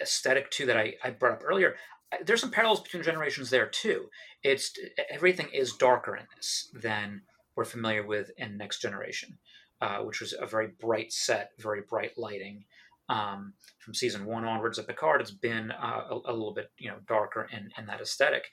aesthetic 0.00 0.50
too 0.50 0.66
that 0.66 0.76
I, 0.76 0.94
I 1.02 1.10
brought 1.10 1.34
up 1.34 1.42
earlier, 1.44 1.76
there's 2.24 2.40
some 2.40 2.50
parallels 2.50 2.80
between 2.80 3.02
generations 3.02 3.50
there 3.50 3.66
too. 3.66 4.08
It's 4.42 4.72
everything 5.10 5.48
is 5.52 5.74
darker 5.74 6.16
in 6.16 6.26
this 6.36 6.70
than 6.74 7.22
we're 7.56 7.64
familiar 7.64 8.06
with 8.06 8.30
in 8.38 8.56
Next 8.56 8.80
Generation, 8.80 9.38
uh, 9.80 9.98
which 9.98 10.20
was 10.20 10.34
a 10.38 10.46
very 10.46 10.68
bright 10.80 11.12
set, 11.12 11.50
very 11.58 11.82
bright 11.82 12.12
lighting. 12.16 12.64
Um, 13.08 13.54
from 13.78 13.94
season 13.94 14.26
one 14.26 14.44
onwards 14.44 14.76
of 14.78 14.86
Picard, 14.86 15.22
it's 15.22 15.30
been 15.30 15.70
uh, 15.70 16.02
a, 16.10 16.14
a, 16.26 16.32
little 16.32 16.52
bit 16.52 16.70
you 16.76 16.90
know 16.90 16.96
darker 17.06 17.48
in, 17.50 17.70
in 17.78 17.86
that 17.86 18.02
aesthetic, 18.02 18.48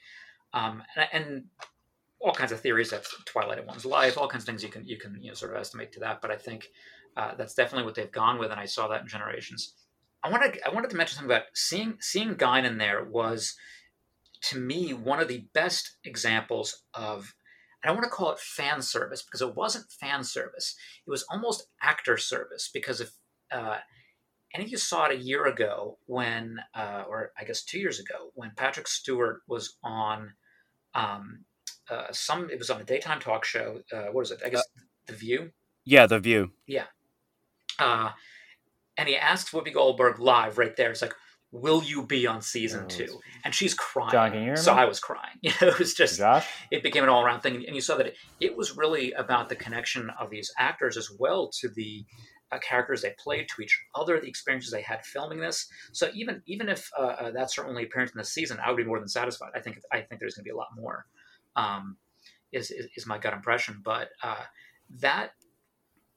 um, 0.54 0.82
and, 0.96 1.08
and, 1.12 1.44
all 2.18 2.32
kinds 2.32 2.50
of 2.50 2.58
theories 2.58 2.88
that 2.88 3.04
Twilight 3.26 3.58
in 3.58 3.66
one's 3.66 3.84
life, 3.84 4.16
all 4.16 4.26
kinds 4.26 4.44
of 4.44 4.46
things 4.46 4.62
you 4.62 4.70
can 4.70 4.86
you 4.86 4.98
can 4.98 5.20
you 5.20 5.28
know 5.28 5.34
sort 5.34 5.52
of 5.52 5.58
estimate 5.58 5.92
to 5.92 6.00
that. 6.00 6.22
But 6.22 6.30
I 6.30 6.36
think 6.36 6.68
uh, 7.16 7.34
that's 7.34 7.54
definitely 7.54 7.84
what 7.84 7.94
they've 7.94 8.10
gone 8.10 8.38
with, 8.38 8.50
and 8.50 8.58
I 8.58 8.64
saw 8.64 8.88
that 8.88 9.02
in 9.02 9.08
Generations. 9.08 9.74
I 10.24 10.30
wanted 10.30 10.58
I 10.66 10.70
wanted 10.70 10.90
to 10.90 10.96
mention 10.96 11.16
something 11.16 11.30
about 11.30 11.48
seeing 11.54 11.98
seeing 12.00 12.34
Guinan 12.34 12.78
there 12.78 13.04
was 13.04 13.54
to 14.44 14.58
me 14.58 14.92
one 14.92 15.20
of 15.20 15.28
the 15.28 15.46
best 15.52 15.98
examples 16.04 16.82
of 16.94 17.34
I 17.82 17.88
don't 17.88 17.96
want 17.96 18.04
to 18.04 18.10
call 18.10 18.32
it 18.32 18.40
fan 18.40 18.82
service 18.82 19.22
because 19.22 19.40
it 19.40 19.54
wasn't 19.54 19.92
fan 19.92 20.24
service. 20.24 20.74
It 21.06 21.10
was 21.10 21.24
almost 21.30 21.68
actor 21.80 22.16
service 22.16 22.68
because 22.72 23.00
if 23.00 23.10
uh, 23.52 23.78
any 24.56 24.64
of 24.64 24.70
you 24.70 24.78
saw 24.78 25.04
it 25.04 25.12
a 25.12 25.22
year 25.22 25.46
ago 25.46 25.98
when, 26.06 26.58
uh, 26.74 27.04
or 27.06 27.32
I 27.38 27.44
guess 27.44 27.62
two 27.62 27.78
years 27.78 28.00
ago, 28.00 28.30
when 28.34 28.52
Patrick 28.56 28.88
Stewart 28.88 29.42
was 29.46 29.76
on 29.82 30.32
um, 30.94 31.44
uh, 31.90 32.06
some, 32.10 32.48
it 32.50 32.58
was 32.58 32.70
on 32.70 32.80
a 32.80 32.84
daytime 32.84 33.20
talk 33.20 33.44
show. 33.44 33.82
Uh, 33.92 34.06
what 34.12 34.22
is 34.22 34.30
it? 34.30 34.40
I 34.44 34.48
guess 34.48 34.60
uh, 34.60 34.82
The 35.08 35.12
View. 35.12 35.50
Yeah, 35.84 36.06
The 36.06 36.18
View. 36.18 36.52
Yeah. 36.66 36.86
Uh, 37.78 38.10
and 38.96 39.08
he 39.08 39.16
asks 39.16 39.50
Whoopi 39.50 39.74
Goldberg 39.74 40.18
live 40.18 40.56
right 40.56 40.74
there. 40.74 40.90
It's 40.90 41.02
like, 41.02 41.14
will 41.52 41.84
you 41.84 42.06
be 42.06 42.26
on 42.26 42.40
season 42.40 42.84
oh, 42.84 42.88
two? 42.88 43.20
And 43.44 43.54
she's 43.54 43.74
crying. 43.74 44.10
John, 44.10 44.30
can 44.30 44.40
you 44.40 44.46
hear 44.46 44.56
so? 44.56 44.72
I 44.72 44.86
was 44.86 45.00
crying. 45.00 45.22
You 45.42 45.52
know, 45.60 45.68
it 45.68 45.78
was 45.78 45.92
just, 45.92 46.16
Josh? 46.16 46.46
it 46.70 46.82
became 46.82 47.02
an 47.02 47.10
all 47.10 47.22
around 47.22 47.42
thing. 47.42 47.62
And 47.66 47.74
you 47.74 47.82
saw 47.82 47.96
that 47.96 48.06
it, 48.06 48.16
it, 48.40 48.56
was 48.56 48.74
really 48.74 49.12
about 49.12 49.50
the 49.50 49.54
connection 49.54 50.10
of 50.18 50.30
these 50.30 50.50
actors 50.58 50.96
as 50.96 51.10
well 51.18 51.50
to 51.60 51.68
the 51.68 52.06
uh, 52.52 52.58
characters 52.58 53.02
they 53.02 53.14
played, 53.18 53.48
to 53.48 53.62
each 53.62 53.80
other, 53.94 54.20
the 54.20 54.28
experiences 54.28 54.70
they 54.70 54.82
had 54.82 55.04
filming 55.04 55.40
this. 55.40 55.68
So 55.92 56.10
even 56.14 56.42
even 56.46 56.68
if 56.68 56.90
uh, 56.98 57.02
uh, 57.02 57.30
that's 57.32 57.54
certainly 57.54 57.84
apparent 57.84 58.12
in 58.12 58.18
the 58.18 58.24
season, 58.24 58.58
I 58.64 58.70
would 58.70 58.76
be 58.76 58.84
more 58.84 58.98
than 58.98 59.08
satisfied. 59.08 59.50
I 59.54 59.60
think 59.60 59.80
I 59.92 60.00
think 60.00 60.20
there's 60.20 60.34
going 60.34 60.44
to 60.44 60.48
be 60.48 60.54
a 60.54 60.56
lot 60.56 60.68
more. 60.76 61.06
Um, 61.56 61.96
is, 62.52 62.70
is, 62.70 62.86
is 62.96 63.06
my 63.06 63.18
gut 63.18 63.32
impression, 63.32 63.80
but 63.84 64.10
uh, 64.22 64.42
that 65.00 65.30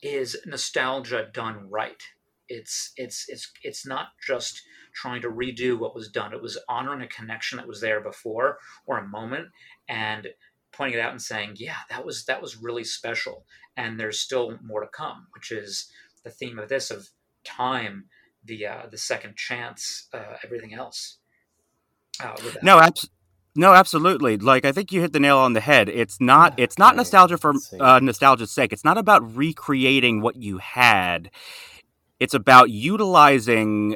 is 0.02 0.38
nostalgia 0.46 1.28
done 1.34 1.70
right 1.70 2.02
it's 2.50 2.92
it's 2.98 3.26
it's 3.30 3.52
it's 3.64 3.86
not 3.86 4.08
just 4.26 4.64
trying 4.94 5.22
to 5.22 5.30
redo 5.30 5.78
what 5.78 5.96
was 5.96 6.10
done. 6.10 6.34
It 6.34 6.42
was 6.42 6.58
honoring 6.68 7.02
a 7.02 7.08
connection 7.08 7.58
that 7.58 7.68
was 7.68 7.80
there 7.80 8.02
before 8.02 8.58
or 8.86 8.98
a 8.98 9.08
moment 9.08 9.50
and 9.88 10.28
pointing 10.72 11.00
it 11.00 11.02
out 11.02 11.12
and 11.12 11.22
saying, 11.22 11.54
"Yeah, 11.56 11.78
that 11.90 12.06
was 12.06 12.26
that 12.26 12.42
was 12.42 12.58
really 12.58 12.84
special." 12.84 13.46
And 13.78 14.00
there's 14.00 14.20
still 14.20 14.58
more 14.64 14.82
to 14.82 14.88
come, 14.88 15.28
which 15.34 15.52
is 15.52 15.92
the 16.24 16.30
theme 16.30 16.60
of 16.60 16.70
this 16.70 16.92
of 16.92 17.10
time, 17.44 18.06
the 18.44 18.66
uh, 18.66 18.86
the 18.90 18.98
second 18.98 19.36
chance, 19.36 20.08
uh, 20.14 20.36
everything 20.44 20.74
else. 20.74 21.18
Uh, 22.22 22.36
no, 22.62 22.80
absolutely. 22.80 23.16
No, 23.56 23.74
absolutely. 23.74 24.38
Like 24.38 24.66
I 24.66 24.72
think 24.72 24.92
you 24.92 25.02
hit 25.02 25.12
the 25.12 25.20
nail 25.20 25.38
on 25.38 25.54
the 25.54 25.60
head. 25.60 25.90
It's 25.90 26.22
not 26.22 26.54
it's 26.58 26.78
not 26.78 26.96
nostalgia 26.96 27.38
for 27.38 27.54
uh, 27.80 28.00
nostalgia's 28.00 28.52
sake. 28.52 28.72
It's 28.72 28.86
not 28.86 28.98
about 28.98 29.36
recreating 29.36 30.22
what 30.22 30.36
you 30.36 30.60
had 30.60 31.32
it's 32.20 32.34
about 32.34 32.70
utilizing 32.70 33.96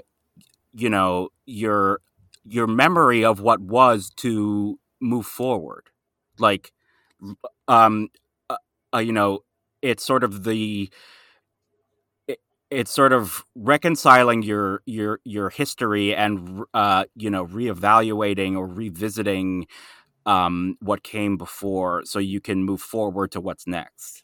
you 0.74 0.90
know 0.90 1.30
your 1.46 2.00
your 2.46 2.68
memory 2.68 3.24
of 3.24 3.40
what 3.40 3.60
was 3.60 4.10
to 4.16 4.80
move 5.00 5.26
forward 5.26 5.90
like 6.40 6.72
um 7.68 8.10
uh, 8.50 8.56
uh, 8.94 9.00
you 9.00 9.12
know 9.12 9.40
it's 9.82 10.06
sort 10.06 10.24
of 10.24 10.44
the 10.44 10.84
it, 10.84 10.94
it's 12.74 12.92
sort 12.92 13.14
of 13.14 13.46
reconciling 13.56 14.44
your 14.44 14.82
your 14.86 15.20
your 15.24 15.50
history 15.50 16.16
and 16.16 16.64
uh 16.74 17.06
you 17.16 17.30
know 17.30 17.46
reevaluating 17.48 18.58
or 18.58 18.68
revisiting 18.68 19.68
um 20.26 20.78
what 20.82 21.04
came 21.04 21.38
before 21.38 22.04
so 22.06 22.20
you 22.20 22.42
can 22.42 22.64
move 22.64 22.82
forward 22.82 23.32
to 23.32 23.42
what's 23.42 23.68
next 23.68 24.23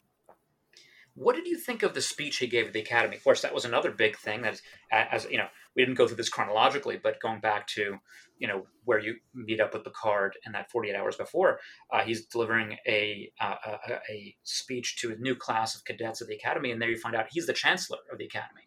what 1.20 1.36
did 1.36 1.46
you 1.46 1.58
think 1.58 1.82
of 1.82 1.92
the 1.92 2.00
speech 2.00 2.38
he 2.38 2.46
gave 2.46 2.68
at 2.68 2.72
the 2.72 2.80
Academy? 2.80 3.14
Of 3.14 3.22
course, 3.22 3.42
that 3.42 3.52
was 3.52 3.66
another 3.66 3.90
big 3.90 4.16
thing. 4.16 4.40
That, 4.40 4.60
as 4.90 5.26
you 5.30 5.36
know, 5.36 5.48
we 5.76 5.82
didn't 5.82 5.96
go 5.96 6.06
through 6.06 6.16
this 6.16 6.30
chronologically, 6.30 6.98
but 7.02 7.20
going 7.20 7.40
back 7.40 7.66
to 7.68 7.98
you 8.38 8.48
know 8.48 8.66
where 8.86 8.98
you 8.98 9.16
meet 9.34 9.60
up 9.60 9.74
with 9.74 9.84
Picard 9.84 10.38
and 10.46 10.54
that 10.54 10.70
48 10.70 10.96
hours 10.96 11.16
before, 11.16 11.60
uh, 11.92 12.00
he's 12.00 12.24
delivering 12.24 12.78
a, 12.88 13.30
uh, 13.38 13.54
a, 13.66 13.92
a 14.10 14.36
speech 14.44 14.96
to 15.02 15.12
a 15.12 15.16
new 15.16 15.34
class 15.34 15.74
of 15.74 15.84
cadets 15.84 16.22
at 16.22 16.28
the 16.28 16.34
Academy, 16.34 16.70
and 16.70 16.80
there 16.80 16.88
you 16.88 16.96
find 16.96 17.14
out 17.14 17.26
he's 17.30 17.46
the 17.46 17.52
Chancellor 17.52 17.98
of 18.10 18.16
the 18.16 18.24
Academy. 18.24 18.62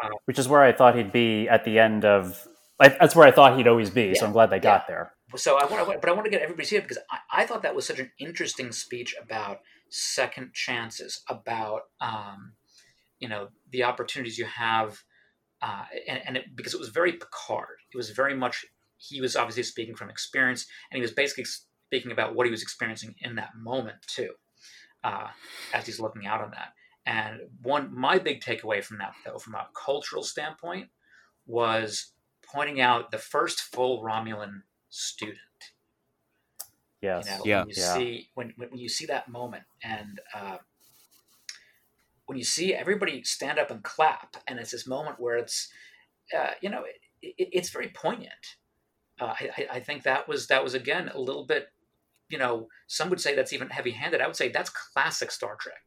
Uh, 0.00 0.10
Which 0.26 0.38
is 0.38 0.46
where 0.46 0.62
I 0.62 0.72
thought 0.72 0.94
he'd 0.94 1.12
be 1.12 1.48
at 1.48 1.64
the 1.64 1.80
end 1.80 2.04
of. 2.04 2.46
That's 2.78 3.16
where 3.16 3.26
I 3.26 3.32
thought 3.32 3.58
he'd 3.58 3.66
always 3.66 3.90
be. 3.90 4.04
Yeah, 4.04 4.14
so 4.14 4.26
I'm 4.26 4.32
glad 4.32 4.50
they 4.50 4.56
yeah. 4.56 4.62
got 4.62 4.86
there. 4.86 5.12
So 5.36 5.58
I 5.58 5.66
want, 5.66 6.00
but 6.00 6.08
I 6.08 6.12
want 6.12 6.24
to 6.24 6.30
get 6.30 6.40
everybody 6.40 6.66
here 6.66 6.80
because 6.80 6.98
I, 7.10 7.42
I 7.42 7.46
thought 7.46 7.62
that 7.62 7.74
was 7.74 7.86
such 7.86 7.98
an 7.98 8.12
interesting 8.18 8.72
speech 8.72 9.14
about 9.20 9.60
second 9.90 10.54
chances, 10.54 11.22
about 11.28 11.82
um, 12.00 12.54
you 13.18 13.28
know 13.28 13.48
the 13.70 13.84
opportunities 13.84 14.38
you 14.38 14.46
have, 14.46 14.98
uh, 15.62 15.84
and, 16.08 16.20
and 16.26 16.36
it, 16.38 16.44
because 16.54 16.74
it 16.74 16.80
was 16.80 16.88
very 16.88 17.12
Picard. 17.12 17.78
It 17.92 17.96
was 17.96 18.10
very 18.10 18.34
much 18.34 18.64
he 18.96 19.20
was 19.20 19.36
obviously 19.36 19.62
speaking 19.62 19.94
from 19.94 20.10
experience, 20.10 20.66
and 20.90 20.96
he 20.96 21.02
was 21.02 21.12
basically 21.12 21.44
speaking 21.44 22.12
about 22.12 22.34
what 22.34 22.46
he 22.46 22.50
was 22.50 22.62
experiencing 22.62 23.14
in 23.20 23.34
that 23.36 23.50
moment 23.56 23.96
too, 24.06 24.30
uh, 25.04 25.28
as 25.74 25.86
he's 25.86 26.00
looking 26.00 26.26
out 26.26 26.40
on 26.40 26.50
that. 26.52 26.72
And 27.06 27.40
one, 27.62 27.92
my 27.98 28.18
big 28.18 28.42
takeaway 28.42 28.84
from 28.84 28.98
that, 28.98 29.14
though, 29.24 29.38
from 29.38 29.54
a 29.54 29.68
cultural 29.74 30.22
standpoint, 30.22 30.88
was 31.46 32.12
pointing 32.52 32.80
out 32.80 33.10
the 33.10 33.18
first 33.18 33.60
full 33.60 34.02
Romulan 34.02 34.62
student 34.90 35.38
Yes. 37.02 37.26
You 37.26 37.30
know, 37.30 37.42
yeah. 37.44 37.60
When 37.60 37.68
you 37.68 37.74
yeah. 37.76 37.94
see 37.94 38.28
when, 38.34 38.52
when 38.56 38.76
you 38.76 38.88
see 38.88 39.06
that 39.06 39.28
moment 39.28 39.64
and 39.82 40.20
uh, 40.34 40.58
when 42.26 42.38
you 42.38 42.44
see 42.44 42.74
everybody 42.74 43.22
stand 43.24 43.58
up 43.58 43.70
and 43.70 43.82
clap, 43.82 44.36
and 44.46 44.58
it's 44.58 44.70
this 44.70 44.86
moment 44.86 45.18
where 45.18 45.36
it's 45.36 45.68
uh, 46.36 46.50
you 46.60 46.70
know 46.70 46.84
it, 46.84 47.34
it, 47.38 47.48
it's 47.52 47.70
very 47.70 47.88
poignant. 47.88 48.56
Uh, 49.20 49.34
I, 49.38 49.66
I 49.72 49.80
think 49.80 50.02
that 50.04 50.28
was 50.28 50.46
that 50.48 50.62
was 50.62 50.74
again 50.74 51.10
a 51.14 51.20
little 51.20 51.46
bit 51.46 51.68
you 52.28 52.38
know 52.38 52.68
some 52.86 53.10
would 53.10 53.20
say 53.20 53.34
that's 53.34 53.52
even 53.52 53.70
heavy 53.70 53.92
handed. 53.92 54.20
I 54.20 54.26
would 54.26 54.36
say 54.36 54.48
that's 54.48 54.70
classic 54.70 55.30
Star 55.30 55.56
Trek. 55.58 55.82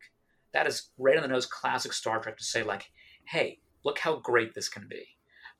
That 0.54 0.68
is 0.68 0.90
right 0.98 1.16
on 1.16 1.22
the 1.24 1.28
nose 1.28 1.46
classic 1.46 1.94
Star 1.94 2.20
Trek 2.20 2.38
to 2.38 2.44
say 2.44 2.64
like, 2.64 2.90
hey, 3.28 3.60
look 3.86 4.00
how 4.00 4.18
great 4.18 4.54
this 4.54 4.70
can 4.70 4.88
be. 4.90 5.06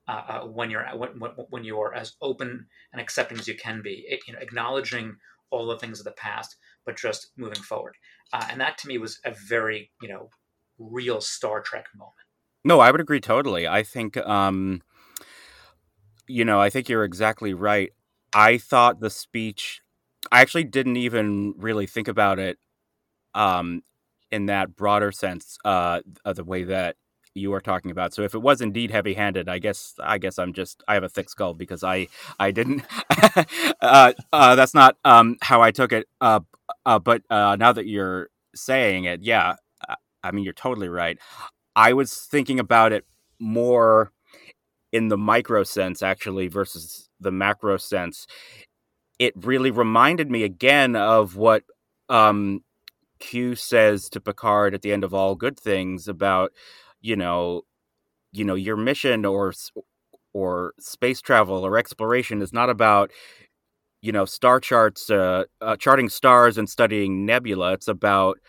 Uh, 0.06 0.22
uh, 0.28 0.42
when 0.42 0.70
you're 0.70 0.86
when, 0.98 1.12
when 1.50 1.64
you 1.64 1.80
are 1.80 1.94
as 1.94 2.18
open 2.22 2.66
and 2.92 3.02
accepting 3.02 3.40
as 3.40 3.48
you 3.48 3.56
can 3.56 3.82
be, 3.82 4.04
it, 4.10 4.20
you 4.28 4.34
know, 4.34 4.40
acknowledging 4.40 5.16
all 5.54 5.68
the 5.68 5.78
things 5.78 6.00
of 6.00 6.06
the 6.06 6.12
past, 6.12 6.58
but 6.86 6.98
just 6.98 7.32
moving 7.38 7.62
forward. 7.62 7.96
Uh, 8.34 8.46
and 8.50 8.60
that 8.60 8.78
to 8.80 8.88
me 8.88 8.98
was 8.98 9.20
a 9.24 9.32
very, 9.32 9.92
you 10.02 10.10
know, 10.10 10.30
real 10.80 11.22
Star 11.22 11.62
Trek 11.62 11.86
moment. 11.96 12.14
No, 12.66 12.80
I 12.80 12.92
would 12.92 13.02
agree 13.02 13.20
totally. 13.20 13.68
I 13.68 13.84
think, 13.84 14.18
um, 14.18 14.82
you 16.28 16.44
know, 16.44 16.60
I 16.60 16.70
think 16.70 16.90
you're 16.90 17.04
exactly 17.04 17.54
right. 17.54 17.92
I 18.34 18.58
thought 18.58 19.00
the 19.00 19.10
speech, 19.10 19.82
I 20.32 20.42
actually 20.42 20.64
didn't 20.64 20.98
even 20.98 21.54
really 21.58 21.86
think 21.86 22.08
about 22.08 22.40
it 22.40 22.58
um, 23.36 23.84
in 24.32 24.48
that 24.48 24.76
broader 24.76 25.12
sense, 25.12 25.58
uh, 25.64 26.02
of 26.26 26.36
the 26.36 26.44
way 26.44 26.64
that 26.64 26.96
you 27.36 27.54
are 27.54 27.62
talking 27.62 27.92
about. 27.92 28.14
So 28.14 28.22
if 28.22 28.36
it 28.36 28.42
was 28.42 28.62
indeed 28.62 28.92
heavy-handed, 28.92 29.50
I 29.50 29.60
guess 29.60 29.94
I 30.00 30.18
guess 30.18 30.38
I'm 30.38 30.54
just 30.54 30.84
I 30.88 30.94
have 30.96 31.04
a 31.04 31.10
thick 31.10 31.30
skull 31.30 31.54
because 31.54 31.84
I 31.84 32.08
I 32.40 32.52
didn't. 32.52 32.84
uh, 33.82 34.14
uh, 34.32 34.56
that's 34.56 34.74
not 34.74 34.98
um, 35.04 35.38
how 35.42 35.62
I 35.62 35.72
took 35.72 35.92
it. 35.92 36.08
Uh, 36.22 36.42
but 37.00 37.24
uh, 37.30 37.56
now 37.58 37.72
that 37.72 37.88
you're 37.88 38.30
saying 38.56 39.06
it, 39.06 39.24
yeah, 39.24 39.56
I 40.24 40.32
mean 40.32 40.44
you're 40.44 40.54
totally 40.54 40.90
right. 40.90 41.18
I 41.76 41.94
was 41.94 42.14
thinking 42.14 42.60
about 42.60 42.94
it 42.94 43.06
more 43.40 44.12
in 44.92 45.08
the 45.08 45.18
micro 45.18 45.64
sense 45.64 46.04
actually 46.04 46.48
versus 46.48 47.10
the 47.20 47.32
macro 47.32 47.78
sense. 47.78 48.28
It 49.20 49.34
really 49.36 49.72
reminded 49.72 50.30
me 50.30 50.44
again 50.44 50.96
of 50.96 51.36
what 51.36 51.64
um, 52.10 52.64
Q 53.20 53.56
says 53.56 54.10
to 54.10 54.20
Picard 54.22 54.74
at 54.74 54.82
the 54.82 54.94
end 54.94 55.04
of 55.04 55.14
all 55.14 55.36
good 55.36 55.60
things 55.60 56.08
about, 56.08 56.52
you 57.04 57.18
know, 57.18 57.64
you 58.34 58.46
know, 58.46 58.56
your 58.56 58.78
mission 58.78 59.26
or 59.26 59.54
or 60.34 60.74
space 60.80 61.22
travel 61.22 61.66
or 61.66 61.78
exploration 61.78 62.42
is 62.42 62.54
not 62.54 62.70
about 62.70 63.12
you 64.02 64.12
know 64.12 64.26
star 64.26 64.60
charts 64.60 65.10
uh, 65.10 65.44
uh, 65.62 65.76
charting 65.78 66.10
stars 66.10 66.58
and 66.58 66.70
studying 66.70 67.26
nebula. 67.26 67.74
It's 67.74 67.88
about 67.88 68.40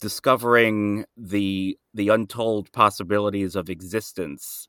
discovering 0.00 1.04
the 1.16 1.78
the 1.94 2.10
untold 2.10 2.72
possibilities 2.72 3.56
of 3.56 3.70
existence 3.70 4.68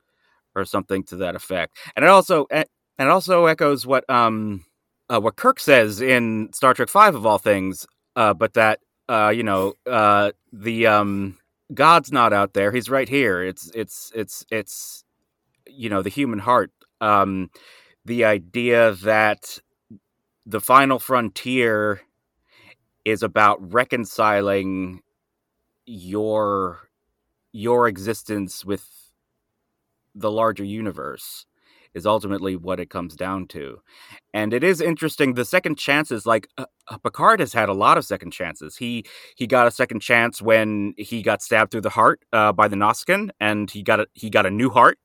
or 0.55 0.65
something 0.65 1.03
to 1.05 1.15
that 1.17 1.35
effect. 1.35 1.77
And 1.95 2.05
it 2.05 2.09
also 2.09 2.47
and 2.51 2.65
it 2.99 3.07
also 3.07 3.45
echoes 3.45 3.85
what 3.87 4.09
um 4.09 4.65
uh, 5.09 5.19
what 5.19 5.35
kirk 5.37 5.59
says 5.59 6.01
in 6.01 6.49
star 6.53 6.73
trek 6.73 6.89
5 6.89 7.15
of 7.15 7.25
all 7.25 7.37
things 7.37 7.85
uh, 8.15 8.33
but 8.33 8.53
that 8.53 8.79
uh, 9.09 9.29
you 9.35 9.43
know, 9.43 9.73
uh, 9.85 10.31
the 10.53 10.87
um, 10.87 11.37
God's 11.73 12.11
not 12.11 12.33
out 12.33 12.53
there; 12.53 12.71
He's 12.71 12.89
right 12.89 13.09
here. 13.09 13.43
It's 13.43 13.71
it's 13.73 14.11
it's 14.15 14.45
it's 14.51 15.03
you 15.67 15.89
know 15.89 16.01
the 16.01 16.09
human 16.09 16.39
heart. 16.39 16.71
Um, 17.01 17.49
the 18.05 18.25
idea 18.25 18.93
that 18.93 19.59
the 20.45 20.61
final 20.61 20.97
frontier 20.97 22.01
is 23.03 23.21
about 23.21 23.73
reconciling 23.73 25.01
your 25.85 26.89
your 27.51 27.87
existence 27.87 28.63
with 28.63 29.11
the 30.15 30.31
larger 30.31 30.63
universe 30.63 31.45
is 31.97 32.05
ultimately 32.05 32.55
what 32.55 32.79
it 32.79 32.89
comes 32.89 33.15
down 33.15 33.47
to. 33.47 33.79
And 34.33 34.53
it 34.53 34.63
is 34.63 34.79
interesting. 34.79 35.33
The 35.33 35.43
second 35.43 35.77
chances, 35.77 36.25
like 36.25 36.47
uh, 36.57 36.65
uh, 36.87 36.97
Picard, 36.99 37.39
has 37.39 37.53
had 37.53 37.69
a 37.69 37.73
lot 37.73 37.97
of 37.97 38.05
second 38.05 38.31
chances. 38.31 38.77
He 38.77 39.03
he 39.35 39.47
got 39.47 39.67
a 39.67 39.71
second 39.71 40.01
chance 40.01 40.41
when 40.41 40.93
he 40.97 41.21
got 41.21 41.41
stabbed 41.41 41.71
through 41.71 41.81
the 41.81 41.89
heart 41.89 42.23
uh, 42.31 42.53
by 42.53 42.67
the 42.67 42.75
Nausicaan, 42.75 43.31
and 43.39 43.69
he 43.69 43.81
got 43.81 43.99
a, 43.99 44.07
he 44.13 44.29
got 44.29 44.45
a 44.45 44.51
new 44.51 44.69
heart. 44.69 44.99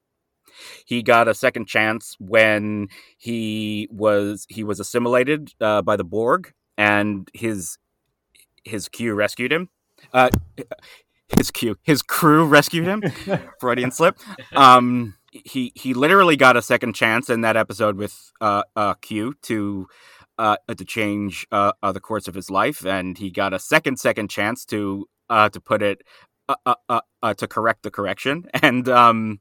He 0.84 1.03
got 1.03 1.28
a 1.28 1.34
second 1.34 1.66
chance 1.66 2.14
when 2.20 2.88
he 3.16 3.88
was 3.90 4.47
he 4.49 4.62
was 4.62 4.78
assimilated 4.78 5.53
uh, 5.61 5.80
by 5.82 5.97
the 5.97 6.05
Borg, 6.05 6.53
and 6.76 7.28
his 7.32 7.78
his 8.64 8.88
Q 8.88 9.14
rescued 9.14 9.53
him. 9.53 9.70
Uh, 10.12 10.28
his 11.38 11.51
Q, 11.51 11.76
his 11.82 12.03
crew 12.03 12.47
rescued 12.59 12.86
him. 12.86 13.03
Freudian 13.61 13.90
slip. 13.90 14.18
Um, 14.55 15.14
he 15.33 15.72
he 15.74 15.95
literally 15.95 16.37
got 16.37 16.57
a 16.57 16.62
second 16.62 16.95
chance 16.95 17.30
in 17.30 17.41
that 17.41 17.57
episode 17.57 17.97
with 17.97 18.33
uh, 18.41 18.62
uh, 18.76 18.95
Q 18.95 19.35
to 19.43 19.89
uh, 20.39 20.57
to 20.76 20.85
change 20.85 21.47
uh, 21.53 21.72
uh, 21.83 21.93
the 21.93 22.01
course 22.01 22.28
of 22.28 22.35
his 22.35 22.51
life, 22.51 22.85
and 22.85 23.16
he 23.18 23.30
got 23.30 23.53
a 23.55 23.59
second 23.59 23.99
second 23.99 24.28
chance 24.30 24.64
to 24.66 25.07
uh, 25.30 25.49
to 25.49 25.61
put 25.61 25.83
it 25.83 26.03
uh, 26.49 26.57
uh, 26.66 26.74
uh, 26.89 27.01
uh, 27.22 27.35
to 27.35 27.47
correct 27.49 27.83
the 27.83 27.91
correction, 27.91 28.45
and 28.62 28.89
um, 28.89 29.41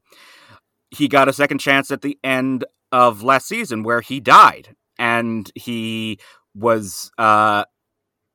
he 0.90 1.08
got 1.08 1.28
a 1.28 1.32
second 1.32 1.58
chance 1.58 1.90
at 1.90 2.02
the 2.02 2.18
end 2.24 2.64
of 2.90 3.22
last 3.22 3.46
season 3.48 3.82
where 3.82 4.00
he 4.00 4.20
died, 4.20 4.74
and 4.98 5.50
he 5.54 6.18
was 6.54 7.10
uh, 7.18 7.64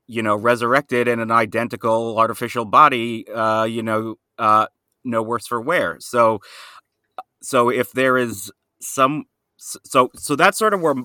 you 0.07 0.23
know 0.23 0.35
resurrected 0.35 1.07
in 1.07 1.19
an 1.19 1.31
identical 1.31 2.17
artificial 2.19 2.65
body, 2.65 3.27
uh, 3.29 3.63
you 3.63 3.83
know, 3.83 4.15
uh, 4.37 4.67
no 5.03 5.21
worse 5.23 5.47
for 5.47 5.61
wear. 5.61 5.97
So 5.99 6.39
so 7.47 7.69
if 7.69 7.93
there 7.93 8.17
is 8.17 8.51
some 8.81 9.23
so 9.55 10.11
so 10.15 10.35
that's 10.35 10.57
sort 10.57 10.73
of 10.73 10.81
where 10.81 10.95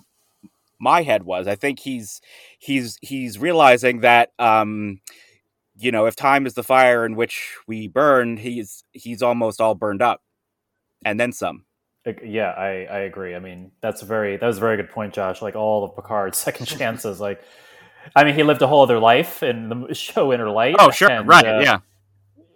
my 0.81 1.03
head 1.03 1.23
was. 1.23 1.47
I 1.47 1.55
think 1.55 1.79
he's 1.79 2.21
he's 2.59 2.99
he's 3.01 3.39
realizing 3.39 4.01
that 4.01 4.33
um 4.41 5.01
you 5.77 5.93
know 5.93 6.07
if 6.07 6.17
time 6.17 6.45
is 6.45 6.55
the 6.55 6.65
fire 6.65 7.07
in 7.07 7.15
which 7.15 7.55
we 7.69 7.87
burn 7.87 8.39
he's 8.39 8.83
he's 8.91 9.23
almost 9.23 9.61
all 9.61 9.77
burned 9.77 10.03
up. 10.03 10.21
And 11.05 11.21
then 11.21 11.31
some. 11.31 11.65
Yeah 12.25 12.51
i 12.51 12.89
i 12.91 12.99
agree. 13.03 13.37
I 13.37 13.39
mean 13.39 13.71
that's 13.81 14.03
a 14.03 14.07
very 14.07 14.37
that 14.37 14.47
was 14.47 14.57
a 14.57 14.61
very 14.61 14.77
good 14.77 14.91
point 14.91 15.15
josh. 15.15 15.43
Like 15.43 15.55
all 15.55 15.85
of 15.85 15.95
picard's 15.95 16.39
second 16.47 16.67
chances 16.79 17.21
like 17.21 17.41
i 18.17 18.25
mean 18.25 18.35
he 18.35 18.43
lived 18.43 18.63
a 18.63 18.67
whole 18.67 18.83
other 18.83 18.99
life 18.99 19.45
in 19.45 19.69
the 19.69 19.95
show 20.09 20.33
inner 20.33 20.51
light 20.51 20.75
oh 20.81 20.91
sure. 20.91 21.09
and, 21.09 21.29
right. 21.29 21.47
uh, 21.47 21.61
yeah 21.61 21.79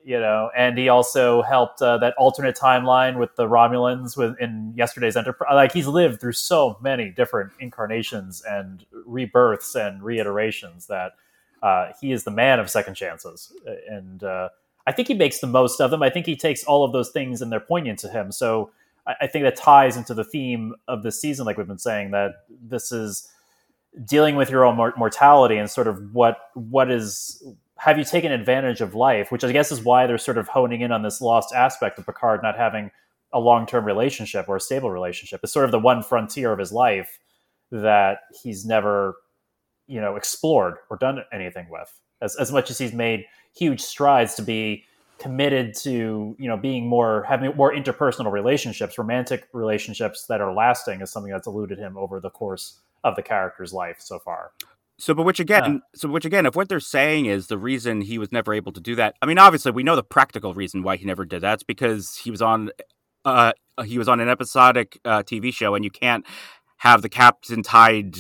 you 0.07 0.21
know, 0.21 0.51
and 0.57 0.79
he 0.79 0.89
also 0.89 1.43
helped 1.43 1.83
uh, 1.83 1.99
that 1.99 2.15
alternate 2.17 2.57
timeline 2.57 3.19
with 3.19 3.35
the 3.35 3.49
Romulans 3.49 4.17
with 4.17 4.39
in 4.39 4.73
yesterday's 4.77 5.17
Enterprise. 5.17 5.51
Like 5.53 5.73
he's 5.73 5.89
lived 5.89 6.21
through 6.21 6.35
so 6.35 6.79
many 6.81 7.11
different 7.11 7.51
incarnations 7.59 8.41
and 8.49 8.87
rebirths 9.05 9.75
and 9.75 10.01
reiterations 10.01 10.87
that 10.87 11.17
uh, 11.61 11.89
he 12.01 12.13
is 12.13 12.23
the 12.23 12.31
man 12.31 12.61
of 12.61 12.71
second 12.71 12.95
chances, 12.95 13.53
and 13.89 14.23
uh, 14.23 14.51
I 14.87 14.93
think 14.93 15.09
he 15.09 15.15
makes 15.15 15.41
the 15.41 15.49
most 15.49 15.81
of 15.81 15.91
them. 15.91 16.05
I 16.05 16.11
think 16.11 16.25
he 16.25 16.37
takes 16.37 16.63
all 16.63 16.85
of 16.85 16.93
those 16.93 17.11
things 17.11 17.43
and 17.43 17.51
they're 17.51 17.59
poignant 17.59 17.99
to 18.01 18.09
him. 18.09 18.31
So 18.31 18.71
I, 19.09 19.15
I 19.23 19.27
think 19.27 19.43
that 19.43 19.57
ties 19.57 19.97
into 19.97 20.15
the 20.15 20.23
theme 20.23 20.77
of 20.87 21.03
this 21.03 21.21
season, 21.21 21.47
like 21.47 21.59
we've 21.59 21.67
been 21.67 21.79
saying, 21.79 22.13
that 22.13 22.45
this 22.63 22.93
is 22.93 23.29
dealing 24.05 24.37
with 24.37 24.51
your 24.51 24.65
own 24.65 24.77
mortality 24.77 25.57
and 25.57 25.69
sort 25.69 25.89
of 25.89 26.15
what 26.15 26.51
what 26.55 26.93
is 26.93 27.43
have 27.79 27.99
you 27.99 28.05
taken 28.05 28.33
advantage 28.33 28.81
of 28.81 28.95
life? 28.95 29.31
Which 29.31 29.45
I 29.45 29.53
guess 29.53 29.71
is 29.71 29.83
why 29.83 30.07
they're 30.07 30.19
sort 30.19 30.39
of 30.39 30.49
honing 30.49 30.81
in 30.81 30.93
on 30.93 31.03
this 31.03 31.21
lost 31.21 31.55
aspect 31.55 31.99
of 31.99 32.07
Picard 32.07 32.43
not 32.43 32.57
having 32.57 32.91
a 33.33 33.41
long 33.41 33.67
term 33.67 33.85
relationship 33.85 34.49
or 34.49 34.57
a 34.57 34.61
stable 34.61 34.91
relationship. 34.91 35.41
It's 35.43 35.53
sort 35.53 35.67
of 35.67 35.73
the 35.73 35.79
one 35.79 36.03
frontier 36.03 36.53
of 36.53 36.59
his 36.59 36.73
life 36.73 37.19
that 37.71 38.21
he's 38.43 38.65
never, 38.65 39.17
you 39.87 40.01
know, 40.01 40.17
explored 40.17 40.77
or 40.91 40.97
done 40.97 41.23
anything 41.33 41.67
with. 41.71 41.93
As 42.23 42.37
as 42.37 42.51
much 42.51 42.71
as 42.71 42.79
he's 42.79 42.95
made 42.95 43.27
huge 43.55 43.81
strides 43.81 44.35
to 44.37 44.43
be 44.43 44.85
committed 45.19 45.75
to, 45.75 46.37
you 46.39 46.49
know, 46.49 46.57
being 46.57 46.87
more 46.89 47.25
having 47.29 47.55
more 47.57 47.75
interpersonal 47.75 48.33
relationships, 48.33 48.99
romantic 48.99 49.49
relationships 49.53 50.27
that 50.29 50.41
are 50.41 50.55
lasting 50.55 51.01
is 51.03 51.11
something 51.11 51.33
that's 51.33 51.47
eluded 51.47 51.79
him 51.79 51.97
over 51.99 52.21
the 52.21 52.31
course 52.31 52.79
of 53.05 53.17
the 53.17 53.23
character's 53.23 53.73
life 53.73 53.97
so 53.99 54.19
far. 54.19 54.53
So, 54.99 55.13
but 55.13 55.25
which 55.25 55.41
again, 55.41 55.83
so 55.95 56.09
which 56.09 56.25
again, 56.25 56.47
if 56.47 56.57
what 56.57 56.71
they're 56.71 56.81
saying 56.81 57.27
is 57.27 57.49
the 57.49 57.59
reason 57.59 58.01
he 58.01 58.17
was 58.17 58.33
never 58.33 58.55
able 58.55 58.73
to 58.73 58.81
do 58.81 58.95
that, 58.95 59.15
I 59.21 59.27
mean, 59.27 59.39
obviously 59.39 59.73
we 59.73 59.83
know 59.83 59.95
the 59.95 60.03
practical 60.03 60.55
reason 60.55 60.83
why 60.83 60.97
he 60.97 61.05
never 61.05 61.27
did 61.27 61.43
that's 61.43 61.63
because 61.63 62.17
he 62.17 62.31
was 62.31 62.41
on, 62.41 62.71
uh, 63.25 63.53
he 63.85 63.99
was 63.99 64.09
on 64.09 64.21
an 64.21 64.29
episodic 64.31 64.99
uh, 65.05 65.23
TV 65.23 65.53
show, 65.53 65.75
and 65.75 65.85
you 65.85 65.91
can't 65.91 66.25
have 66.79 67.03
the 67.03 67.11
captain 67.11 67.63
tied 67.63 68.17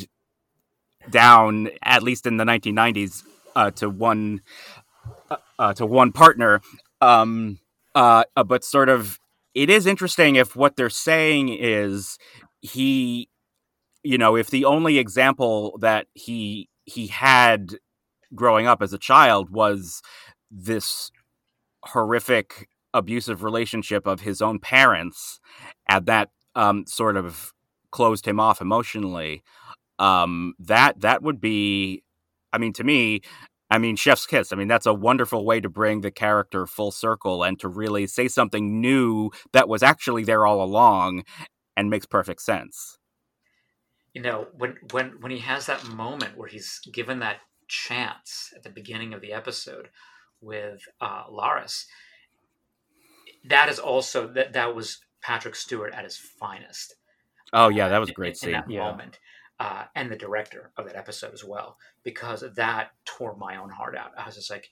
down, 1.08 1.70
at 1.82 2.02
least 2.02 2.26
in 2.26 2.36
the 2.36 2.44
1990s, 2.44 3.22
uh, 3.54 3.70
to 3.70 3.88
one, 3.88 4.42
uh, 5.30 5.36
uh, 5.58 5.72
to 5.74 5.86
one 5.86 6.12
partner. 6.12 6.60
Um, 7.00 7.58
uh, 7.94 8.24
but 8.46 8.64
sort 8.64 8.90
of, 8.90 9.18
it 9.54 9.70
is 9.70 9.86
interesting 9.86 10.36
if 10.36 10.54
what 10.54 10.76
they're 10.76 10.90
saying 10.90 11.48
is 11.48 12.18
he 12.60 13.30
you 14.06 14.18
know, 14.18 14.36
if 14.36 14.50
the 14.50 14.64
only 14.64 14.98
example 14.98 15.76
that 15.80 16.06
he 16.14 16.68
he 16.84 17.08
had 17.08 17.76
growing 18.34 18.66
up 18.68 18.80
as 18.80 18.92
a 18.92 18.98
child 18.98 19.50
was 19.50 20.00
this 20.50 21.10
horrific 21.82 22.68
abusive 22.94 23.42
relationship 23.42 24.06
of 24.06 24.20
his 24.20 24.40
own 24.40 24.60
parents, 24.60 25.40
and 25.88 26.06
that 26.06 26.30
um, 26.54 26.86
sort 26.86 27.16
of 27.16 27.52
closed 27.90 28.26
him 28.26 28.38
off 28.38 28.60
emotionally. 28.60 29.42
Um, 29.98 30.54
that 30.60 31.00
that 31.00 31.22
would 31.22 31.40
be, 31.40 32.04
I 32.52 32.58
mean, 32.58 32.72
to 32.74 32.84
me, 32.84 33.22
I 33.70 33.78
mean, 33.78 33.96
Chef's 33.96 34.26
Kiss. 34.26 34.52
I 34.52 34.56
mean, 34.56 34.68
that's 34.68 34.86
a 34.86 34.94
wonderful 34.94 35.44
way 35.44 35.60
to 35.60 35.68
bring 35.68 36.02
the 36.02 36.12
character 36.12 36.66
full 36.66 36.92
circle 36.92 37.42
and 37.42 37.58
to 37.58 37.68
really 37.68 38.06
say 38.06 38.28
something 38.28 38.80
new 38.80 39.30
that 39.52 39.68
was 39.68 39.82
actually 39.82 40.22
there 40.22 40.46
all 40.46 40.62
along 40.62 41.24
and 41.76 41.90
makes 41.90 42.06
perfect 42.06 42.42
sense 42.42 42.98
you 44.16 44.22
know 44.22 44.46
when 44.56 44.76
when 44.92 45.20
when 45.20 45.30
he 45.30 45.40
has 45.40 45.66
that 45.66 45.86
moment 45.86 46.38
where 46.38 46.48
he's 46.48 46.80
given 46.90 47.18
that 47.18 47.36
chance 47.68 48.50
at 48.56 48.62
the 48.62 48.70
beginning 48.70 49.12
of 49.12 49.20
the 49.20 49.34
episode 49.34 49.90
with 50.40 50.80
uh, 51.02 51.24
Laris, 51.30 51.84
that 53.46 53.68
is 53.68 53.78
also 53.78 54.26
that 54.28 54.54
that 54.54 54.74
was 54.74 55.00
Patrick 55.20 55.54
Stewart 55.54 55.92
at 55.92 56.04
his 56.04 56.16
finest. 56.16 56.94
Oh 57.52 57.68
yeah, 57.68 57.90
that 57.90 57.98
was 57.98 58.08
a 58.08 58.14
great 58.14 58.30
in, 58.30 58.34
scene. 58.36 58.48
In 58.48 58.54
that 58.54 58.70
yeah. 58.70 58.90
moment, 58.90 59.18
uh, 59.60 59.84
and 59.94 60.10
the 60.10 60.16
director 60.16 60.72
of 60.78 60.86
that 60.86 60.96
episode 60.96 61.34
as 61.34 61.44
well, 61.44 61.76
because 62.02 62.42
that 62.56 62.92
tore 63.04 63.36
my 63.36 63.58
own 63.58 63.68
heart 63.68 63.94
out. 63.94 64.12
I 64.16 64.24
was 64.24 64.36
just 64.36 64.50
like, 64.50 64.70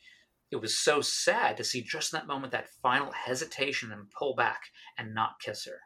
it 0.53 0.57
was 0.57 0.79
so 0.79 1.03
sad 1.03 1.59
to 1.59 1.65
see 1.65 1.83
just 1.83 2.15
in 2.15 2.19
that 2.19 2.27
moment 2.27 2.53
that 2.53 2.71
final 2.83 3.13
hesitation 3.13 3.93
and 3.93 4.11
pull 4.11 4.35
back 4.35 4.63
and 4.97 5.13
not 5.13 5.39
kiss 5.39 5.67
her 5.67 5.81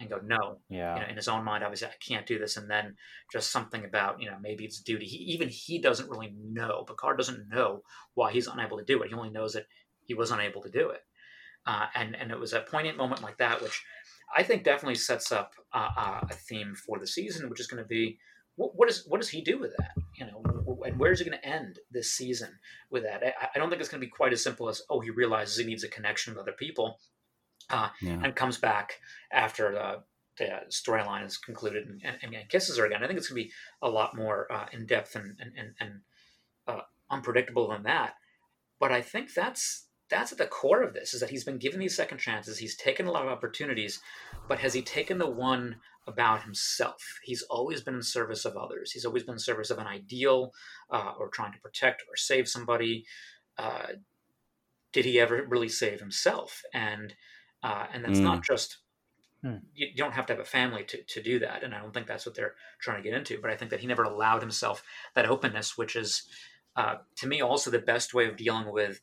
and 0.00 0.08
go 0.08 0.20
no. 0.24 0.58
Yeah. 0.68 0.94
you 0.94 1.02
know, 1.02 1.08
in 1.08 1.16
his 1.16 1.28
own 1.28 1.44
mind 1.44 1.62
obviously 1.62 1.88
i 1.88 1.92
can't 2.00 2.26
do 2.26 2.38
this. 2.38 2.56
And 2.56 2.70
then 2.70 2.96
just 3.32 3.52
something 3.52 3.84
about 3.84 4.20
you 4.20 4.30
know 4.30 4.36
maybe 4.40 4.64
it's 4.64 4.80
duty. 4.80 5.06
He, 5.06 5.18
even 5.32 5.48
he 5.48 5.78
doesn't 5.78 6.10
really 6.10 6.32
know. 6.36 6.84
Picard 6.86 7.18
doesn't 7.18 7.48
know 7.48 7.82
why 8.14 8.32
he's 8.32 8.46
unable 8.46 8.78
to 8.78 8.84
do 8.84 9.02
it. 9.02 9.08
He 9.08 9.14
only 9.14 9.30
knows 9.30 9.52
that 9.52 9.66
he 10.06 10.14
was 10.14 10.30
unable 10.30 10.62
to 10.62 10.70
do 10.70 10.90
it. 10.90 11.02
Uh, 11.66 11.86
and 11.94 12.16
and 12.16 12.30
it 12.30 12.40
was 12.40 12.52
a 12.52 12.60
poignant 12.60 12.96
moment 12.96 13.22
like 13.22 13.36
that 13.36 13.60
which 13.60 13.84
i 14.34 14.42
think 14.42 14.64
definitely 14.64 14.94
sets 14.94 15.30
up 15.30 15.52
uh, 15.74 15.90
uh, 15.94 16.20
a 16.22 16.34
theme 16.34 16.74
for 16.74 16.98
the 16.98 17.06
season 17.06 17.50
which 17.50 17.60
is 17.60 17.66
going 17.66 17.82
to 17.82 17.86
be 17.86 18.18
what, 18.56 18.76
what, 18.76 18.88
is, 18.90 19.04
what 19.06 19.20
does 19.20 19.28
he 19.28 19.42
do 19.42 19.58
with 19.58 19.74
that? 19.76 19.92
You 20.16 20.26
know 20.26 20.42
and 20.84 20.98
where's 20.98 21.20
it 21.20 21.28
going 21.28 21.38
to 21.38 21.46
end 21.46 21.78
this 21.90 22.12
season 22.12 22.48
with 22.90 23.02
that? 23.02 23.22
I, 23.22 23.48
I 23.54 23.58
don't 23.58 23.68
think 23.70 23.80
it's 23.80 23.90
going 23.90 24.00
to 24.00 24.06
be 24.06 24.10
quite 24.10 24.32
as 24.32 24.42
simple 24.42 24.68
as 24.68 24.82
oh 24.88 25.00
he 25.00 25.10
realizes 25.10 25.58
he 25.58 25.64
needs 25.64 25.84
a 25.84 25.88
connection 25.88 26.32
with 26.32 26.40
other 26.40 26.56
people 26.58 26.98
uh, 27.70 27.88
yeah. 28.00 28.20
and 28.22 28.34
comes 28.34 28.58
back 28.58 29.00
after 29.32 29.72
the, 29.72 30.02
the 30.38 30.60
storyline 30.70 31.24
is 31.24 31.36
concluded 31.36 31.86
and, 31.86 32.02
and, 32.22 32.34
and, 32.34 32.48
kisses 32.48 32.78
her 32.78 32.86
again. 32.86 33.02
I 33.02 33.06
think 33.06 33.18
it's 33.18 33.28
going 33.28 33.42
to 33.42 33.48
be 33.48 33.52
a 33.82 33.88
lot 33.88 34.16
more 34.16 34.50
uh, 34.52 34.66
in 34.72 34.86
depth 34.86 35.16
and 35.16 35.36
and, 35.40 35.52
and, 35.56 35.74
and 35.80 36.00
uh, 36.66 36.82
unpredictable 37.10 37.68
than 37.68 37.82
that. 37.84 38.14
But 38.78 38.92
I 38.92 39.02
think 39.02 39.34
that's 39.34 39.86
that's 40.08 40.32
at 40.32 40.38
the 40.38 40.46
core 40.46 40.82
of 40.82 40.92
this 40.92 41.14
is 41.14 41.20
that 41.20 41.30
he's 41.30 41.44
been 41.44 41.58
given 41.58 41.78
these 41.78 41.94
second 41.94 42.18
chances. 42.18 42.58
He's 42.58 42.76
taken 42.76 43.06
a 43.06 43.12
lot 43.12 43.22
of 43.22 43.28
opportunities, 43.28 44.00
but 44.48 44.58
has 44.58 44.74
he 44.74 44.82
taken 44.82 45.18
the 45.18 45.30
one 45.30 45.76
about 46.06 46.42
himself? 46.42 47.20
He's 47.22 47.42
always 47.42 47.80
been 47.80 47.94
in 47.94 48.02
service 48.02 48.44
of 48.44 48.56
others. 48.56 48.90
He's 48.90 49.04
always 49.04 49.22
been 49.22 49.34
in 49.34 49.38
service 49.38 49.70
of 49.70 49.78
an 49.78 49.86
ideal 49.86 50.52
uh, 50.90 51.12
or 51.18 51.28
trying 51.28 51.52
to 51.52 51.60
protect 51.60 52.02
or 52.08 52.16
save 52.16 52.48
somebody. 52.48 53.04
Uh, 53.56 53.86
did 54.92 55.04
he 55.04 55.20
ever 55.20 55.46
really 55.48 55.68
save 55.68 56.00
himself? 56.00 56.62
And 56.74 57.14
uh, 57.62 57.86
and 57.92 58.04
that's 58.04 58.18
mm. 58.18 58.24
not 58.24 58.44
just 58.44 58.78
hmm. 59.42 59.56
you, 59.74 59.88
you, 59.88 59.96
don't 59.96 60.14
have 60.14 60.26
to 60.26 60.32
have 60.32 60.40
a 60.40 60.44
family 60.44 60.84
to, 60.84 61.02
to 61.04 61.22
do 61.22 61.38
that 61.38 61.62
and 61.62 61.74
i 61.74 61.80
don't 61.80 61.92
think 61.92 62.06
that's 62.06 62.26
what 62.26 62.34
they're 62.34 62.54
trying 62.80 63.02
to 63.02 63.08
get 63.08 63.16
into 63.16 63.40
but 63.40 63.50
i 63.50 63.56
think 63.56 63.70
that 63.70 63.80
he 63.80 63.86
never 63.86 64.02
allowed 64.02 64.40
himself 64.40 64.82
that 65.14 65.28
openness 65.28 65.76
which 65.76 65.96
is 65.96 66.24
uh, 66.76 66.96
to 67.16 67.26
me 67.26 67.40
also 67.40 67.70
the 67.70 67.78
best 67.78 68.14
way 68.14 68.26
of 68.26 68.36
dealing 68.36 68.72
with 68.72 69.00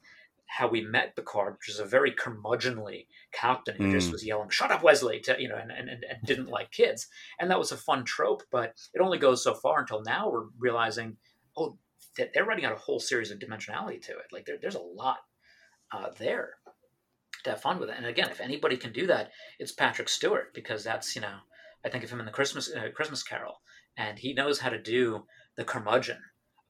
how 0.47 0.67
we 0.67 0.81
met 0.81 1.15
Picard, 1.15 1.55
which 1.55 1.69
is 1.69 1.79
a 1.79 1.85
very 1.85 2.11
curmudgeonly 2.11 3.07
captain 3.33 3.75
who 3.75 3.89
mm. 3.89 3.91
just 3.91 4.11
was 4.11 4.25
yelling 4.25 4.49
"Shut 4.49 4.71
up, 4.71 4.81
Wesley!" 4.81 5.19
to 5.21 5.35
you 5.39 5.49
know, 5.49 5.57
and, 5.57 5.71
and, 5.71 5.89
and 5.89 6.03
didn't 6.25 6.47
like 6.47 6.71
kids, 6.71 7.07
and 7.39 7.51
that 7.51 7.59
was 7.59 7.71
a 7.71 7.77
fun 7.77 8.05
trope. 8.05 8.43
But 8.49 8.73
it 8.93 9.01
only 9.01 9.17
goes 9.17 9.43
so 9.43 9.53
far 9.53 9.79
until 9.79 10.01
now 10.01 10.29
we're 10.29 10.47
realizing, 10.57 11.17
oh, 11.57 11.77
they're 12.15 12.45
writing 12.45 12.65
out 12.65 12.71
a 12.71 12.77
whole 12.77 12.99
series 12.99 13.29
of 13.29 13.39
dimensionality 13.39 14.01
to 14.03 14.13
it. 14.13 14.27
Like 14.31 14.45
there, 14.45 14.57
there's 14.59 14.75
a 14.75 14.79
lot 14.79 15.17
uh, 15.91 16.09
there, 16.17 16.55
to 17.47 17.53
have 17.53 17.61
fun 17.61 17.79
with 17.79 17.89
it. 17.89 17.95
And 17.97 18.05
again, 18.05 18.29
if 18.29 18.39
anybody 18.39 18.77
can 18.77 18.91
do 18.93 19.07
that, 19.07 19.31
it's 19.59 19.71
Patrick 19.71 20.09
Stewart 20.09 20.53
because 20.53 20.83
that's 20.83 21.15
you 21.15 21.21
know 21.21 21.35
I 21.83 21.89
think 21.89 22.03
of 22.03 22.09
him 22.09 22.19
in 22.19 22.25
the 22.25 22.31
Christmas 22.31 22.71
uh, 22.73 22.89
Christmas 22.93 23.23
Carol, 23.23 23.61
and 23.97 24.19
he 24.19 24.33
knows 24.33 24.59
how 24.59 24.69
to 24.69 24.81
do 24.81 25.25
the 25.55 25.63
curmudgeon, 25.63 26.19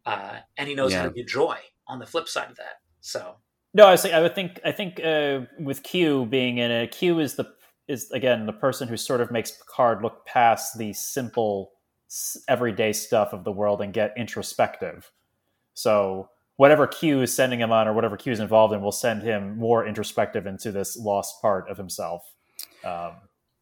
uh, 0.05 0.37
and 0.57 0.67
he 0.67 0.75
knows 0.75 0.91
yeah. 0.91 0.99
how 0.99 1.05
to 1.05 1.11
be 1.11 1.23
joy 1.23 1.57
on 1.87 1.99
the 1.99 2.05
flip 2.05 2.27
side 2.27 2.49
of 2.49 2.57
that. 2.57 2.81
So 3.01 3.35
no, 3.73 3.85
I 3.85 3.91
was 3.91 4.01
saying, 4.01 4.15
I 4.15 4.21
would 4.21 4.35
think 4.35 4.59
I 4.65 4.71
think 4.71 4.99
uh, 5.03 5.41
with 5.59 5.83
Q 5.83 6.25
being 6.25 6.57
in 6.57 6.71
it, 6.71 6.91
Q 6.91 7.19
is 7.19 7.35
the 7.35 7.45
is 7.87 8.11
again 8.11 8.45
the 8.45 8.53
person 8.53 8.87
who 8.87 8.97
sort 8.97 9.21
of 9.21 9.31
makes 9.31 9.51
Picard 9.51 10.01
look 10.01 10.25
past 10.25 10.77
the 10.77 10.93
simple 10.93 11.71
everyday 12.47 12.93
stuff 12.93 13.33
of 13.33 13.43
the 13.43 13.51
world 13.51 13.81
and 13.81 13.93
get 13.93 14.13
introspective. 14.17 15.11
So 15.73 16.29
whatever 16.57 16.85
Q 16.85 17.21
is 17.21 17.33
sending 17.33 17.61
him 17.61 17.71
on 17.71 17.87
or 17.87 17.93
whatever 17.93 18.17
Q 18.17 18.33
is 18.33 18.39
involved 18.39 18.73
in 18.73 18.81
will 18.81 18.91
send 18.91 19.23
him 19.23 19.57
more 19.57 19.87
introspective 19.87 20.45
into 20.45 20.71
this 20.71 20.97
lost 20.97 21.41
part 21.41 21.69
of 21.69 21.77
himself. 21.77 22.23
Um, 22.83 23.13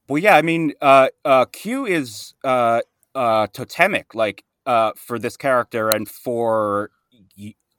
well, 0.08 0.18
yeah, 0.18 0.36
I 0.36 0.42
mean, 0.42 0.74
uh, 0.82 1.10
uh, 1.24 1.46
Q 1.46 1.86
is 1.86 2.34
uh, 2.44 2.82
uh 3.14 3.48
totemic, 3.48 4.16
like 4.16 4.44
uh, 4.66 4.92
for 4.96 5.20
this 5.20 5.38
character 5.38 5.92
and 5.92 6.08
for 6.08 6.92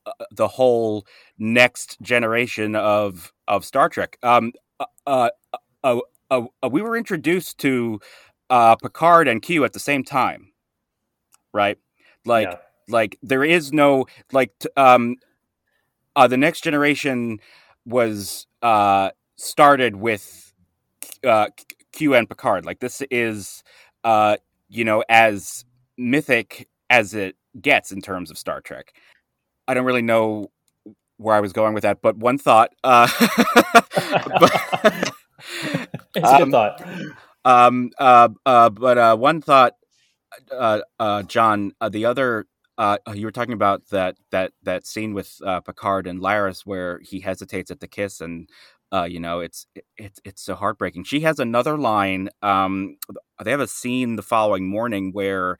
uh, 0.06 0.12
the 0.30 0.48
whole 0.48 1.06
next 1.38 2.00
generation 2.02 2.76
of 2.76 3.32
of 3.48 3.64
Star 3.64 3.88
Trek. 3.88 4.18
Um, 4.22 4.52
we 5.06 6.82
were 6.82 6.96
introduced 6.96 7.58
to 7.58 8.00
Picard 8.50 9.28
and 9.28 9.40
Q 9.40 9.64
at 9.64 9.72
the 9.72 9.80
same 9.80 10.04
time, 10.04 10.52
right? 11.52 11.78
Like. 12.24 12.60
Like 12.88 13.18
there 13.22 13.44
is 13.44 13.72
no 13.72 14.06
like 14.32 14.52
um 14.76 15.16
uh 16.14 16.26
the 16.28 16.36
next 16.36 16.62
generation 16.62 17.40
was 17.84 18.46
uh 18.62 19.10
started 19.36 19.96
with 19.96 20.52
uh 21.24 21.48
Q 21.92 22.14
and 22.14 22.28
Picard. 22.28 22.64
Like 22.64 22.80
this 22.80 23.02
is 23.10 23.62
uh 24.04 24.36
you 24.68 24.84
know 24.84 25.04
as 25.08 25.64
mythic 25.96 26.68
as 26.90 27.14
it 27.14 27.36
gets 27.60 27.90
in 27.92 28.00
terms 28.00 28.30
of 28.30 28.38
Star 28.38 28.60
Trek. 28.60 28.92
I 29.68 29.74
don't 29.74 29.84
really 29.84 30.02
know 30.02 30.50
where 31.16 31.34
I 31.34 31.40
was 31.40 31.52
going 31.52 31.74
with 31.74 31.82
that, 31.82 32.02
but 32.02 32.16
one 32.16 32.38
thought 32.38 32.72
uh 32.84 33.08
but, 34.38 34.52
it's 36.14 36.32
a 36.32 36.36
good 36.36 36.42
um, 36.42 36.50
thought. 36.52 36.82
Um 37.44 37.90
uh 37.98 38.28
uh 38.44 38.70
but 38.70 38.98
uh 38.98 39.16
one 39.16 39.40
thought 39.40 39.74
uh 40.52 40.80
uh 41.00 41.22
John 41.24 41.72
uh, 41.80 41.88
the 41.88 42.04
other 42.04 42.46
uh, 42.78 42.98
uh, 43.08 43.12
you 43.12 43.26
were 43.26 43.32
talking 43.32 43.54
about 43.54 43.88
that 43.90 44.16
that 44.30 44.52
that 44.62 44.86
scene 44.86 45.14
with 45.14 45.38
uh, 45.44 45.60
Picard 45.60 46.06
and 46.06 46.20
Laris 46.20 46.62
where 46.66 47.00
he 47.02 47.20
hesitates 47.20 47.70
at 47.70 47.80
the 47.80 47.88
kiss, 47.88 48.20
and 48.20 48.48
uh, 48.92 49.04
you 49.04 49.18
know 49.18 49.40
it's 49.40 49.66
it's 49.96 50.20
it's 50.24 50.42
so 50.42 50.54
heartbreaking. 50.54 51.04
She 51.04 51.20
has 51.20 51.38
another 51.38 51.78
line. 51.78 52.28
Um, 52.42 52.98
they 53.42 53.50
have 53.50 53.60
a 53.60 53.66
scene 53.66 54.16
the 54.16 54.22
following 54.22 54.68
morning 54.68 55.12
where 55.12 55.58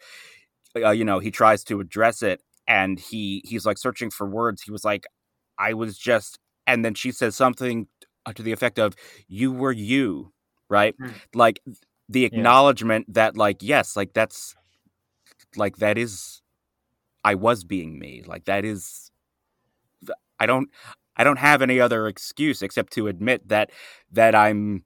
uh, 0.76 0.90
you 0.90 1.04
know 1.04 1.18
he 1.18 1.30
tries 1.30 1.64
to 1.64 1.80
address 1.80 2.22
it, 2.22 2.42
and 2.68 2.98
he 2.98 3.42
he's 3.46 3.64
like 3.64 3.78
searching 3.78 4.10
for 4.10 4.28
words. 4.28 4.62
He 4.62 4.70
was 4.70 4.84
like, 4.84 5.06
"I 5.58 5.72
was 5.72 5.96
just," 5.96 6.38
and 6.66 6.84
then 6.84 6.94
she 6.94 7.12
says 7.12 7.34
something 7.34 7.86
uh, 8.26 8.34
to 8.34 8.42
the 8.42 8.52
effect 8.52 8.78
of, 8.78 8.94
"You 9.26 9.52
were 9.52 9.72
you," 9.72 10.32
right? 10.68 10.94
Mm. 11.00 11.14
Like 11.34 11.62
the 12.10 12.26
acknowledgement 12.26 13.06
yeah. 13.08 13.12
that, 13.14 13.36
like, 13.38 13.62
yes, 13.62 13.96
like 13.96 14.12
that's 14.12 14.54
like 15.56 15.76
that 15.78 15.96
is 15.96 16.42
I 17.26 17.34
was 17.34 17.64
being 17.64 17.98
me. 17.98 18.22
Like 18.24 18.44
that 18.44 18.64
is 18.64 19.10
I 20.38 20.46
don't 20.46 20.70
I 21.16 21.24
don't 21.24 21.38
have 21.38 21.60
any 21.60 21.80
other 21.80 22.06
excuse 22.06 22.62
except 22.62 22.92
to 22.92 23.08
admit 23.08 23.48
that 23.48 23.70
that 24.12 24.36
I'm 24.36 24.84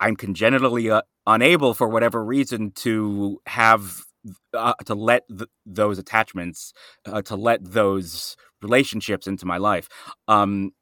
I'm 0.00 0.16
congenitally 0.16 0.90
uh, 0.90 1.02
unable 1.26 1.72
for 1.72 1.88
whatever 1.88 2.22
reason 2.22 2.72
to 2.72 3.40
have 3.46 4.02
uh, 4.52 4.74
to 4.84 4.94
let 4.94 5.26
th- 5.28 5.48
those 5.64 5.98
attachments 5.98 6.74
uh, 7.06 7.22
to 7.22 7.36
let 7.36 7.64
those 7.64 8.36
relationships 8.60 9.26
into 9.26 9.46
my 9.46 9.56
life. 9.56 9.88
Um, 10.28 10.72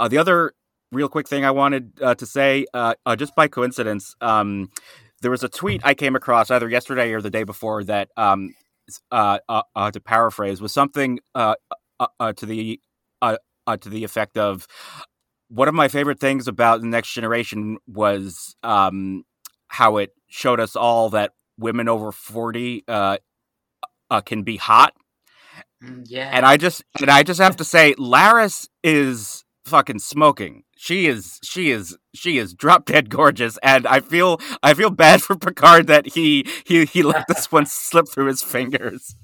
uh, 0.00 0.08
the 0.08 0.18
other 0.18 0.54
real 0.90 1.08
quick 1.08 1.28
thing 1.28 1.44
I 1.44 1.52
wanted 1.52 1.92
uh, 2.02 2.16
to 2.16 2.26
say, 2.26 2.66
uh, 2.74 2.94
just 3.16 3.36
by 3.36 3.46
coincidence, 3.46 4.16
um, 4.20 4.70
there 5.22 5.30
was 5.30 5.44
a 5.44 5.48
tweet 5.48 5.82
I 5.84 5.94
came 5.94 6.16
across 6.16 6.50
either 6.50 6.68
yesterday 6.68 7.12
or 7.12 7.20
the 7.20 7.30
day 7.30 7.44
before 7.44 7.84
that 7.84 8.08
um, 8.16 8.54
uh, 9.10 9.38
uh, 9.48 9.62
uh, 9.74 9.90
to 9.90 10.00
paraphrase, 10.00 10.60
was 10.60 10.72
something 10.72 11.18
uh, 11.34 11.54
uh, 12.00 12.32
to 12.34 12.46
the 12.46 12.80
to 13.80 13.90
the 13.90 14.02
effect 14.02 14.38
of 14.38 14.66
one 15.48 15.68
of 15.68 15.74
my 15.74 15.88
favorite 15.88 16.18
things 16.18 16.48
about 16.48 16.80
the 16.80 16.86
next 16.86 17.12
generation 17.12 17.76
was 17.86 18.56
um, 18.62 19.24
how 19.68 19.98
it 19.98 20.12
showed 20.28 20.58
us 20.58 20.74
all 20.74 21.10
that 21.10 21.32
women 21.58 21.86
over 21.86 22.10
40 22.10 22.84
can 22.86 24.42
be 24.42 24.56
hot. 24.56 24.94
Mm, 25.84 26.04
yeah. 26.06 26.30
And 26.32 26.44
i 26.44 26.56
just 26.56 26.82
and 27.00 27.10
i 27.10 27.22
just 27.22 27.40
have 27.40 27.56
to 27.56 27.64
say 27.64 27.94
laris 27.94 28.68
is 28.82 29.44
fucking 29.68 30.00
smoking. 30.00 30.64
She 30.76 31.06
is 31.06 31.38
she 31.42 31.70
is 31.70 31.96
she 32.14 32.38
is 32.38 32.54
drop 32.54 32.86
dead 32.86 33.10
gorgeous, 33.10 33.58
and 33.62 33.86
I 33.86 34.00
feel 34.00 34.40
I 34.62 34.74
feel 34.74 34.90
bad 34.90 35.22
for 35.22 35.36
Picard 35.36 35.86
that 35.86 36.06
he 36.14 36.46
he 36.64 36.84
he 36.84 37.02
let 37.02 37.26
this 37.28 37.50
one 37.50 37.66
slip 37.66 38.08
through 38.08 38.26
his 38.26 38.42
fingers 38.42 39.14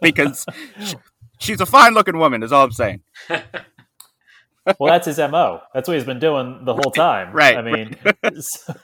because 0.00 0.44
she, 0.84 0.94
she's 1.38 1.60
a 1.60 1.66
fine 1.66 1.94
looking 1.94 2.18
woman. 2.18 2.42
Is 2.42 2.52
all 2.52 2.64
I'm 2.64 2.72
saying. 2.72 3.02
well, 3.28 4.92
that's 4.92 5.06
his 5.06 5.18
mo. 5.18 5.60
That's 5.74 5.88
what 5.88 5.94
he's 5.94 6.04
been 6.04 6.20
doing 6.20 6.64
the 6.64 6.74
whole 6.74 6.92
time. 6.92 7.32
Right. 7.32 7.56
I 7.56 7.62
mean, 7.62 7.96
so, 8.40 8.74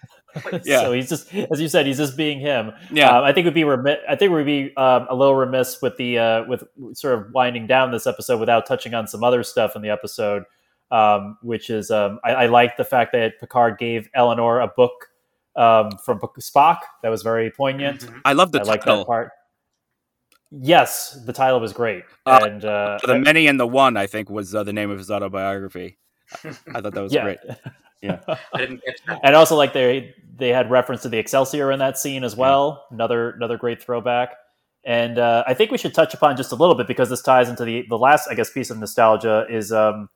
yeah. 0.65 0.83
so 0.83 0.93
he's 0.93 1.09
just, 1.09 1.33
as 1.35 1.61
you 1.61 1.69
said, 1.69 1.87
he's 1.87 1.99
just 1.99 2.17
being 2.17 2.41
him. 2.41 2.73
Yeah. 2.91 3.17
Um, 3.17 3.25
I 3.25 3.33
think 3.33 3.45
would 3.45 3.55
be 3.55 3.65
remi- 3.65 4.01
I 4.09 4.17
think 4.17 4.33
we'd 4.33 4.45
be 4.45 4.77
um, 4.77 5.07
a 5.09 5.15
little 5.15 5.35
remiss 5.35 5.81
with 5.81 5.97
the 5.97 6.19
uh, 6.19 6.45
with 6.47 6.65
sort 6.95 7.19
of 7.19 7.33
winding 7.33 7.67
down 7.67 7.91
this 7.91 8.07
episode 8.07 8.41
without 8.41 8.67
touching 8.67 8.95
on 8.95 9.07
some 9.07 9.25
other 9.25 9.43
stuff 9.43 9.77
in 9.77 9.83
the 9.83 9.91
episode 9.91 10.45
um, 10.91 11.39
which 11.43 11.71
is 11.71 11.91
um, 11.91 12.21
I, 12.25 12.33
I 12.33 12.47
like 12.47 12.77
the 12.77 12.85
fact 12.85 13.13
that 13.13 13.39
Picard 13.41 13.79
gave 13.79 14.09
Elnor 14.17 14.63
a 14.63 14.69
book 14.69 15.09
um, 15.57 15.91
from 16.05 16.21
Spock 16.39 16.79
that 17.03 17.09
was 17.09 17.23
very 17.23 17.51
poignant. 17.51 18.01
Mm-hmm. 18.01 18.19
I 18.25 18.33
love 18.35 18.53
the 18.53 18.61
I 18.61 18.65
like 18.65 18.85
that 18.85 19.07
part. 19.07 19.31
Yes, 20.51 21.19
the 21.27 21.33
title 21.33 21.61
was 21.61 21.73
great, 21.73 22.05
uh, 22.25 22.41
and 22.43 22.65
uh, 22.65 22.99
the 23.05 23.19
many 23.19 23.49
and 23.49 23.59
the 23.59 23.67
one 23.67 23.97
I 23.97 24.07
think 24.07 24.31
was 24.31 24.55
uh, 24.55 24.63
the 24.63 24.73
name 24.73 24.91
of 24.91 24.99
his 24.99 25.11
autobiography. 25.11 25.99
I 26.45 26.81
thought 26.81 26.95
that 26.95 27.03
was 27.03 27.13
yeah. 27.13 27.23
great. 27.25 27.39
Yeah, 28.01 28.21
I 28.55 28.59
didn't 28.59 28.83
get 28.85 29.01
that. 29.07 29.21
and 29.25 29.35
also 29.35 29.57
like 29.57 29.73
they 29.73 30.15
they 30.37 30.51
had 30.51 30.71
reference 30.71 31.03
to 31.03 31.09
the 31.09 31.19
Excelsior 31.19 31.73
in 31.73 31.81
that 31.81 31.99
scene 31.99 32.23
as 32.23 32.37
well. 32.37 32.87
Another 32.91 33.31
another 33.31 33.57
great 33.57 33.83
throwback. 33.83 34.35
And 34.85 35.19
uh, 35.19 35.43
I 35.49 35.55
think 35.55 35.73
we 35.73 35.79
should 35.79 35.95
touch 35.95 36.15
upon 36.15 36.37
just 36.37 36.53
a 36.53 36.55
little 36.55 36.77
bit 36.77 36.87
because 36.87 37.11
this 37.11 37.21
ties 37.21 37.49
into 37.49 37.65
the 37.65 37.85
the 37.89 37.99
last 37.99 38.29
I 38.31 38.35
guess 38.35 38.51
piece 38.51 38.71
of 38.71 38.79
nostalgia 38.79 39.45
is 39.51 39.73
um, 39.73 40.09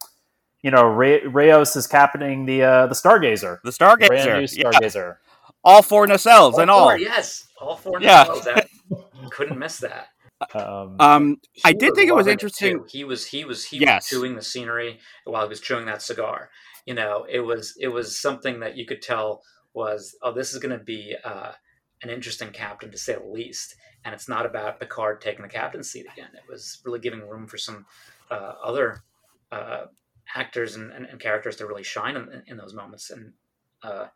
you 0.62 0.70
know 0.70 0.84
Ray- 0.84 1.26
Rios 1.26 1.76
is 1.76 1.86
captaining 1.86 2.46
the 2.46 2.62
uh, 2.62 2.86
the 2.86 2.94
Stargazer, 2.94 3.58
the 3.64 3.70
Stargazer, 3.70 4.06
brand 4.08 4.26
new 4.26 4.48
yeah. 4.60 4.70
Stargazer. 4.70 5.16
all 5.64 5.82
four 5.82 6.06
nacelles 6.06 6.58
and 6.58 6.70
all. 6.70 6.88
four, 6.88 6.98
yes, 6.98 7.48
all 7.60 7.76
four. 7.76 8.00
Yeah. 8.00 8.26
Yeah, 8.34 8.40
that, 8.54 8.68
couldn't 9.30 9.58
miss 9.58 9.78
that. 9.78 10.08
Um, 10.54 10.96
Um, 10.98 11.36
I 11.64 11.72
did 11.72 11.94
think 11.94 12.08
it 12.08 12.14
was 12.14 12.26
interesting. 12.26 12.78
too. 12.78 12.86
He 12.88 13.04
was 13.04 13.26
he 13.26 13.44
was 13.44 13.66
he 13.66 13.78
Yes. 13.78 14.10
was 14.10 14.18
chewing 14.20 14.34
the 14.36 14.42
scenery 14.42 14.98
while 15.24 15.42
he 15.42 15.48
was 15.48 15.60
chewing 15.60 15.86
that 15.86 16.02
cigar. 16.02 16.50
You 16.86 16.94
know, 16.94 17.26
it 17.28 17.40
was 17.40 17.74
it 17.78 17.88
was 17.88 18.18
something 18.18 18.60
that 18.60 18.76
you 18.76 18.86
could 18.86 19.02
tell 19.02 19.42
was 19.74 20.16
oh 20.22 20.32
this 20.32 20.52
is 20.52 20.58
going 20.58 20.76
to 20.76 20.82
be 20.84 21.14
uh, 21.24 21.52
an 22.02 22.08
interesting 22.10 22.50
captain 22.50 22.90
to 22.90 22.98
say 22.98 23.14
the 23.14 23.24
least. 23.24 23.74
And 24.02 24.14
it's 24.14 24.30
not 24.30 24.46
about 24.46 24.80
Picard 24.80 25.20
taking 25.20 25.42
the 25.42 25.48
captain's 25.48 25.90
seat 25.90 26.06
again. 26.10 26.30
It 26.34 26.50
was 26.50 26.80
really 26.86 27.00
giving 27.00 27.20
room 27.28 27.46
for 27.46 27.58
some 27.58 27.84
uh, 28.30 28.54
other 28.64 29.02
uh, 29.52 29.84
actors 30.34 30.76
and, 30.76 30.92
and, 30.92 31.06
and 31.06 31.20
characters 31.20 31.56
to 31.56 31.66
really 31.66 31.82
shine 31.82 32.16
in, 32.16 32.42
in 32.46 32.56
those 32.56 32.74
moments. 32.74 33.10
And 33.10 33.32
uh, 33.82 34.06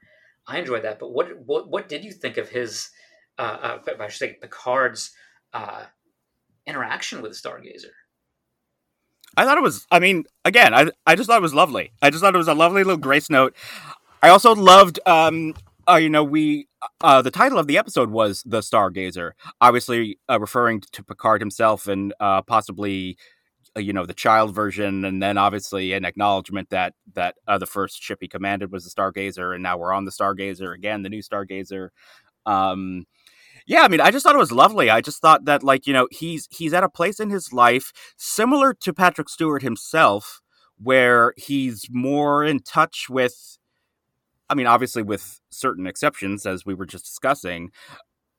I 0.46 0.58
enjoyed 0.58 0.84
that. 0.84 0.98
But 0.98 1.12
what 1.12 1.28
what 1.44 1.68
what 1.68 1.88
did 1.88 2.04
you 2.04 2.12
think 2.12 2.36
of 2.36 2.48
his? 2.48 2.90
Uh, 3.38 3.78
uh, 3.86 3.92
I 4.00 4.08
should 4.08 4.18
say 4.18 4.38
Picard's 4.40 5.10
uh, 5.52 5.84
interaction 6.66 7.22
with 7.22 7.32
Stargazer. 7.32 7.92
I 9.36 9.44
thought 9.44 9.58
it 9.58 9.62
was. 9.62 9.86
I 9.90 9.98
mean, 9.98 10.24
again, 10.44 10.74
I 10.74 10.90
I 11.06 11.14
just 11.16 11.28
thought 11.28 11.38
it 11.38 11.42
was 11.42 11.54
lovely. 11.54 11.92
I 12.02 12.10
just 12.10 12.22
thought 12.22 12.34
it 12.34 12.38
was 12.38 12.48
a 12.48 12.54
lovely 12.54 12.84
little 12.84 12.98
grace 12.98 13.30
note. 13.30 13.56
I 14.22 14.28
also 14.28 14.54
loved. 14.54 15.00
Um, 15.06 15.54
uh, 15.88 15.96
you 15.96 16.08
know, 16.08 16.24
we 16.24 16.68
uh, 17.00 17.22
the 17.22 17.30
title 17.30 17.58
of 17.58 17.66
the 17.66 17.78
episode 17.78 18.10
was 18.10 18.42
the 18.46 18.60
Stargazer, 18.60 19.32
obviously 19.60 20.18
uh, 20.30 20.40
referring 20.40 20.80
to 20.80 21.02
Picard 21.04 21.40
himself 21.40 21.86
and 21.86 22.14
uh, 22.20 22.42
possibly, 22.42 23.16
you 23.77 23.93
know, 23.93 24.07
the 24.07 24.14
child 24.14 24.55
version, 24.55 25.05
and 25.05 25.22
then 25.22 25.39
obviously 25.39 25.93
an 25.93 26.05
acknowledgement 26.05 26.70
that 26.70 26.95
that 27.14 27.37
uh, 27.47 27.59
the 27.59 27.66
first 27.66 28.03
ship 28.03 28.18
he 28.20 28.29
commanded 28.29 28.70
was 28.70 28.85
the 28.85 28.91
Stargazer, 28.91 29.55
and 29.55 29.62
now 29.62 29.77
we're 29.77 29.93
on 29.93 30.05
the 30.05 30.12
Stargazer 30.12 30.75
again, 30.75 31.03
the 31.03 31.09
new 31.09 31.22
Stargazer. 31.22 31.89
Um, 32.47 33.07
yeah, 33.66 33.83
I 33.83 33.89
mean, 33.89 34.01
I 34.01 34.11
just 34.11 34.25
thought 34.25 34.35
it 34.35 34.39
was 34.39 34.53
lovely. 34.53 34.91
I 34.91 35.01
just 35.01 35.20
thought 35.22 35.47
that, 35.47 35.62
like, 35.62 35.87
you 35.87 35.93
know, 35.93 36.07
he's 36.11 36.49
he's 36.51 36.75
at 36.75 36.85
a 36.85 36.89
place 36.89 37.18
in 37.18 37.31
his 37.31 37.53
life 37.53 37.93
similar 38.16 38.75
to 38.75 38.93
Patrick 38.93 39.29
Stewart 39.29 39.62
himself, 39.62 40.43
where 40.79 41.33
he's 41.37 41.87
more 41.91 42.45
in 42.45 42.61
touch 42.61 43.07
with. 43.09 43.59
I 44.51 44.55
mean, 44.55 44.66
obviously, 44.66 45.03
with 45.03 45.41
certain 45.51 45.87
exceptions, 45.87 46.45
as 46.45 46.66
we 46.66 46.75
were 46.75 46.85
just 46.85 47.07
discussing, 47.07 47.70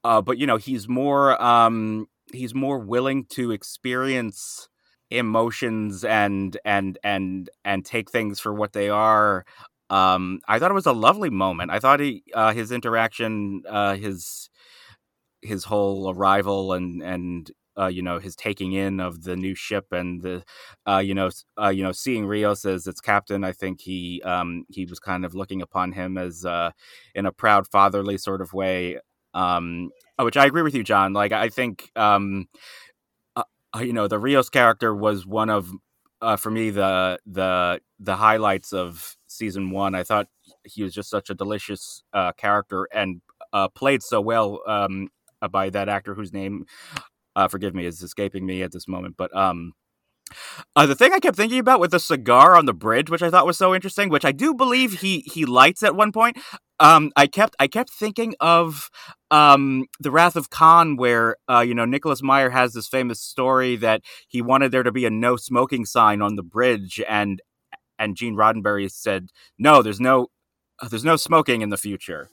uh, 0.04 0.22
but 0.22 0.38
you 0.38 0.46
know, 0.46 0.58
he's 0.58 0.88
more 0.88 1.42
um, 1.42 2.08
he's 2.32 2.54
more 2.54 2.78
willing 2.78 3.26
to 3.26 3.52
experience 3.52 4.70
emotions 5.12 6.04
and 6.04 6.58
and 6.66 6.98
and 7.04 7.50
and 7.64 7.86
take 7.86 8.12
things 8.12 8.40
for 8.40 8.54
what 8.54 8.74
they 8.74 8.90
are. 8.90 9.46
Um, 9.90 10.40
I 10.48 10.60
thought 10.60 10.72
it 10.72 10.76
was 10.76 10.88
a 10.88 10.94
lovely 10.94 11.30
moment. 11.30 11.72
I 11.72 11.80
thought 11.80 12.00
he 12.00 12.24
uh, 12.34 12.54
his 12.54 12.72
interaction, 12.72 13.64
uh, 13.70 13.96
his 13.96 14.50
his 15.42 15.66
whole 15.66 16.10
arrival 16.12 16.74
and 16.74 17.02
and 17.04 17.52
uh, 17.78 17.88
you 17.88 18.02
know 18.02 18.20
his 18.20 18.36
taking 18.36 18.74
in 18.74 19.00
of 19.00 19.24
the 19.24 19.36
new 19.36 19.54
ship 19.56 19.88
and 19.92 20.22
the 20.22 20.44
uh, 20.88 21.00
you 21.00 21.14
know 21.14 21.30
uh, 21.62 21.70
you 21.70 21.84
know 21.84 21.92
seeing 21.92 22.26
Rios 22.26 22.66
as 22.66 22.88
its 22.88 23.02
captain. 23.02 23.44
I 23.44 23.52
think 23.52 23.82
he 23.82 24.22
um, 24.24 24.66
he 24.70 24.86
was 24.86 25.00
kind 25.00 25.26
of 25.26 25.36
looking 25.36 25.62
upon 25.62 25.92
him 25.92 26.18
as 26.18 26.46
uh, 26.46 26.72
in 27.14 27.26
a 27.26 27.32
proud 27.32 27.68
fatherly 27.72 28.18
sort 28.18 28.42
of 28.42 28.54
way. 28.54 29.00
Um, 29.34 29.90
which 30.18 30.38
I 30.38 30.46
agree 30.46 30.62
with 30.62 30.74
you, 30.76 30.84
John. 30.84 31.12
Like 31.14 31.34
I 31.34 31.50
think 31.50 31.92
um, 31.98 32.48
you 33.80 33.94
know 33.94 34.08
the 34.08 34.20
Rios 34.20 34.50
character 34.50 34.94
was 34.96 35.26
one 35.26 35.50
of 35.50 35.72
uh, 36.22 36.38
for 36.38 36.52
me 36.52 36.70
the 36.70 37.20
the 37.26 37.82
the 38.00 38.16
highlights 38.16 38.74
of 38.74 39.16
season 39.28 39.72
one. 39.72 39.96
I 39.96 40.04
thought 40.04 40.28
he 40.64 40.84
was 40.84 40.94
just 40.94 41.10
such 41.10 41.30
a 41.30 41.36
delicious 41.36 42.04
uh, 42.14 42.32
character 42.34 42.88
and 42.94 43.22
uh, 43.54 43.68
played 43.70 44.04
so 44.04 44.22
well 44.22 44.62
um, 44.68 45.10
uh, 45.42 45.48
by 45.48 45.70
that 45.70 45.90
actor 45.90 46.14
whose 46.16 46.34
name, 46.34 46.66
uh, 47.36 47.48
forgive 47.48 47.74
me, 47.76 47.86
is 47.86 48.02
escaping 48.02 48.46
me 48.46 48.64
at 48.64 48.72
this 48.72 48.88
moment. 48.88 49.16
But 49.18 49.36
um, 49.36 49.74
uh, 50.76 50.86
the 50.86 50.96
thing 50.96 51.14
I 51.14 51.20
kept 51.20 51.38
thinking 51.38 51.60
about 51.60 51.80
with 51.80 51.92
the 51.92 52.00
cigar 52.00 52.56
on 52.56 52.66
the 52.66 52.74
bridge, 52.74 53.10
which 53.10 53.22
I 53.22 53.30
thought 53.30 53.46
was 53.46 53.58
so 53.58 53.74
interesting, 53.74 54.10
which 54.10 54.26
I 54.26 54.32
do 54.32 54.54
believe 54.54 55.00
he 55.02 55.20
he 55.32 55.46
lights 55.46 55.84
at 55.84 55.96
one 55.96 56.12
point. 56.12 56.38
Um, 56.80 57.12
I 57.16 57.28
kept 57.28 57.56
I 57.60 57.68
kept 57.68 57.90
thinking 57.92 58.36
of 58.40 58.90
um, 59.32 59.86
the 60.00 60.12
Wrath 60.12 60.36
of 60.36 60.50
Khan, 60.50 60.98
where 60.98 61.38
uh, 61.50 61.62
you 61.62 61.74
know 61.74 61.86
Nicholas 61.86 62.22
Meyer 62.22 62.50
has 62.50 62.74
this 62.74 62.88
famous 62.88 63.22
story 63.22 63.76
that 63.78 64.02
he 64.28 64.42
wanted 64.42 64.72
there 64.72 64.84
to 64.84 64.92
be 64.92 65.06
a 65.06 65.10
no 65.10 65.36
smoking 65.38 65.86
sign 65.86 66.22
on 66.22 66.36
the 66.36 66.44
bridge, 66.44 67.02
and 67.08 67.42
and 68.00 68.18
Gene 68.18 68.36
Roddenberry 68.36 68.92
said, 68.92 69.30
"No, 69.58 69.82
there's 69.82 70.02
no 70.02 70.28
there's 70.90 71.06
no 71.06 71.16
smoking 71.16 71.62
in 71.62 71.70
the 71.70 71.78
future." 71.78 72.30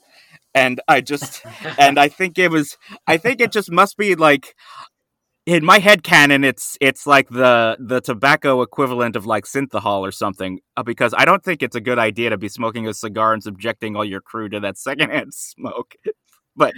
And 0.55 0.81
I 0.87 1.01
just 1.01 1.43
and 1.79 1.99
I 1.99 2.09
think 2.09 2.37
it 2.37 2.51
was 2.51 2.77
I 3.07 3.17
think 3.17 3.41
it 3.41 3.51
just 3.51 3.71
must 3.71 3.97
be 3.97 4.15
like 4.15 4.55
in 5.45 5.65
my 5.65 5.79
head 5.79 6.03
canon 6.03 6.43
it's 6.43 6.77
it's 6.79 7.05
like 7.05 7.27
the 7.29 7.75
the 7.79 7.99
tobacco 7.99 8.61
equivalent 8.61 9.15
of 9.15 9.25
like 9.25 9.43
synthehol 9.45 9.99
or 9.99 10.11
something 10.11 10.59
uh, 10.77 10.83
because 10.83 11.13
I 11.17 11.25
don't 11.25 11.43
think 11.43 11.61
it's 11.61 11.75
a 11.75 11.81
good 11.81 11.99
idea 11.99 12.29
to 12.29 12.37
be 12.37 12.47
smoking 12.49 12.87
a 12.87 12.93
cigar 12.93 13.33
and 13.33 13.43
subjecting 13.43 13.95
all 13.95 14.05
your 14.05 14.21
crew 14.21 14.47
to 14.49 14.59
that 14.61 14.77
secondhand 14.87 15.33
smoke. 15.33 15.95
but 16.55 16.73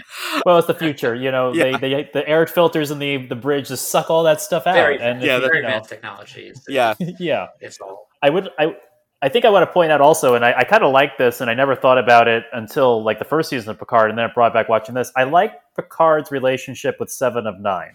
well, 0.46 0.58
it's 0.58 0.68
the 0.68 0.74
future. 0.74 1.14
You 1.14 1.32
know, 1.32 1.54
Yeah. 1.54 1.78
they, 1.78 1.90
they 2.02 2.10
the 2.14 2.28
air 2.28 2.48
filters 2.48 2.90
in 2.92 3.00
the 3.00 3.18
the 3.28 3.36
bridge 3.36 3.68
just 3.68 3.90
suck 3.90 4.10
all 4.10 4.24
that 4.24 4.42
stuff 4.42 4.66
out. 4.66 4.74
Very, 4.74 5.00
and 5.00 5.22
yeah, 5.22 5.36
you- 5.36 5.42
very 5.42 5.58
you 5.58 5.62
know, 5.64 5.68
advanced 5.70 5.90
technology. 5.90 6.48
It's, 6.48 6.62
yeah, 6.68 6.94
yeah. 7.20 7.48
it's 7.60 7.80
all. 7.80 8.08
I 8.24 8.30
would 8.32 8.50
I 8.58 8.76
I 9.22 9.30
think 9.30 9.46
I 9.46 9.50
want 9.50 9.68
to 9.68 9.72
point 9.74 9.92
out 9.92 10.02
also, 10.02 10.36
and 10.36 10.44
I, 10.46 10.54
I 10.60 10.64
kind 10.66 10.84
of 10.84 10.92
like 10.92 11.18
this, 11.18 11.40
and 11.42 11.50
I 11.50 11.54
never 11.54 11.76
thought 11.76 11.98
about 11.98 12.28
it 12.28 12.44
until 12.54 13.04
like 13.04 13.20
the 13.20 13.26
first 13.26 13.50
season 13.50 13.70
of 13.70 13.78
Picard, 13.80 14.10
and 14.10 14.18
then 14.18 14.26
it 14.30 14.34
brought 14.34 14.54
back 14.54 14.70
watching 14.70 14.96
this. 14.96 15.12
I 15.16 15.24
like 15.24 15.54
Picard's 15.76 16.32
relationship 16.32 16.96
with 17.00 17.10
Seven 17.12 17.46
of 17.48 17.60
Nine, 17.60 17.94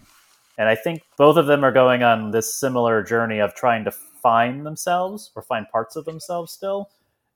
and 0.61 0.69
I 0.69 0.75
think 0.75 1.01
both 1.17 1.37
of 1.37 1.47
them 1.47 1.63
are 1.65 1.71
going 1.71 2.03
on 2.03 2.29
this 2.29 2.53
similar 2.55 3.01
journey 3.01 3.39
of 3.39 3.55
trying 3.55 3.83
to 3.85 3.91
find 3.91 4.63
themselves 4.63 5.31
or 5.35 5.41
find 5.41 5.67
parts 5.71 5.95
of 5.95 6.05
themselves 6.05 6.53
still. 6.53 6.91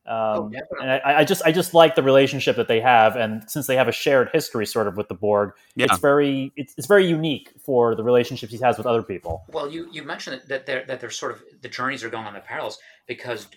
Um, 0.05 0.51
definitely. 0.51 0.77
and 0.81 0.91
I, 0.91 1.19
I 1.21 1.23
just 1.23 1.41
I 1.43 1.51
just 1.51 1.73
like 1.73 1.95
the 1.95 2.03
relationship 2.03 2.55
that 2.57 2.67
they 2.67 2.79
have, 2.81 3.15
and 3.15 3.49
since 3.49 3.65
they 3.65 3.75
have 3.75 3.87
a 3.87 3.91
shared 3.91 4.29
history 4.31 4.67
sort 4.67 4.87
of 4.87 4.95
with 4.95 5.07
the 5.07 5.15
Borg, 5.15 5.53
Yeah. 5.75 5.87
it's 5.89 5.97
very 5.97 6.53
it's, 6.55 6.75
it's 6.77 6.85
very 6.85 7.07
unique 7.07 7.49
for 7.65 7.95
the 7.95 8.03
relationships 8.03 8.51
he 8.53 8.59
has 8.59 8.77
with 8.77 8.85
other 8.85 9.01
people. 9.01 9.43
Well, 9.49 9.67
you 9.71 9.89
you 9.91 10.03
mentioned 10.03 10.43
that 10.47 10.67
they're 10.67 10.85
that 10.85 10.99
they're 10.99 11.09
sort 11.09 11.31
of 11.31 11.41
the 11.63 11.69
journeys 11.69 12.03
are 12.03 12.09
going 12.11 12.27
on 12.27 12.35
the 12.35 12.39
parallels 12.41 12.77
because 13.07 13.47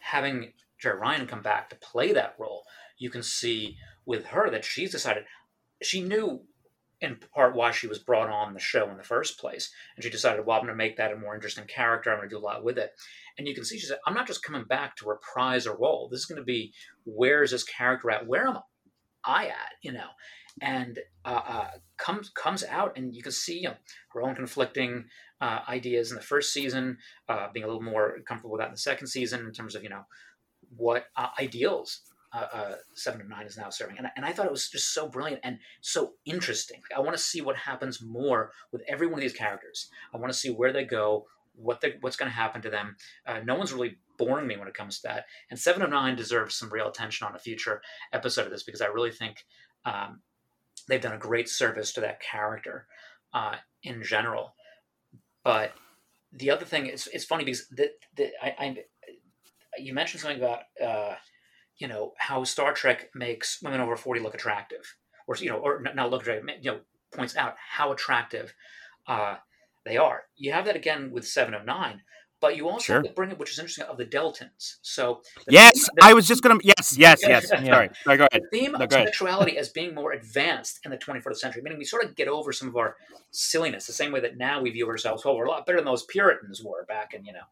having 0.00 0.54
Jeri 0.82 0.98
Ryan 0.98 1.26
come 1.26 1.42
back 1.42 1.68
to 1.68 1.76
play 1.76 2.12
that 2.14 2.34
role, 2.38 2.62
you 2.96 3.10
can 3.10 3.22
see 3.22 3.76
with 4.06 4.24
her 4.28 4.48
that 4.48 4.64
she's 4.64 4.90
decided 4.90 5.24
she 5.82 6.00
knew 6.00 6.40
in 7.02 7.18
part 7.34 7.54
why 7.56 7.72
she 7.72 7.88
was 7.88 7.98
brought 7.98 8.30
on 8.30 8.54
the 8.54 8.60
show 8.60 8.88
in 8.88 8.96
the 8.96 9.02
first 9.02 9.38
place, 9.38 9.70
and 9.94 10.04
she 10.04 10.08
decided, 10.08 10.46
well, 10.46 10.56
I'm 10.56 10.62
going 10.62 10.72
to 10.72 10.76
make 10.76 10.96
that 10.96 11.12
a 11.12 11.16
more 11.16 11.34
interesting 11.34 11.66
character. 11.66 12.10
I'm 12.10 12.18
going 12.18 12.28
to 12.28 12.34
do 12.34 12.38
a 12.38 12.40
lot 12.40 12.64
with 12.64 12.78
it, 12.78 12.92
and 13.36 13.46
you 13.46 13.54
can 13.54 13.64
see 13.64 13.78
she 13.78 13.86
said, 13.86 13.98
I'm 14.06 14.14
not 14.14 14.26
just 14.26 14.44
coming 14.44 14.64
back 14.64 14.96
to 14.96 15.08
reprise 15.08 15.66
a 15.66 15.74
role. 15.74 16.08
This 16.08 16.20
is 16.20 16.26
going 16.26 16.40
to 16.40 16.44
be 16.44 16.72
where 17.04 17.42
is 17.42 17.50
this 17.50 17.64
character 17.64 18.10
at? 18.10 18.26
Where 18.26 18.46
am 18.46 18.58
I 19.24 19.46
at? 19.46 19.74
You 19.82 19.92
know, 19.92 20.08
and 20.60 21.00
uh, 21.24 21.40
uh, 21.46 21.70
comes 21.96 22.30
comes 22.30 22.64
out, 22.64 22.96
and 22.96 23.14
you 23.14 23.22
can 23.22 23.32
see 23.32 23.58
you 23.58 23.68
know, 23.68 23.76
her 24.12 24.22
own 24.22 24.34
conflicting 24.34 25.06
uh, 25.40 25.60
ideas 25.68 26.10
in 26.10 26.16
the 26.16 26.22
first 26.22 26.52
season, 26.52 26.98
uh, 27.28 27.48
being 27.52 27.64
a 27.64 27.66
little 27.66 27.82
more 27.82 28.18
comfortable 28.26 28.52
with 28.52 28.60
that 28.60 28.68
in 28.68 28.74
the 28.74 28.78
second 28.78 29.08
season 29.08 29.40
in 29.40 29.52
terms 29.52 29.74
of 29.74 29.82
you 29.82 29.88
know 29.88 30.04
what 30.76 31.06
uh, 31.16 31.28
ideals 31.40 32.00
uh, 32.32 32.46
uh, 32.52 32.74
Seven 32.94 33.20
of 33.20 33.28
Nine 33.28 33.46
is 33.46 33.56
now 33.56 33.70
serving, 33.70 33.98
and, 33.98 34.08
and 34.16 34.24
I 34.24 34.32
thought 34.32 34.46
it 34.46 34.52
was 34.52 34.68
just 34.68 34.94
so 34.94 35.08
brilliant 35.08 35.40
and 35.44 35.58
so 35.80 36.14
interesting. 36.24 36.80
I 36.96 37.00
want 37.00 37.16
to 37.16 37.22
see 37.22 37.40
what 37.40 37.56
happens 37.56 38.02
more 38.02 38.52
with 38.72 38.82
every 38.88 39.06
one 39.06 39.18
of 39.18 39.20
these 39.20 39.32
characters. 39.32 39.90
I 40.14 40.16
want 40.16 40.32
to 40.32 40.38
see 40.38 40.50
where 40.50 40.72
they 40.72 40.84
go, 40.84 41.26
what 41.54 41.80
they, 41.80 41.96
what's 42.00 42.16
going 42.16 42.30
to 42.30 42.36
happen 42.36 42.62
to 42.62 42.70
them. 42.70 42.96
Uh, 43.26 43.40
no 43.44 43.54
one's 43.54 43.72
really 43.72 43.98
boring 44.18 44.46
me 44.46 44.56
when 44.56 44.68
it 44.68 44.74
comes 44.74 45.00
to 45.00 45.08
that, 45.08 45.26
and 45.50 45.58
Seven 45.58 45.82
of 45.82 45.90
Nine 45.90 46.16
deserves 46.16 46.56
some 46.56 46.72
real 46.72 46.88
attention 46.88 47.26
on 47.26 47.34
a 47.34 47.38
future 47.38 47.82
episode 48.12 48.46
of 48.46 48.50
this 48.50 48.62
because 48.62 48.80
I 48.80 48.86
really 48.86 49.12
think 49.12 49.44
um, 49.84 50.20
they've 50.88 51.00
done 51.00 51.14
a 51.14 51.18
great 51.18 51.48
service 51.48 51.92
to 51.92 52.00
that 52.00 52.20
character 52.20 52.86
uh, 53.34 53.56
in 53.82 54.02
general. 54.02 54.54
But 55.44 55.72
the 56.32 56.50
other 56.50 56.64
thing 56.64 56.86
is, 56.86 57.08
it's 57.12 57.24
funny 57.24 57.44
because 57.44 57.68
the, 57.68 57.90
the, 58.16 58.30
I, 58.42 58.54
I, 58.58 58.76
you 59.78 59.92
mentioned 59.92 60.20
something 60.20 60.38
about, 60.38 60.62
uh, 60.82 61.14
you 61.82 61.88
know, 61.88 62.12
how 62.16 62.44
Star 62.44 62.72
Trek 62.72 63.10
makes 63.12 63.60
women 63.60 63.80
over 63.80 63.96
40 63.96 64.20
look 64.20 64.34
attractive 64.34 64.84
or, 65.26 65.34
you 65.36 65.50
know, 65.50 65.56
or 65.58 65.82
not 65.94 66.10
look 66.10 66.22
attractive, 66.22 66.48
you 66.62 66.70
know, 66.70 66.80
points 67.12 67.34
out 67.36 67.56
how 67.76 67.90
attractive 67.90 68.54
uh, 69.08 69.34
they 69.84 69.96
are. 69.96 70.22
You 70.36 70.52
have 70.52 70.64
that 70.66 70.76
again 70.76 71.10
with 71.10 71.26
Seven 71.26 71.54
of 71.54 71.64
Nine, 71.64 72.02
but 72.40 72.56
you 72.56 72.68
also 72.68 72.84
Sure. 72.84 73.02
bring 73.16 73.32
it, 73.32 73.38
which 73.38 73.50
is 73.50 73.58
interesting, 73.58 73.84
of 73.86 73.96
the 73.96 74.04
Deltans. 74.06 74.76
So 74.82 75.22
the 75.46 75.52
Yes, 75.54 75.72
theme- 75.74 75.88
the- 75.96 76.04
I 76.04 76.12
was 76.12 76.28
just 76.28 76.40
gonna. 76.44 76.60
Yes, 76.62 76.96
yes, 76.96 77.18
yes. 77.22 77.48
Sorry. 77.48 77.90
Go 78.04 78.12
ahead. 78.12 78.28
the 78.32 78.48
theme 78.58 78.72
No, 78.78 78.84
of 78.84 78.92
sexuality 78.92 79.58
as 79.58 79.68
being 79.70 79.92
more 79.92 80.12
advanced 80.12 80.78
in 80.84 80.92
the 80.92 80.96
21st 80.98 81.40
century, 81.40 81.62
meaning 81.62 81.78
we 81.80 81.84
sort 81.84 82.04
of 82.04 82.14
get 82.14 82.28
over 82.28 82.52
some 82.52 82.68
of 82.68 82.76
our 82.76 82.96
silliness, 83.32 83.88
the 83.88 83.92
same 83.92 84.12
way 84.12 84.20
that 84.20 84.36
now 84.36 84.60
we 84.62 84.70
view 84.70 84.86
ourselves, 84.88 85.24
well, 85.24 85.36
we're 85.36 85.46
a 85.46 85.50
lot 85.50 85.66
better 85.66 85.78
than 85.78 85.84
those 85.86 86.04
Puritans 86.04 86.62
were 86.62 86.84
back 86.86 87.12
in, 87.12 87.24
you 87.24 87.32
know, 87.32 87.46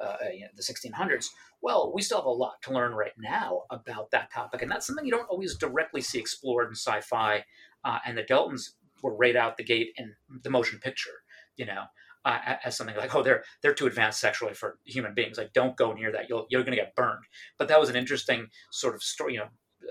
uh, 0.00 0.16
you 0.32 0.40
know, 0.40 0.48
the 0.54 0.62
1600s. 0.62 1.26
Well, 1.60 1.92
we 1.94 2.02
still 2.02 2.18
have 2.18 2.26
a 2.26 2.30
lot 2.30 2.60
to 2.62 2.72
learn 2.72 2.92
right 2.92 3.12
now 3.18 3.62
about 3.70 4.10
that 4.10 4.32
topic, 4.32 4.62
and 4.62 4.70
that's 4.70 4.86
something 4.86 5.04
you 5.04 5.12
don't 5.12 5.28
always 5.28 5.56
directly 5.56 6.00
see 6.00 6.18
explored 6.18 6.68
in 6.68 6.74
sci-fi. 6.74 7.44
Uh, 7.84 7.98
and 8.06 8.16
the 8.16 8.22
Deltans 8.22 8.70
were 9.02 9.14
right 9.16 9.36
out 9.36 9.56
the 9.56 9.64
gate 9.64 9.92
in 9.96 10.14
the 10.42 10.50
motion 10.50 10.78
picture, 10.78 11.22
you 11.56 11.66
know. 11.66 11.84
Uh, 12.24 12.38
as 12.64 12.76
something 12.76 12.94
like, 12.96 13.12
oh, 13.16 13.22
they're 13.24 13.42
they're 13.62 13.74
too 13.74 13.88
advanced 13.88 14.20
sexually 14.20 14.54
for 14.54 14.78
human 14.84 15.12
beings. 15.12 15.38
Like, 15.38 15.52
don't 15.52 15.76
go 15.76 15.92
near 15.92 16.12
that. 16.12 16.28
You'll 16.28 16.46
you're 16.50 16.62
going 16.62 16.76
to 16.76 16.80
get 16.80 16.94
burned. 16.94 17.24
But 17.58 17.66
that 17.66 17.80
was 17.80 17.88
an 17.88 17.96
interesting 17.96 18.46
sort 18.70 18.94
of 18.94 19.02
story, 19.02 19.32
you 19.32 19.40
know, 19.40 19.48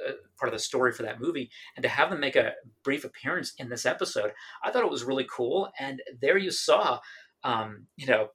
uh, 0.07 0.13
part 0.39 0.47
of 0.47 0.57
the 0.57 0.63
story 0.63 0.91
for 0.93 1.03
that 1.03 1.19
movie 1.19 1.49
and 1.75 1.83
to 1.83 1.89
have 1.89 2.09
them 2.09 2.19
make 2.19 2.37
a 2.37 2.53
brief 2.83 3.03
appearance 3.03 3.53
in 3.57 3.67
this 3.67 3.85
episode 3.85 4.31
i 4.63 4.71
thought 4.71 4.83
it 4.83 4.89
was 4.89 5.03
really 5.03 5.27
cool 5.29 5.69
and 5.79 6.01
there 6.21 6.37
you 6.37 6.49
saw 6.49 6.97
um, 7.43 7.87
you 7.97 8.07
know 8.07 8.29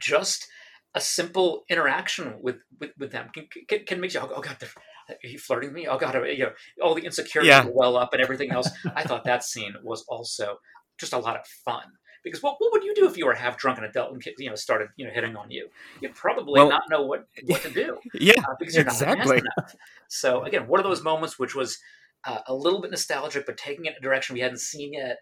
just 0.00 0.48
a 0.94 1.00
simple 1.00 1.64
interaction 1.68 2.34
with 2.40 2.56
with, 2.80 2.90
with 2.98 3.10
them 3.12 3.28
can, 3.34 3.46
can, 3.68 3.84
can 3.84 4.00
make 4.00 4.14
you 4.14 4.20
oh 4.20 4.40
god 4.40 4.56
they're 4.60 4.70
are 5.08 5.16
you 5.28 5.38
flirting 5.38 5.68
with 5.70 5.76
me? 5.76 5.86
Oh 5.86 5.98
God! 5.98 6.14
You 6.14 6.44
know, 6.44 6.52
all 6.82 6.94
the 6.94 7.04
insecurity 7.04 7.48
Yeah. 7.50 7.66
well 7.70 7.96
up 7.96 8.14
and 8.14 8.22
everything 8.22 8.50
else. 8.50 8.68
I 8.96 9.02
thought 9.02 9.24
that 9.24 9.44
scene 9.44 9.74
was 9.82 10.02
also 10.08 10.60
just 10.98 11.12
a 11.12 11.18
lot 11.18 11.36
of 11.36 11.46
fun 11.46 11.82
because 12.22 12.42
what, 12.42 12.56
what 12.58 12.72
would 12.72 12.84
you 12.84 12.94
do 12.94 13.06
if 13.06 13.18
you 13.18 13.26
were 13.26 13.34
half 13.34 13.58
drunk 13.58 13.76
and 13.78 13.86
adult 13.86 14.12
and 14.12 14.22
you 14.38 14.48
know 14.48 14.54
started 14.54 14.88
you 14.96 15.04
know 15.06 15.12
hitting 15.12 15.36
on 15.36 15.50
you? 15.50 15.68
You'd 16.00 16.14
probably 16.14 16.58
Well- 16.60 16.70
not 16.70 16.84
know 16.88 17.02
what 17.02 17.26
what 17.44 17.62
to 17.62 17.70
do 17.70 17.98
Yeah, 18.14 18.32
uh, 18.48 18.54
because 18.58 18.74
you're 18.74 18.84
Exactly. 18.84 19.38
enough. 19.38 19.74
So 20.08 20.42
again, 20.44 20.66
one 20.68 20.80
of 20.80 20.84
those 20.84 21.02
moments 21.02 21.38
which 21.38 21.54
was 21.54 21.78
uh, 22.26 22.38
a 22.46 22.54
little 22.54 22.80
bit 22.80 22.90
nostalgic, 22.90 23.44
but 23.44 23.58
taking 23.58 23.84
it 23.84 23.90
in 23.90 23.96
a 23.98 24.00
direction 24.00 24.34
we 24.34 24.40
hadn't 24.40 24.60
seen 24.60 24.94
yet. 24.94 25.18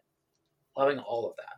Loving 0.76 1.00
all 1.00 1.28
of 1.28 1.34
that. 1.36 1.56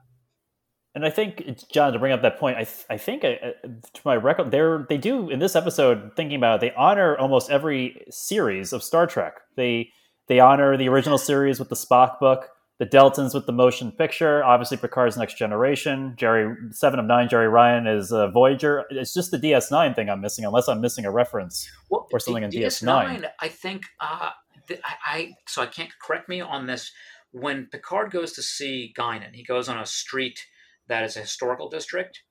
And 0.95 1.05
I 1.05 1.11
think, 1.11 1.41
it's- 1.41 1.65
John, 1.65 1.93
to 1.93 1.99
bring 1.99 2.13
up 2.13 2.23
that 2.23 2.39
point, 2.39 2.57
I, 2.57 2.65
th- 2.65 2.87
I 2.89 2.97
think, 2.97 3.25
uh, 3.25 3.29
uh, 3.29 3.51
to 3.65 4.01
my 4.05 4.15
record, 4.15 4.51
they're, 4.53 4.87
they 4.89 4.97
do, 4.97 5.29
in 5.29 5.41
this 5.41 5.57
episode, 5.57 6.13
thinking 6.17 6.37
about 6.37 6.57
it, 6.57 6.61
they 6.61 6.75
honor 6.77 7.17
almost 7.19 7.51
every 7.51 8.05
series 8.11 8.73
of 8.73 8.83
Star 8.83 9.07
Trek. 9.07 9.35
They 9.57 9.91
they 10.29 10.41
honor 10.41 10.77
the 10.79 10.89
original 10.89 11.19
series 11.19 11.59
with 11.59 11.69
the 11.69 11.75
Spock 11.75 12.19
book, 12.19 12.49
the 12.79 12.87
Deltans 12.87 13.35
with 13.35 13.45
the 13.45 13.53
motion 13.53 13.93
picture, 13.93 14.43
obviously 14.43 14.77
Picard's 14.79 15.17
Next 15.19 15.37
Generation, 15.37 16.15
Jeri, 16.17 16.55
Seven 16.75 16.99
of 16.99 17.05
Nine, 17.05 17.29
Jeri 17.29 17.51
Ryan 17.53 17.87
is 17.87 18.11
uh, 18.11 18.29
Voyager. 18.31 18.85
It's 18.89 19.13
just 19.13 19.33
the 19.33 19.37
DS9 19.39 19.95
thing 19.95 20.09
I'm 20.09 20.23
missing, 20.23 20.45
unless 20.47 20.67
I'm 20.67 20.81
missing 20.81 21.05
a 21.05 21.11
reference. 21.11 21.69
Well, 21.91 22.09
Or 22.13 22.19
something 22.19 22.43
in 22.43 22.51
DS9. 22.51 23.21
DS9, 23.21 23.29
I 23.41 23.49
think. 23.49 23.83
Uh, 24.01 24.31
th- 24.67 24.81
I, 24.83 24.95
I 25.05 25.33
so 25.47 25.61
I 25.61 25.67
can't 25.67 25.91
correct 26.01 26.29
me 26.29 26.41
on 26.41 26.67
this. 26.67 26.91
When 27.33 27.67
Picard 27.71 28.11
goes 28.11 28.33
to 28.33 28.43
see 28.43 28.95
Guinan, 28.99 29.35
he 29.35 29.43
goes 29.45 29.69
on 29.69 29.79
a 29.79 29.85
street 29.87 30.39
that 30.89 31.05
is 31.05 31.17
a 31.17 31.21
historical 31.21 31.69
district. 31.69 32.23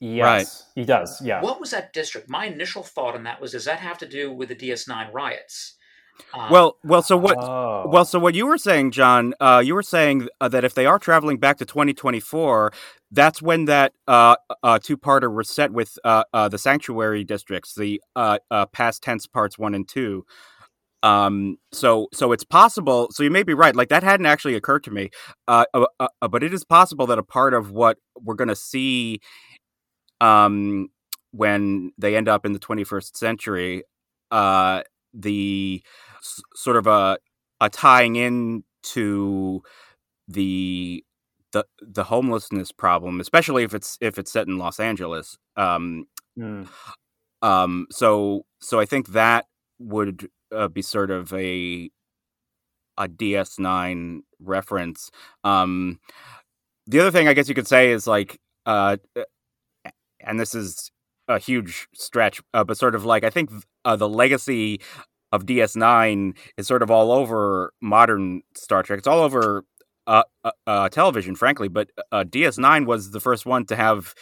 Yes, 0.00 0.70
he 0.74 0.84
does. 0.84 1.20
Yeah. 1.22 1.42
What 1.42 1.60
was 1.60 1.72
that 1.72 1.92
district? 1.92 2.30
My 2.30 2.46
initial 2.46 2.82
thought 2.82 3.16
on 3.16 3.24
that 3.24 3.40
was, 3.40 3.52
does 3.52 3.64
that 3.64 3.80
have 3.80 3.98
to 3.98 4.08
do 4.08 4.32
with 4.32 4.48
the 4.48 4.54
DS9 4.54 5.12
riots? 5.12 5.76
Um, 6.34 6.50
Well, 6.50 6.76
well. 6.84 7.02
So 7.02 7.16
what? 7.16 7.36
Oh. 7.38 7.84
Well, 7.88 8.04
so 8.04 8.18
what 8.18 8.34
you 8.34 8.46
were 8.46 8.58
saying, 8.58 8.92
John, 8.92 9.34
uh, 9.40 9.62
you 9.64 9.74
were 9.74 9.82
saying 9.82 10.28
uh, 10.40 10.48
that 10.48 10.64
if 10.64 10.74
they 10.74 10.86
are 10.86 10.98
traveling 10.98 11.38
back 11.38 11.58
to 11.58 11.64
2024, 11.64 12.72
that's 13.10 13.40
when 13.40 13.64
that 13.66 13.92
uh, 14.06 14.36
uh, 14.62 14.78
two-parter 14.78 15.32
was 15.34 15.48
set 15.48 15.72
with 15.72 15.98
uh, 16.04 16.24
uh, 16.32 16.48
the 16.48 16.58
sanctuary 16.58 17.24
districts, 17.24 17.74
the 17.74 18.00
uh, 18.16 18.38
uh, 18.50 18.66
past 18.66 19.02
tense 19.02 19.26
parts 19.26 19.58
one 19.58 19.74
and 19.74 19.88
two. 19.88 20.26
Um, 21.02 21.56
so, 21.72 22.08
so 22.12 22.32
it's 22.32 22.44
possible. 22.44 23.08
So 23.12 23.22
you 23.22 23.30
may 23.30 23.42
be 23.42 23.54
right. 23.54 23.74
Like 23.76 23.88
that 23.90 24.02
hadn't 24.02 24.26
actually 24.26 24.54
occurred 24.54 24.84
to 24.84 24.90
me. 24.90 25.10
Uh, 25.46 25.64
uh, 25.74 25.86
uh, 26.00 26.28
but 26.28 26.42
it 26.42 26.52
is 26.52 26.64
possible 26.64 27.06
that 27.06 27.18
a 27.18 27.22
part 27.22 27.54
of 27.54 27.70
what 27.70 27.98
we're 28.20 28.34
going 28.34 28.48
to 28.48 28.56
see, 28.56 29.20
um, 30.20 30.88
when 31.32 31.92
they 31.98 32.16
end 32.16 32.28
up 32.28 32.46
in 32.46 32.52
the 32.52 32.58
21st 32.58 33.16
century, 33.16 33.82
uh, 34.30 34.82
the 35.14 35.82
s- 36.18 36.42
sort 36.54 36.76
of 36.76 36.86
a 36.86 37.18
a 37.60 37.68
tying 37.68 38.16
in 38.16 38.62
to 38.82 39.62
the 40.28 41.04
the 41.52 41.64
the 41.82 42.04
homelessness 42.04 42.72
problem, 42.72 43.20
especially 43.20 43.64
if 43.64 43.74
it's 43.74 43.98
if 44.00 44.18
it's 44.18 44.32
set 44.32 44.46
in 44.48 44.58
Los 44.58 44.80
Angeles. 44.80 45.38
Um, 45.56 46.06
Hmm. 46.36 46.64
um, 47.42 47.86
so 47.90 48.44
so 48.60 48.80
I 48.80 48.84
think 48.84 49.08
that 49.08 49.46
would 49.78 50.28
uh, 50.54 50.68
be 50.68 50.82
sort 50.82 51.10
of 51.10 51.32
a 51.32 51.90
a 52.96 53.08
DS9 53.08 54.22
reference. 54.40 55.10
Um, 55.44 56.00
the 56.86 57.00
other 57.00 57.10
thing 57.10 57.28
I 57.28 57.34
guess 57.34 57.48
you 57.48 57.54
could 57.54 57.68
say 57.68 57.90
is 57.92 58.06
like, 58.06 58.38
uh, 58.66 58.96
and 60.20 60.38
this 60.38 60.54
is 60.54 60.90
a 61.28 61.38
huge 61.38 61.88
stretch, 61.94 62.40
uh, 62.54 62.64
but 62.64 62.78
sort 62.78 62.94
of 62.94 63.04
like 63.04 63.24
I 63.24 63.30
think 63.30 63.50
uh, 63.84 63.96
the 63.96 64.08
legacy 64.08 64.80
of 65.32 65.46
DS9 65.46 66.34
is 66.56 66.66
sort 66.66 66.82
of 66.82 66.90
all 66.90 67.12
over 67.12 67.72
modern 67.80 68.42
Star 68.56 68.82
Trek. 68.82 68.98
It's 68.98 69.06
all 69.08 69.20
over 69.20 69.64
uh, 70.06 70.22
uh, 70.44 70.50
uh, 70.66 70.88
television, 70.88 71.34
frankly. 71.34 71.68
But 71.68 71.90
uh, 72.12 72.24
DS9 72.24 72.86
was 72.86 73.10
the 73.10 73.20
first 73.20 73.44
one 73.46 73.66
to 73.66 73.76
have, 73.76 74.14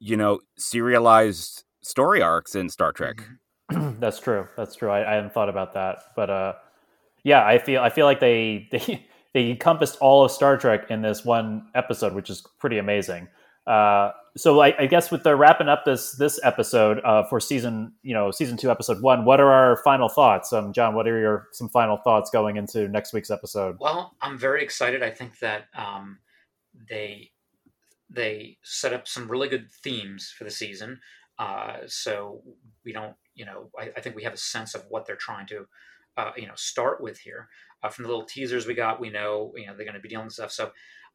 you 0.00 0.16
know, 0.16 0.40
serialized 0.58 1.64
story 1.82 2.20
arcs 2.22 2.54
in 2.54 2.68
Star 2.68 2.92
Trek. 2.92 3.16
Mhm. 3.18 3.36
That's 4.00 4.18
true. 4.18 4.48
That's 4.56 4.74
true. 4.74 4.90
I, 4.90 5.10
I 5.10 5.14
hadn't 5.14 5.32
thought 5.32 5.48
about 5.48 5.74
that, 5.74 5.98
but 6.16 6.30
uh, 6.30 6.52
yeah, 7.22 7.44
I 7.44 7.58
feel 7.58 7.80
I 7.82 7.90
feel 7.90 8.06
like 8.06 8.20
they 8.20 8.68
they 8.72 9.06
they 9.32 9.50
encompassed 9.50 9.98
all 10.00 10.24
of 10.24 10.30
Star 10.30 10.56
Trek 10.56 10.90
in 10.90 11.02
this 11.02 11.24
one 11.24 11.68
episode, 11.74 12.14
which 12.14 12.30
is 12.30 12.46
pretty 12.58 12.78
amazing. 12.78 13.28
Uh, 13.66 14.10
so 14.36 14.60
I, 14.60 14.74
I 14.78 14.86
guess 14.86 15.10
with 15.10 15.22
the 15.22 15.36
wrapping 15.36 15.68
up 15.68 15.84
this 15.84 16.12
this 16.12 16.40
episode 16.42 17.00
uh, 17.04 17.24
for 17.24 17.40
season 17.40 17.92
you 18.02 18.14
know 18.14 18.30
season 18.30 18.56
two 18.56 18.70
episode 18.70 19.02
one, 19.02 19.24
what 19.24 19.40
are 19.40 19.52
our 19.52 19.76
final 19.84 20.08
thoughts? 20.08 20.52
Um, 20.52 20.72
John, 20.72 20.94
what 20.94 21.06
are 21.06 21.18
your 21.18 21.48
some 21.52 21.68
final 21.68 21.96
thoughts 21.98 22.30
going 22.30 22.56
into 22.56 22.88
next 22.88 23.12
week's 23.12 23.30
episode? 23.30 23.76
Well, 23.78 24.16
I'm 24.20 24.38
very 24.38 24.62
excited. 24.62 25.02
I 25.02 25.10
think 25.10 25.38
that 25.40 25.64
um, 25.74 26.18
they 26.88 27.30
they 28.08 28.58
set 28.62 28.92
up 28.92 29.06
some 29.06 29.30
really 29.30 29.48
good 29.48 29.70
themes 29.70 30.32
for 30.36 30.44
the 30.44 30.50
season. 30.50 31.00
Uh, 31.40 31.78
so 31.86 32.42
we 32.84 32.92
don't, 32.92 33.14
you 33.34 33.46
know, 33.46 33.70
I, 33.78 33.90
I 33.96 34.00
think 34.00 34.14
we 34.14 34.24
have 34.24 34.34
a 34.34 34.36
sense 34.36 34.74
of 34.74 34.84
what 34.90 35.06
they're 35.06 35.16
trying 35.16 35.46
to, 35.46 35.64
uh, 36.18 36.32
you 36.36 36.46
know, 36.46 36.54
start 36.54 37.00
with 37.00 37.18
here. 37.18 37.48
Uh, 37.82 37.88
from 37.88 38.02
the 38.02 38.10
little 38.10 38.26
teasers 38.26 38.66
we 38.66 38.74
got, 38.74 39.00
we 39.00 39.08
know, 39.08 39.52
you 39.56 39.66
know, 39.66 39.74
they're 39.74 39.86
going 39.86 39.94
to 39.94 40.00
be 40.00 40.08
dealing 40.10 40.26
with 40.26 40.34
stuff. 40.34 40.52
So 40.52 40.70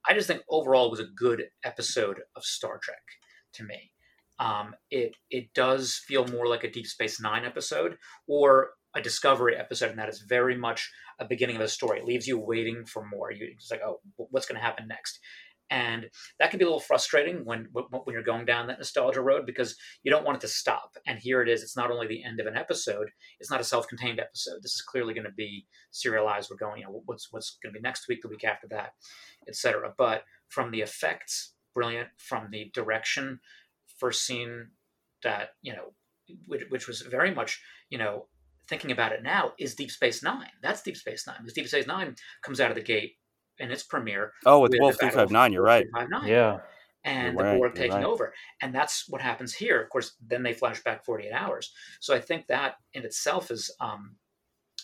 I 0.07 0.15
just 0.15 0.28
think 0.28 0.41
overall 0.49 0.88
it 0.88 0.91
was 0.91 0.99
a 0.99 1.05
good 1.15 1.43
episode 1.63 2.21
of 2.36 2.43
Star 2.43 2.80
Trek 2.82 3.03
to 3.53 3.63
me. 3.63 3.91
Um, 4.39 4.76
it 4.89 5.15
it 5.30 5.53
does 5.53 6.01
feel 6.07 6.28
more 6.28 6.47
like 6.47 6.63
a 6.63 6.71
Deep 6.71 6.88
Space 6.88 7.21
Nine 7.21 7.45
episode 7.45 7.97
or 8.28 8.71
a 8.95 9.01
Discovery 9.01 9.55
episode, 9.55 9.91
and 9.91 9.99
that 9.99 10.09
is 10.09 10.26
very 10.28 10.57
much 10.57 10.91
a 11.19 11.26
beginning 11.26 11.57
of 11.57 11.61
a 11.61 11.67
story. 11.67 11.99
It 11.99 12.05
leaves 12.05 12.28
you 12.28 12.39
waiting 12.39 12.86
for 12.86 13.05
more. 13.05 13.32
You 13.32 13.47
it's 13.53 13.71
like, 13.71 13.82
oh, 13.86 14.01
what's 14.17 14.47
going 14.47 14.59
to 14.59 14.65
happen 14.65 14.88
next? 14.88 15.19
And 15.72 16.05
that 16.39 16.51
can 16.51 16.59
be 16.59 16.63
a 16.63 16.68
little 16.68 16.80
frustrating 16.80 17.43
when 17.43 17.68
when 17.72 18.13
you're 18.13 18.22
going 18.22 18.45
down 18.45 18.68
that 18.68 18.78
nostalgia 18.78 19.22
road 19.22 19.45
because 19.45 19.76
you 20.03 20.11
don't 20.11 20.26
want 20.26 20.38
it 20.38 20.41
to 20.41 20.47
stop. 20.47 20.95
And 21.07 21.18
here 21.20 21.41
it 21.41 21.49
is. 21.49 21.63
It's 21.63 21.76
not 21.76 21.91
only 21.91 22.07
the 22.07 22.24
end 22.24 22.39
of 22.39 22.45
an 22.45 22.55
episode. 22.55 23.09
It's 23.39 23.49
not 23.49 23.61
a 23.61 23.66
self-contained 23.66 24.20
episode. 24.20 24.59
This 24.61 24.74
is 24.74 24.84
clearly 24.88 25.13
going 25.13 25.26
to 25.26 25.32
be 25.32 25.66
serialized. 25.91 26.49
We're 26.49 26.57
going, 26.57 26.82
you 26.82 26.86
know, 26.86 27.01
what's 27.05 27.32
what's 27.32 27.57
going 27.63 27.74
to 27.74 27.80
be 27.80 27.84
next 27.84 28.07
week, 28.07 28.22
the 28.22 28.30
week 28.30 28.43
after 28.43 28.68
that, 28.70 28.91
etc. 29.47 29.93
But 29.97 30.24
from 30.49 30.72
the 30.72 30.82
effects, 30.82 31.53
brilliant. 31.74 32.09
From 32.18 32.49
the 32.51 32.70
direction, 32.74 33.39
first 33.97 34.24
scene 34.26 34.68
that 35.24 35.49
you 35.63 35.74
know, 35.74 35.93
which, 36.47 36.63
which 36.70 36.88
was 36.88 37.01
very 37.01 37.34
much 37.34 37.59
you 37.89 37.97
know 37.97 38.28
thinking 38.68 38.91
about 38.91 39.11
it 39.11 39.24
now 39.24 39.53
is 39.59 39.76
Deep 39.76 39.91
Space 39.91 40.24
Nine. 40.24 40.49
That's 40.61 40.82
Deep 40.82 40.97
Space 40.97 41.26
Nine. 41.28 41.38
Because 41.39 41.53
Deep 41.53 41.68
Space 41.68 41.88
Nine 41.88 42.16
comes 42.43 42.59
out 42.59 42.72
of 42.72 42.76
the 42.76 42.84
gate 42.84 43.13
in 43.60 43.72
its 43.72 43.84
premiere. 43.84 44.34
Oh, 44.45 44.60
with 44.60 44.74
Wolf 44.80 44.93
the 44.93 45.08
three 45.08 45.10
five 45.10 45.32
nine. 45.32 45.53
You're 45.53 45.64
right. 45.64 45.88
Yeah, 46.26 46.60
and 47.06 47.34
You're 47.34 47.43
the 47.43 47.49
right, 47.51 47.58
Borg 47.58 47.76
taking 47.76 47.97
right. 47.97 48.03
over. 48.03 48.34
And 48.62 48.74
that's 48.74 49.06
what 49.08 49.22
happens 49.22 49.53
here. 49.53 49.82
Of 49.82 49.89
course, 49.89 50.16
then 50.26 50.43
they 50.43 50.53
flash 50.53 50.84
back 50.84 51.06
48 51.06 51.32
hours. 51.32 51.72
So 51.99 52.16
I 52.16 52.20
think 52.20 52.47
that 52.47 52.76
in 52.93 53.03
itself 53.03 53.51
is 53.51 53.72
um, 53.80 54.16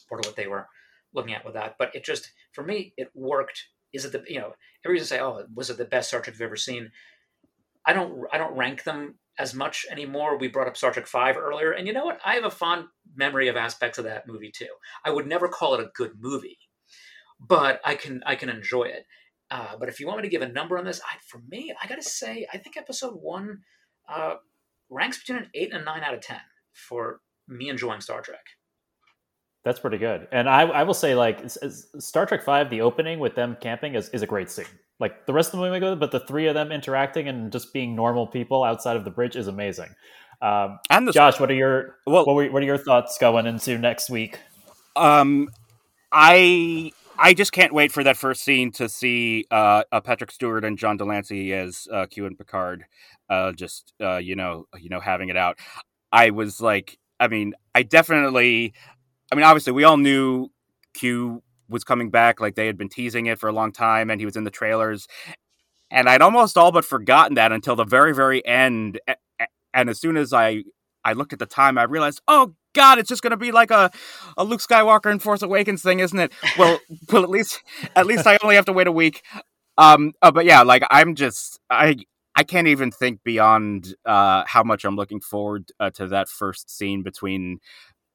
part 0.07 0.23
of 0.23 0.29
what 0.29 0.35
they 0.35 0.47
were 0.47 0.67
looking 1.13 1.33
at 1.33 1.43
with 1.43 1.55
that. 1.55 1.75
But 1.79 1.93
it 1.95 2.05
just, 2.05 2.31
for 2.53 2.63
me, 2.63 2.93
it 2.95 3.09
worked. 3.15 3.65
Is 3.91 4.05
it 4.05 4.11
the, 4.11 4.23
you 4.27 4.39
know, 4.39 4.53
everybody's 4.85 5.09
say, 5.09 5.19
oh, 5.19 5.45
was 5.53 5.71
it 5.71 5.77
the 5.77 5.85
best 5.85 6.09
Star 6.09 6.21
Trek 6.21 6.35
you've 6.35 6.43
ever 6.43 6.55
seen? 6.55 6.91
I 7.85 7.93
don't, 7.93 8.23
I 8.31 8.37
don't 8.37 8.55
rank 8.55 8.83
them 8.83 9.15
as 9.39 9.55
much 9.55 9.87
anymore. 9.89 10.37
We 10.37 10.47
brought 10.47 10.67
up 10.67 10.77
Star 10.77 10.91
Trek 10.91 11.07
Five 11.07 11.35
earlier, 11.35 11.71
and 11.71 11.87
you 11.87 11.93
know 11.93 12.05
what? 12.05 12.19
I 12.23 12.35
have 12.35 12.43
a 12.43 12.51
fond 12.51 12.85
memory 13.15 13.47
of 13.47 13.55
aspects 13.55 13.97
of 13.97 14.03
that 14.05 14.27
movie 14.27 14.51
too. 14.51 14.67
I 15.03 15.09
would 15.09 15.25
never 15.25 15.47
call 15.47 15.73
it 15.73 15.79
a 15.79 15.89
good 15.95 16.11
movie, 16.19 16.59
but 17.45 17.81
I 17.83 17.95
can, 17.95 18.21
I 18.25 18.35
can 18.35 18.49
enjoy 18.49 18.83
it. 18.83 19.05
Uh, 19.49 19.75
but 19.77 19.89
if 19.89 19.99
you 19.99 20.07
want 20.07 20.19
me 20.19 20.23
to 20.23 20.29
give 20.29 20.41
a 20.41 20.47
number 20.47 20.77
on 20.77 20.85
this, 20.85 21.01
I, 21.01 21.17
for 21.27 21.41
me, 21.49 21.73
I 21.81 21.87
got 21.87 21.95
to 21.95 22.03
say, 22.03 22.47
I 22.53 22.57
think 22.57 22.77
episode 22.77 23.15
one 23.15 23.59
uh, 24.07 24.35
ranks 24.89 25.19
between 25.19 25.39
an 25.39 25.49
eight 25.53 25.73
and 25.73 25.81
a 25.81 25.85
nine 25.85 26.03
out 26.03 26.13
of 26.13 26.21
ten 26.21 26.39
for 26.71 27.19
me 27.47 27.67
enjoying 27.69 27.99
Star 28.01 28.21
Trek. 28.21 28.45
That's 29.63 29.79
pretty 29.79 29.97
good. 29.97 30.27
And 30.31 30.49
I, 30.49 30.61
I 30.61 30.83
will 30.83 30.93
say, 30.93 31.15
like 31.15 31.41
Star 31.99 32.25
Trek 32.25 32.43
Five, 32.43 32.69
the 32.69 32.81
opening 32.81 33.19
with 33.19 33.35
them 33.35 33.57
camping 33.59 33.95
is, 33.95 34.09
is 34.09 34.21
a 34.21 34.27
great 34.27 34.49
scene. 34.49 34.65
Like 34.99 35.25
the 35.25 35.33
rest 35.33 35.53
of 35.53 35.59
the 35.59 35.65
movie, 35.65 35.79
good, 35.79 35.99
but 35.99 36.11
the 36.11 36.19
three 36.21 36.47
of 36.47 36.53
them 36.53 36.71
interacting 36.71 37.27
and 37.27 37.51
just 37.51 37.73
being 37.73 37.95
normal 37.95 38.27
people 38.27 38.63
outside 38.63 38.97
of 38.97 39.03
the 39.03 39.11
bridge 39.11 39.35
is 39.35 39.47
amazing. 39.47 39.89
Um, 40.41 40.79
and 40.89 41.07
the, 41.07 41.11
Josh, 41.11 41.39
what 41.39 41.51
are 41.51 41.55
your 41.55 41.97
well, 42.07 42.25
what, 42.25 42.35
were, 42.35 42.49
what 42.49 42.63
are 42.63 42.65
your 42.65 42.77
thoughts 42.77 43.17
going 43.19 43.45
into 43.45 43.77
next 43.77 44.09
week? 44.09 44.39
Um, 44.95 45.49
I 46.11 46.91
I 47.23 47.35
just 47.35 47.51
can't 47.51 47.71
wait 47.71 47.91
for 47.91 48.03
that 48.03 48.17
first 48.17 48.43
scene 48.43 48.71
to 48.73 48.89
see 48.89 49.45
uh, 49.51 49.83
uh, 49.91 50.01
Patrick 50.01 50.31
Stewart 50.31 50.65
and 50.65 50.75
John 50.75 50.97
de 50.97 51.05
Lancie 51.05 51.53
as 51.53 51.87
uh, 51.93 52.07
Q 52.07 52.25
and 52.25 52.35
Picard, 52.35 52.83
uh, 53.29 53.51
just 53.51 53.93
uh, 54.01 54.17
you 54.17 54.35
know, 54.35 54.65
you 54.79 54.89
know, 54.89 54.99
having 54.99 55.29
it 55.29 55.37
out. 55.37 55.59
I 56.11 56.31
was 56.31 56.59
like, 56.59 56.97
I 57.19 57.27
mean, 57.27 57.53
I 57.75 57.83
definitely, 57.83 58.73
I 59.31 59.35
mean, 59.35 59.45
obviously, 59.45 59.71
we 59.71 59.83
all 59.83 59.97
knew 59.97 60.49
Q 60.95 61.43
was 61.69 61.83
coming 61.83 62.09
back, 62.09 62.41
like 62.41 62.55
they 62.55 62.65
had 62.65 62.77
been 62.77 62.89
teasing 62.89 63.27
it 63.27 63.37
for 63.37 63.47
a 63.47 63.53
long 63.53 63.71
time, 63.71 64.09
and 64.09 64.19
he 64.19 64.25
was 64.25 64.35
in 64.35 64.43
the 64.43 64.49
trailers, 64.49 65.07
and 65.91 66.09
I'd 66.09 66.23
almost 66.23 66.57
all 66.57 66.71
but 66.71 66.85
forgotten 66.85 67.35
that 67.35 67.51
until 67.51 67.75
the 67.75 67.85
very, 67.85 68.15
very 68.15 68.43
end. 68.47 68.99
And 69.75 69.91
as 69.91 70.01
soon 70.01 70.17
as 70.17 70.33
I 70.33 70.63
I 71.03 71.13
looked 71.13 71.33
at 71.33 71.39
the 71.39 71.45
time, 71.45 71.77
I 71.77 71.83
realized, 71.83 72.21
oh 72.27 72.53
God, 72.73 72.99
it's 72.99 73.09
just 73.09 73.21
going 73.21 73.31
to 73.31 73.37
be 73.37 73.51
like 73.51 73.71
a, 73.71 73.91
a 74.37 74.43
Luke 74.43 74.61
Skywalker 74.61 75.11
and 75.11 75.21
Force 75.21 75.41
Awakens 75.41 75.81
thing, 75.81 75.99
isn't 75.99 76.17
it? 76.17 76.31
Well, 76.57 76.79
well, 77.11 77.23
at 77.23 77.29
least 77.29 77.61
at 77.95 78.05
least 78.05 78.27
I 78.27 78.37
only 78.43 78.55
have 78.55 78.65
to 78.65 78.73
wait 78.73 78.87
a 78.87 78.91
week. 78.91 79.23
Um, 79.77 80.13
uh, 80.21 80.31
but 80.31 80.45
yeah, 80.45 80.61
like 80.61 80.83
I'm 80.89 81.15
just 81.15 81.59
I 81.69 81.97
I 82.35 82.43
can't 82.43 82.67
even 82.67 82.91
think 82.91 83.23
beyond 83.23 83.95
uh, 84.05 84.43
how 84.47 84.63
much 84.63 84.85
I'm 84.85 84.95
looking 84.95 85.19
forward 85.19 85.71
uh, 85.79 85.89
to 85.91 86.07
that 86.07 86.29
first 86.29 86.69
scene 86.69 87.03
between 87.03 87.59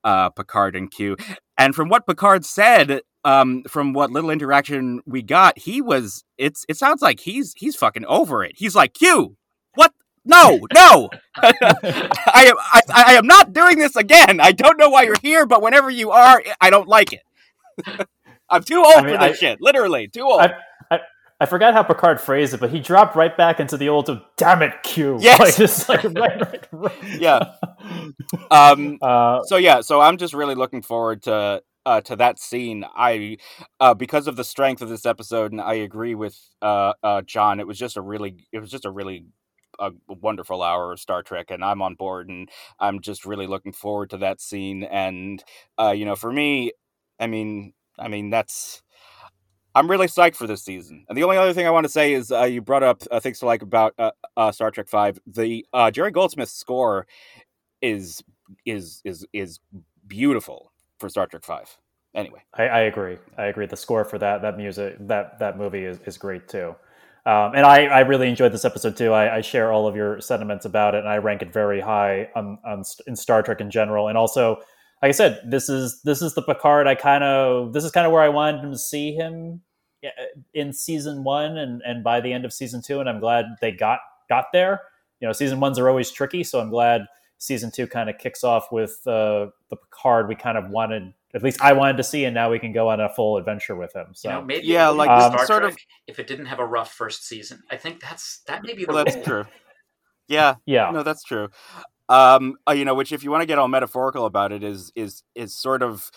uh, 0.05 0.31
Picard 0.31 0.77
and 0.77 0.91
Q. 0.91 1.17
And 1.59 1.75
from 1.75 1.89
what 1.89 2.07
Picard 2.07 2.45
said, 2.45 3.03
um, 3.25 3.65
from 3.69 3.93
what 3.93 4.11
little 4.11 4.31
interaction 4.31 5.01
we 5.05 5.23
got, 5.23 5.59
he 5.59 5.83
was 5.83 6.25
it's 6.39 6.65
it 6.69 6.77
sounds 6.77 7.03
like 7.03 7.21
he's 7.21 7.53
he's 7.57 7.77
fucking 7.77 8.07
over 8.07 8.45
it. 8.45 8.53
He's 8.57 8.75
like 8.75 8.95
Q, 8.95 9.37
no, 10.27 10.67
no. 10.75 11.11
I 11.37 11.53
am 12.49 12.57
I, 12.59 12.81
I, 12.95 13.15
am 13.15 13.27
not 13.27 13.53
doing 13.53 13.79
this 13.79 13.97
again. 13.97 14.41
I 14.41 14.53
don't 14.53 14.79
know 14.79 14.91
why 14.91 15.03
you're 15.03 15.17
here, 15.23 15.47
but 15.47 15.63
whenever 15.63 15.91
you 15.91 16.11
are, 16.11 16.43
I 16.61 16.71
don't 16.71 16.89
like 16.89 17.13
it. 17.13 17.23
I'm 18.51 18.63
too 18.63 18.79
old 18.79 18.97
I 18.97 19.03
mean, 19.03 19.15
for 19.15 19.29
this 19.29 19.37
I, 19.37 19.41
shit. 19.41 19.61
Literally, 19.61 20.09
too 20.09 20.23
old. 20.23 20.41
I, 20.41 21.01
I, 21.41 21.47
forgot 21.47 21.75
how 21.75 21.83
Picard 21.83 22.21
phrased 22.21 22.55
it, 22.55 22.61
but 22.61 22.71
he 22.71 22.81
dropped 22.81 23.17
right 23.17 23.37
back 23.37 23.61
into 23.61 23.77
the 23.77 23.89
old 23.89 24.09
"damn 24.37 24.63
it, 24.63 24.83
Q." 24.83 25.19
Yes, 25.21 25.41
like, 25.41 25.57
just 25.57 25.89
like 25.89 26.05
right, 26.05 26.41
right, 26.41 26.69
right. 26.73 26.93
yeah. 27.19 27.55
Um. 28.51 28.99
Uh, 29.03 29.43
so 29.45 29.57
yeah, 29.57 29.81
so 29.81 30.01
I'm 30.01 30.17
just 30.17 30.35
really 30.35 30.55
looking 30.55 30.83
forward 30.83 31.23
to 31.25 31.63
uh, 31.87 32.01
to 32.03 32.17
that 32.17 32.39
scene. 32.39 32.85
I 32.95 33.39
uh, 33.81 33.95
because 33.95 34.27
of 34.27 34.37
the 34.37 34.45
strength 34.45 34.83
of 34.83 34.89
this 34.89 35.07
episode, 35.07 35.53
and 35.53 35.61
I 35.61 35.75
agree 35.75 36.15
with 36.15 36.39
uh, 36.61 36.93
uh, 37.03 37.23
John. 37.23 37.61
It 37.61 37.67
was 37.67 37.79
just 37.79 37.97
a 37.97 38.03
really, 38.03 38.47
it 38.53 38.59
was 38.59 38.71
just 38.71 38.85
a 38.85 38.91
really 38.91 39.25
a 39.79 39.93
wonderful 40.09 40.63
hour 40.63 40.93
of 40.93 41.01
Star 41.01 41.23
Trek, 41.23 41.51
and 41.51 41.65
I'm 41.65 41.83
on 41.83 41.95
board, 41.95 42.29
and 42.29 42.49
I'm 42.79 43.01
just 43.01 43.25
really 43.27 43.47
looking 43.47 43.73
forward 43.73 44.11
to 44.11 44.19
that 44.19 44.41
scene. 44.41 44.85
And 44.85 45.43
uh, 45.79 45.91
you 45.97 46.05
know, 46.05 46.17
for 46.17 46.33
me, 46.33 46.73
I 47.19 47.27
mean, 47.27 47.73
I 47.99 48.09
mean 48.09 48.31
that's. 48.31 48.83
I'm 49.75 49.91
really 49.91 50.07
psyched 50.07 50.37
for 50.37 50.47
this 50.47 50.65
season. 50.65 51.05
And 51.07 51.19
the 51.19 51.25
only 51.25 51.37
other 51.37 51.53
thing 51.53 51.67
I 51.67 51.71
want 51.71 51.85
to 51.85 51.93
say 51.93 52.15
is 52.15 52.33
uh, 52.33 52.45
you 52.45 52.63
brought 52.63 52.83
up 52.83 53.03
uh, 53.11 53.21
things 53.21 53.41
to 53.41 53.47
like 53.47 53.61
about 53.61 53.93
uh, 53.99 54.11
uh, 54.35 54.51
Star 54.51 54.71
Trek 54.71 54.89
Five. 54.89 55.19
The 55.27 55.67
uh, 55.75 55.91
Jerry 55.91 56.11
Goldsmith 56.11 56.49
score 56.49 57.07
is 57.83 58.23
is 58.65 59.03
is 59.05 59.27
is 59.35 59.61
beautiful 60.07 60.73
for 60.99 61.11
Star 61.11 61.27
Trek 61.27 61.45
Five. 61.45 61.77
Anyway, 62.15 62.43
I, 62.55 62.63
I 62.65 62.81
agree. 62.81 63.19
I 63.37 63.47
agree. 63.47 63.67
The 63.67 63.77
score 63.77 64.05
for 64.05 64.19
that 64.19 64.41
that 64.41 64.57
music 64.57 64.97
that 65.01 65.39
that 65.39 65.59
movie 65.59 65.85
is, 65.85 65.99
is 66.07 66.17
great 66.17 66.49
too. 66.49 66.75
Um, 67.27 67.57
and 67.57 67.67
I, 67.67 67.87
I 67.87 68.01
really 68.01 68.29
enjoyed 68.29 68.53
this 68.53 68.65
episode 68.65 68.97
too. 68.97 69.13
I, 69.13 69.39
I, 69.39 69.41
share 69.41 69.73
all 69.73 69.89
of 69.89 69.97
your 69.97 70.21
sentiments 70.21 70.65
about 70.65 70.95
it, 70.95 70.99
and 70.99 71.09
I 71.09 71.17
rank 71.17 71.43
it 71.43 71.53
very 71.53 71.81
high 71.81 72.29
on, 72.37 72.57
on 72.65 72.85
in 73.09 73.17
Star 73.17 73.43
Trek 73.43 73.61
in 73.61 73.69
general. 73.69 74.07
And 74.07 74.17
also, 74.17 74.59
like 75.03 75.09
I 75.09 75.11
said, 75.11 75.41
this 75.45 75.69
is 75.69 76.01
this 76.03 76.23
is 76.23 76.35
the 76.35 76.43
Picard. 76.43 76.87
I 76.87 76.95
kind 76.95 77.25
of 77.25 77.73
this 77.73 77.83
is 77.83 77.91
kind 77.91 78.07
of 78.07 78.13
where 78.13 78.23
I 78.23 78.29
wanted 78.29 78.71
to 78.71 78.79
see 78.79 79.13
him 79.13 79.61
in 80.55 80.73
season 80.73 81.25
one, 81.25 81.59
and 81.59 81.83
and 81.85 82.05
by 82.05 82.21
the 82.21 82.33
end 82.33 82.45
of 82.45 82.53
season 82.53 82.81
two. 82.81 83.01
And 83.01 83.09
I'm 83.09 83.19
glad 83.19 83.47
they 83.61 83.73
got 83.73 83.99
got 84.29 84.47
there. 84.53 84.83
You 85.21 85.27
know, 85.27 85.33
season 85.33 85.59
ones 85.59 85.81
are 85.81 85.89
always 85.89 86.13
tricky, 86.13 86.45
so 86.45 86.61
I'm 86.61 86.71
glad 86.71 87.07
season 87.39 87.73
two 87.73 87.89
kind 87.89 88.09
of 88.09 88.19
kicks 88.19 88.45
off 88.45 88.71
with 88.71 89.01
uh, 89.05 89.49
the 89.69 89.77
Picard 89.77 90.29
we 90.29 90.37
kind 90.37 90.57
of 90.57 90.71
wanted 90.71 91.13
at 91.37 91.43
least 91.43 91.61
I 91.61 91.75
wanted 91.75 91.99
to 91.99 92.03
see, 92.03 92.25
and 92.25 92.35
now 92.35 92.51
we 92.51 92.59
can 92.59 92.73
go 92.73 92.89
on 92.89 92.99
a 92.99 93.11
full 93.11 93.37
adventure 93.37 93.77
with 93.77 93.95
him. 93.95 94.07
So 94.15 94.29
you 94.29 94.35
know, 94.35 94.43
maybe 94.43 94.67
yeah, 94.67 94.89
like 94.89 95.11
um, 95.11 95.33
Star 95.33 95.47
sort 95.47 95.63
Trek, 95.63 95.73
of 95.75 95.79
if 96.07 96.19
it 96.19 96.27
didn't 96.27 96.47
have 96.47 96.59
a 96.59 96.67
rough 96.67 96.93
first 96.93 97.27
season. 97.29 97.63
I 97.71 97.77
think 97.77 98.01
that's 98.01 98.41
that 98.47 98.63
may 98.65 98.73
be 98.73 98.87
the 98.87 98.93
well, 98.93 99.05
that's 99.05 99.17
rule. 99.17 99.25
true. 99.25 99.45
Yeah, 100.29 100.55
yeah, 100.65 100.91
no, 100.91 101.03
that's 101.03 101.23
true. 101.23 101.49
Um, 102.09 102.57
uh, 102.67 102.73
you 102.73 102.85
know, 102.85 102.95
which 102.95 103.13
if 103.13 103.23
you 103.23 103.31
want 103.31 103.43
to 103.43 103.47
get 103.47 103.59
all 103.59 103.69
metaphorical 103.69 104.25
about 104.25 104.51
it, 104.51 104.65
is 104.65 104.91
is 104.97 105.23
is 105.35 105.55
sort 105.55 105.83
of 105.83 106.11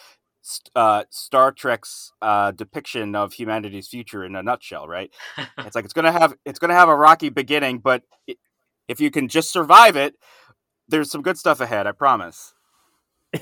uh, 0.74 1.04
Star 1.10 1.52
Trek's 1.52 2.14
uh, 2.22 2.52
depiction 2.52 3.14
of 3.14 3.34
humanity's 3.34 3.90
future 3.90 4.24
in 4.24 4.36
a 4.36 4.42
nutshell, 4.42 4.88
right? 4.88 5.12
it's 5.58 5.76
like 5.76 5.84
it's 5.84 5.94
gonna 5.94 6.14
have 6.14 6.34
it's 6.46 6.60
gonna 6.60 6.74
have 6.74 6.90
a 6.90 6.96
rocky 6.96 7.28
beginning, 7.28 7.80
but 7.80 8.04
it, 8.26 8.38
if 8.88 9.02
you 9.02 9.12
can 9.12 9.28
just 9.28 9.52
survive 9.52 9.98
it, 9.98 10.16
there's 10.88 11.12
some 11.12 11.22
good 11.22 11.38
stuff 11.38 11.60
ahead. 11.60 11.88
I 11.88 11.92
promise. 11.92 12.54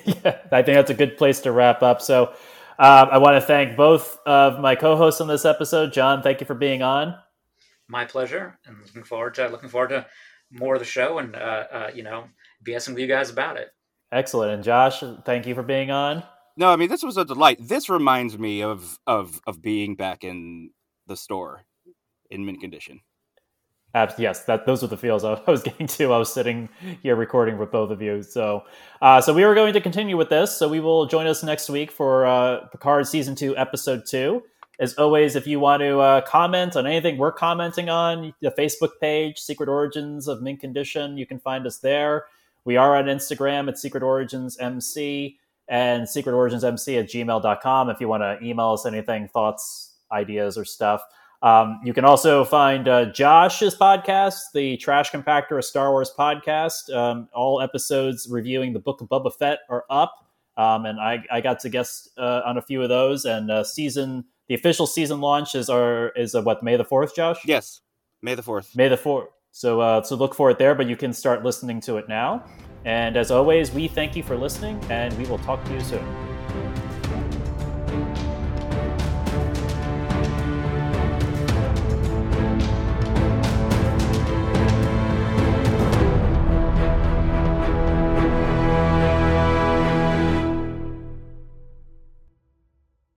Yeah, 0.05 0.39
I 0.51 0.61
think 0.61 0.75
that's 0.75 0.91
a 0.91 0.95
good 0.95 1.17
place 1.17 1.41
to 1.41 1.51
wrap 1.51 1.81
up. 1.81 2.01
So 2.01 2.33
um, 2.79 3.09
I 3.11 3.17
want 3.17 3.35
to 3.35 3.41
thank 3.41 3.75
both 3.75 4.17
of 4.25 4.59
my 4.59 4.75
co-hosts 4.75 5.21
on 5.21 5.27
this 5.27 5.45
episode. 5.45 5.93
John, 5.93 6.21
thank 6.21 6.39
you 6.39 6.45
for 6.45 6.55
being 6.55 6.81
on. 6.81 7.15
My 7.87 8.05
pleasure, 8.05 8.59
and 8.65 8.77
looking 8.81 9.03
forward 9.03 9.35
to 9.35 9.47
looking 9.47 9.69
forward 9.69 9.89
to 9.89 10.05
more 10.51 10.75
of 10.75 10.79
the 10.79 10.85
show 10.85 11.19
and 11.19 11.35
uh, 11.35 11.63
uh, 11.71 11.91
you 11.93 12.03
know 12.03 12.25
BSing 12.65 12.89
with 12.89 12.99
you 12.99 13.07
guys 13.07 13.29
about 13.29 13.57
it. 13.57 13.69
Excellent, 14.11 14.51
and 14.51 14.63
Josh, 14.63 15.03
thank 15.25 15.45
you 15.45 15.55
for 15.55 15.63
being 15.63 15.89
on. 15.89 16.23
No, 16.57 16.69
I 16.69 16.75
mean 16.75 16.89
this 16.89 17.03
was 17.03 17.17
a 17.17 17.23
delight. 17.25 17.59
This 17.61 17.89
reminds 17.89 18.37
me 18.37 18.61
of 18.61 18.99
of 19.07 19.39
of 19.47 19.61
being 19.61 19.95
back 19.95 20.23
in 20.23 20.71
the 21.07 21.15
store 21.15 21.63
in 22.29 22.45
mint 22.45 22.59
condition 22.59 22.99
yes, 23.95 24.43
that 24.45 24.65
those 24.65 24.83
are 24.83 24.87
the 24.87 24.97
feels 24.97 25.23
I 25.23 25.39
was 25.47 25.63
getting 25.63 25.87
to. 25.87 26.13
I 26.13 26.17
was 26.17 26.33
sitting 26.33 26.69
here 27.01 27.15
recording 27.15 27.57
with 27.57 27.71
both 27.71 27.91
of 27.91 28.01
you. 28.01 28.23
So, 28.23 28.63
uh, 29.01 29.21
so 29.21 29.33
we 29.33 29.43
are 29.43 29.55
going 29.55 29.73
to 29.73 29.81
continue 29.81 30.17
with 30.17 30.29
this. 30.29 30.55
So 30.55 30.67
we 30.67 30.79
will 30.79 31.05
join 31.05 31.27
us 31.27 31.43
next 31.43 31.69
week 31.69 31.91
for 31.91 32.25
uh, 32.25 32.67
Picard 32.67 33.07
season 33.07 33.35
two, 33.35 33.55
episode 33.57 34.05
two. 34.05 34.43
As 34.79 34.93
always, 34.93 35.35
if 35.35 35.47
you 35.47 35.59
want 35.59 35.81
to 35.81 35.99
uh, 35.99 36.21
comment 36.21 36.75
on 36.75 36.85
anything 36.85 37.17
we're 37.17 37.31
commenting 37.31 37.89
on, 37.89 38.33
the 38.41 38.51
Facebook 38.51 38.91
page, 39.01 39.39
Secret 39.39 39.67
Origins 39.67 40.27
of 40.27 40.43
Mint 40.43 40.59
Condition, 40.59 41.17
you 41.17 41.25
can 41.25 41.39
find 41.39 41.65
us 41.65 41.79
there. 41.79 42.25
We 42.63 42.77
are 42.77 42.95
on 42.95 43.05
Instagram 43.05 43.69
at 43.69 43.79
Secret 43.79 44.03
Origins 44.03 44.57
MC 44.59 45.39
and 45.67 46.07
Secret 46.07 46.33
Origins 46.33 46.63
MC 46.63 46.97
at 46.97 47.07
gmail.com 47.07 47.89
if 47.89 47.99
you 47.99 48.07
want 48.07 48.21
to 48.21 48.37
email 48.45 48.73
us 48.73 48.85
anything, 48.85 49.27
thoughts, 49.27 49.95
ideas, 50.11 50.57
or 50.57 50.65
stuff. 50.65 51.01
Um, 51.41 51.79
you 51.83 51.93
can 51.93 52.05
also 52.05 52.43
find 52.43 52.87
uh, 52.87 53.05
Josh's 53.11 53.75
podcast, 53.75 54.39
the 54.53 54.77
Trash 54.77 55.11
Compactor, 55.11 55.59
a 55.59 55.63
Star 55.63 55.91
Wars 55.91 56.11
podcast. 56.17 56.93
Um, 56.93 57.29
all 57.33 57.61
episodes 57.61 58.27
reviewing 58.29 58.73
the 58.73 58.79
Book 58.79 59.01
of 59.01 59.09
Boba 59.09 59.33
Fett 59.33 59.59
are 59.69 59.85
up, 59.89 60.25
um, 60.57 60.85
and 60.85 60.99
I, 60.99 61.23
I, 61.31 61.41
got 61.41 61.59
to 61.59 61.69
guest 61.69 62.09
uh, 62.17 62.41
on 62.43 62.57
a 62.57 62.61
few 62.61 62.81
of 62.81 62.89
those. 62.89 63.25
And 63.25 63.51
uh, 63.51 63.63
season, 63.63 64.25
the 64.47 64.55
official 64.55 64.87
season 64.87 65.21
launch 65.21 65.53
is 65.53 65.69
our 65.69 66.09
is 66.09 66.33
uh, 66.33 66.41
what 66.41 66.63
May 66.63 66.75
the 66.75 66.85
fourth, 66.85 67.15
Josh? 67.15 67.37
Yes, 67.45 67.81
May 68.21 68.33
the 68.33 68.43
fourth. 68.43 68.75
May 68.75 68.87
the 68.87 68.97
fourth. 68.97 69.29
So 69.51 69.79
uh, 69.79 70.01
so 70.01 70.15
look 70.15 70.33
for 70.33 70.49
it 70.49 70.57
there, 70.57 70.73
but 70.73 70.87
you 70.87 70.95
can 70.95 71.13
start 71.13 71.43
listening 71.43 71.81
to 71.81 71.97
it 71.97 72.09
now. 72.09 72.43
And 72.85 73.15
as 73.17 73.31
always, 73.31 73.71
we 73.71 73.87
thank 73.87 74.15
you 74.15 74.23
for 74.23 74.35
listening, 74.35 74.79
and 74.89 75.15
we 75.17 75.25
will 75.25 75.39
talk 75.39 75.63
to 75.65 75.73
you 75.73 75.81
soon. 75.81 76.36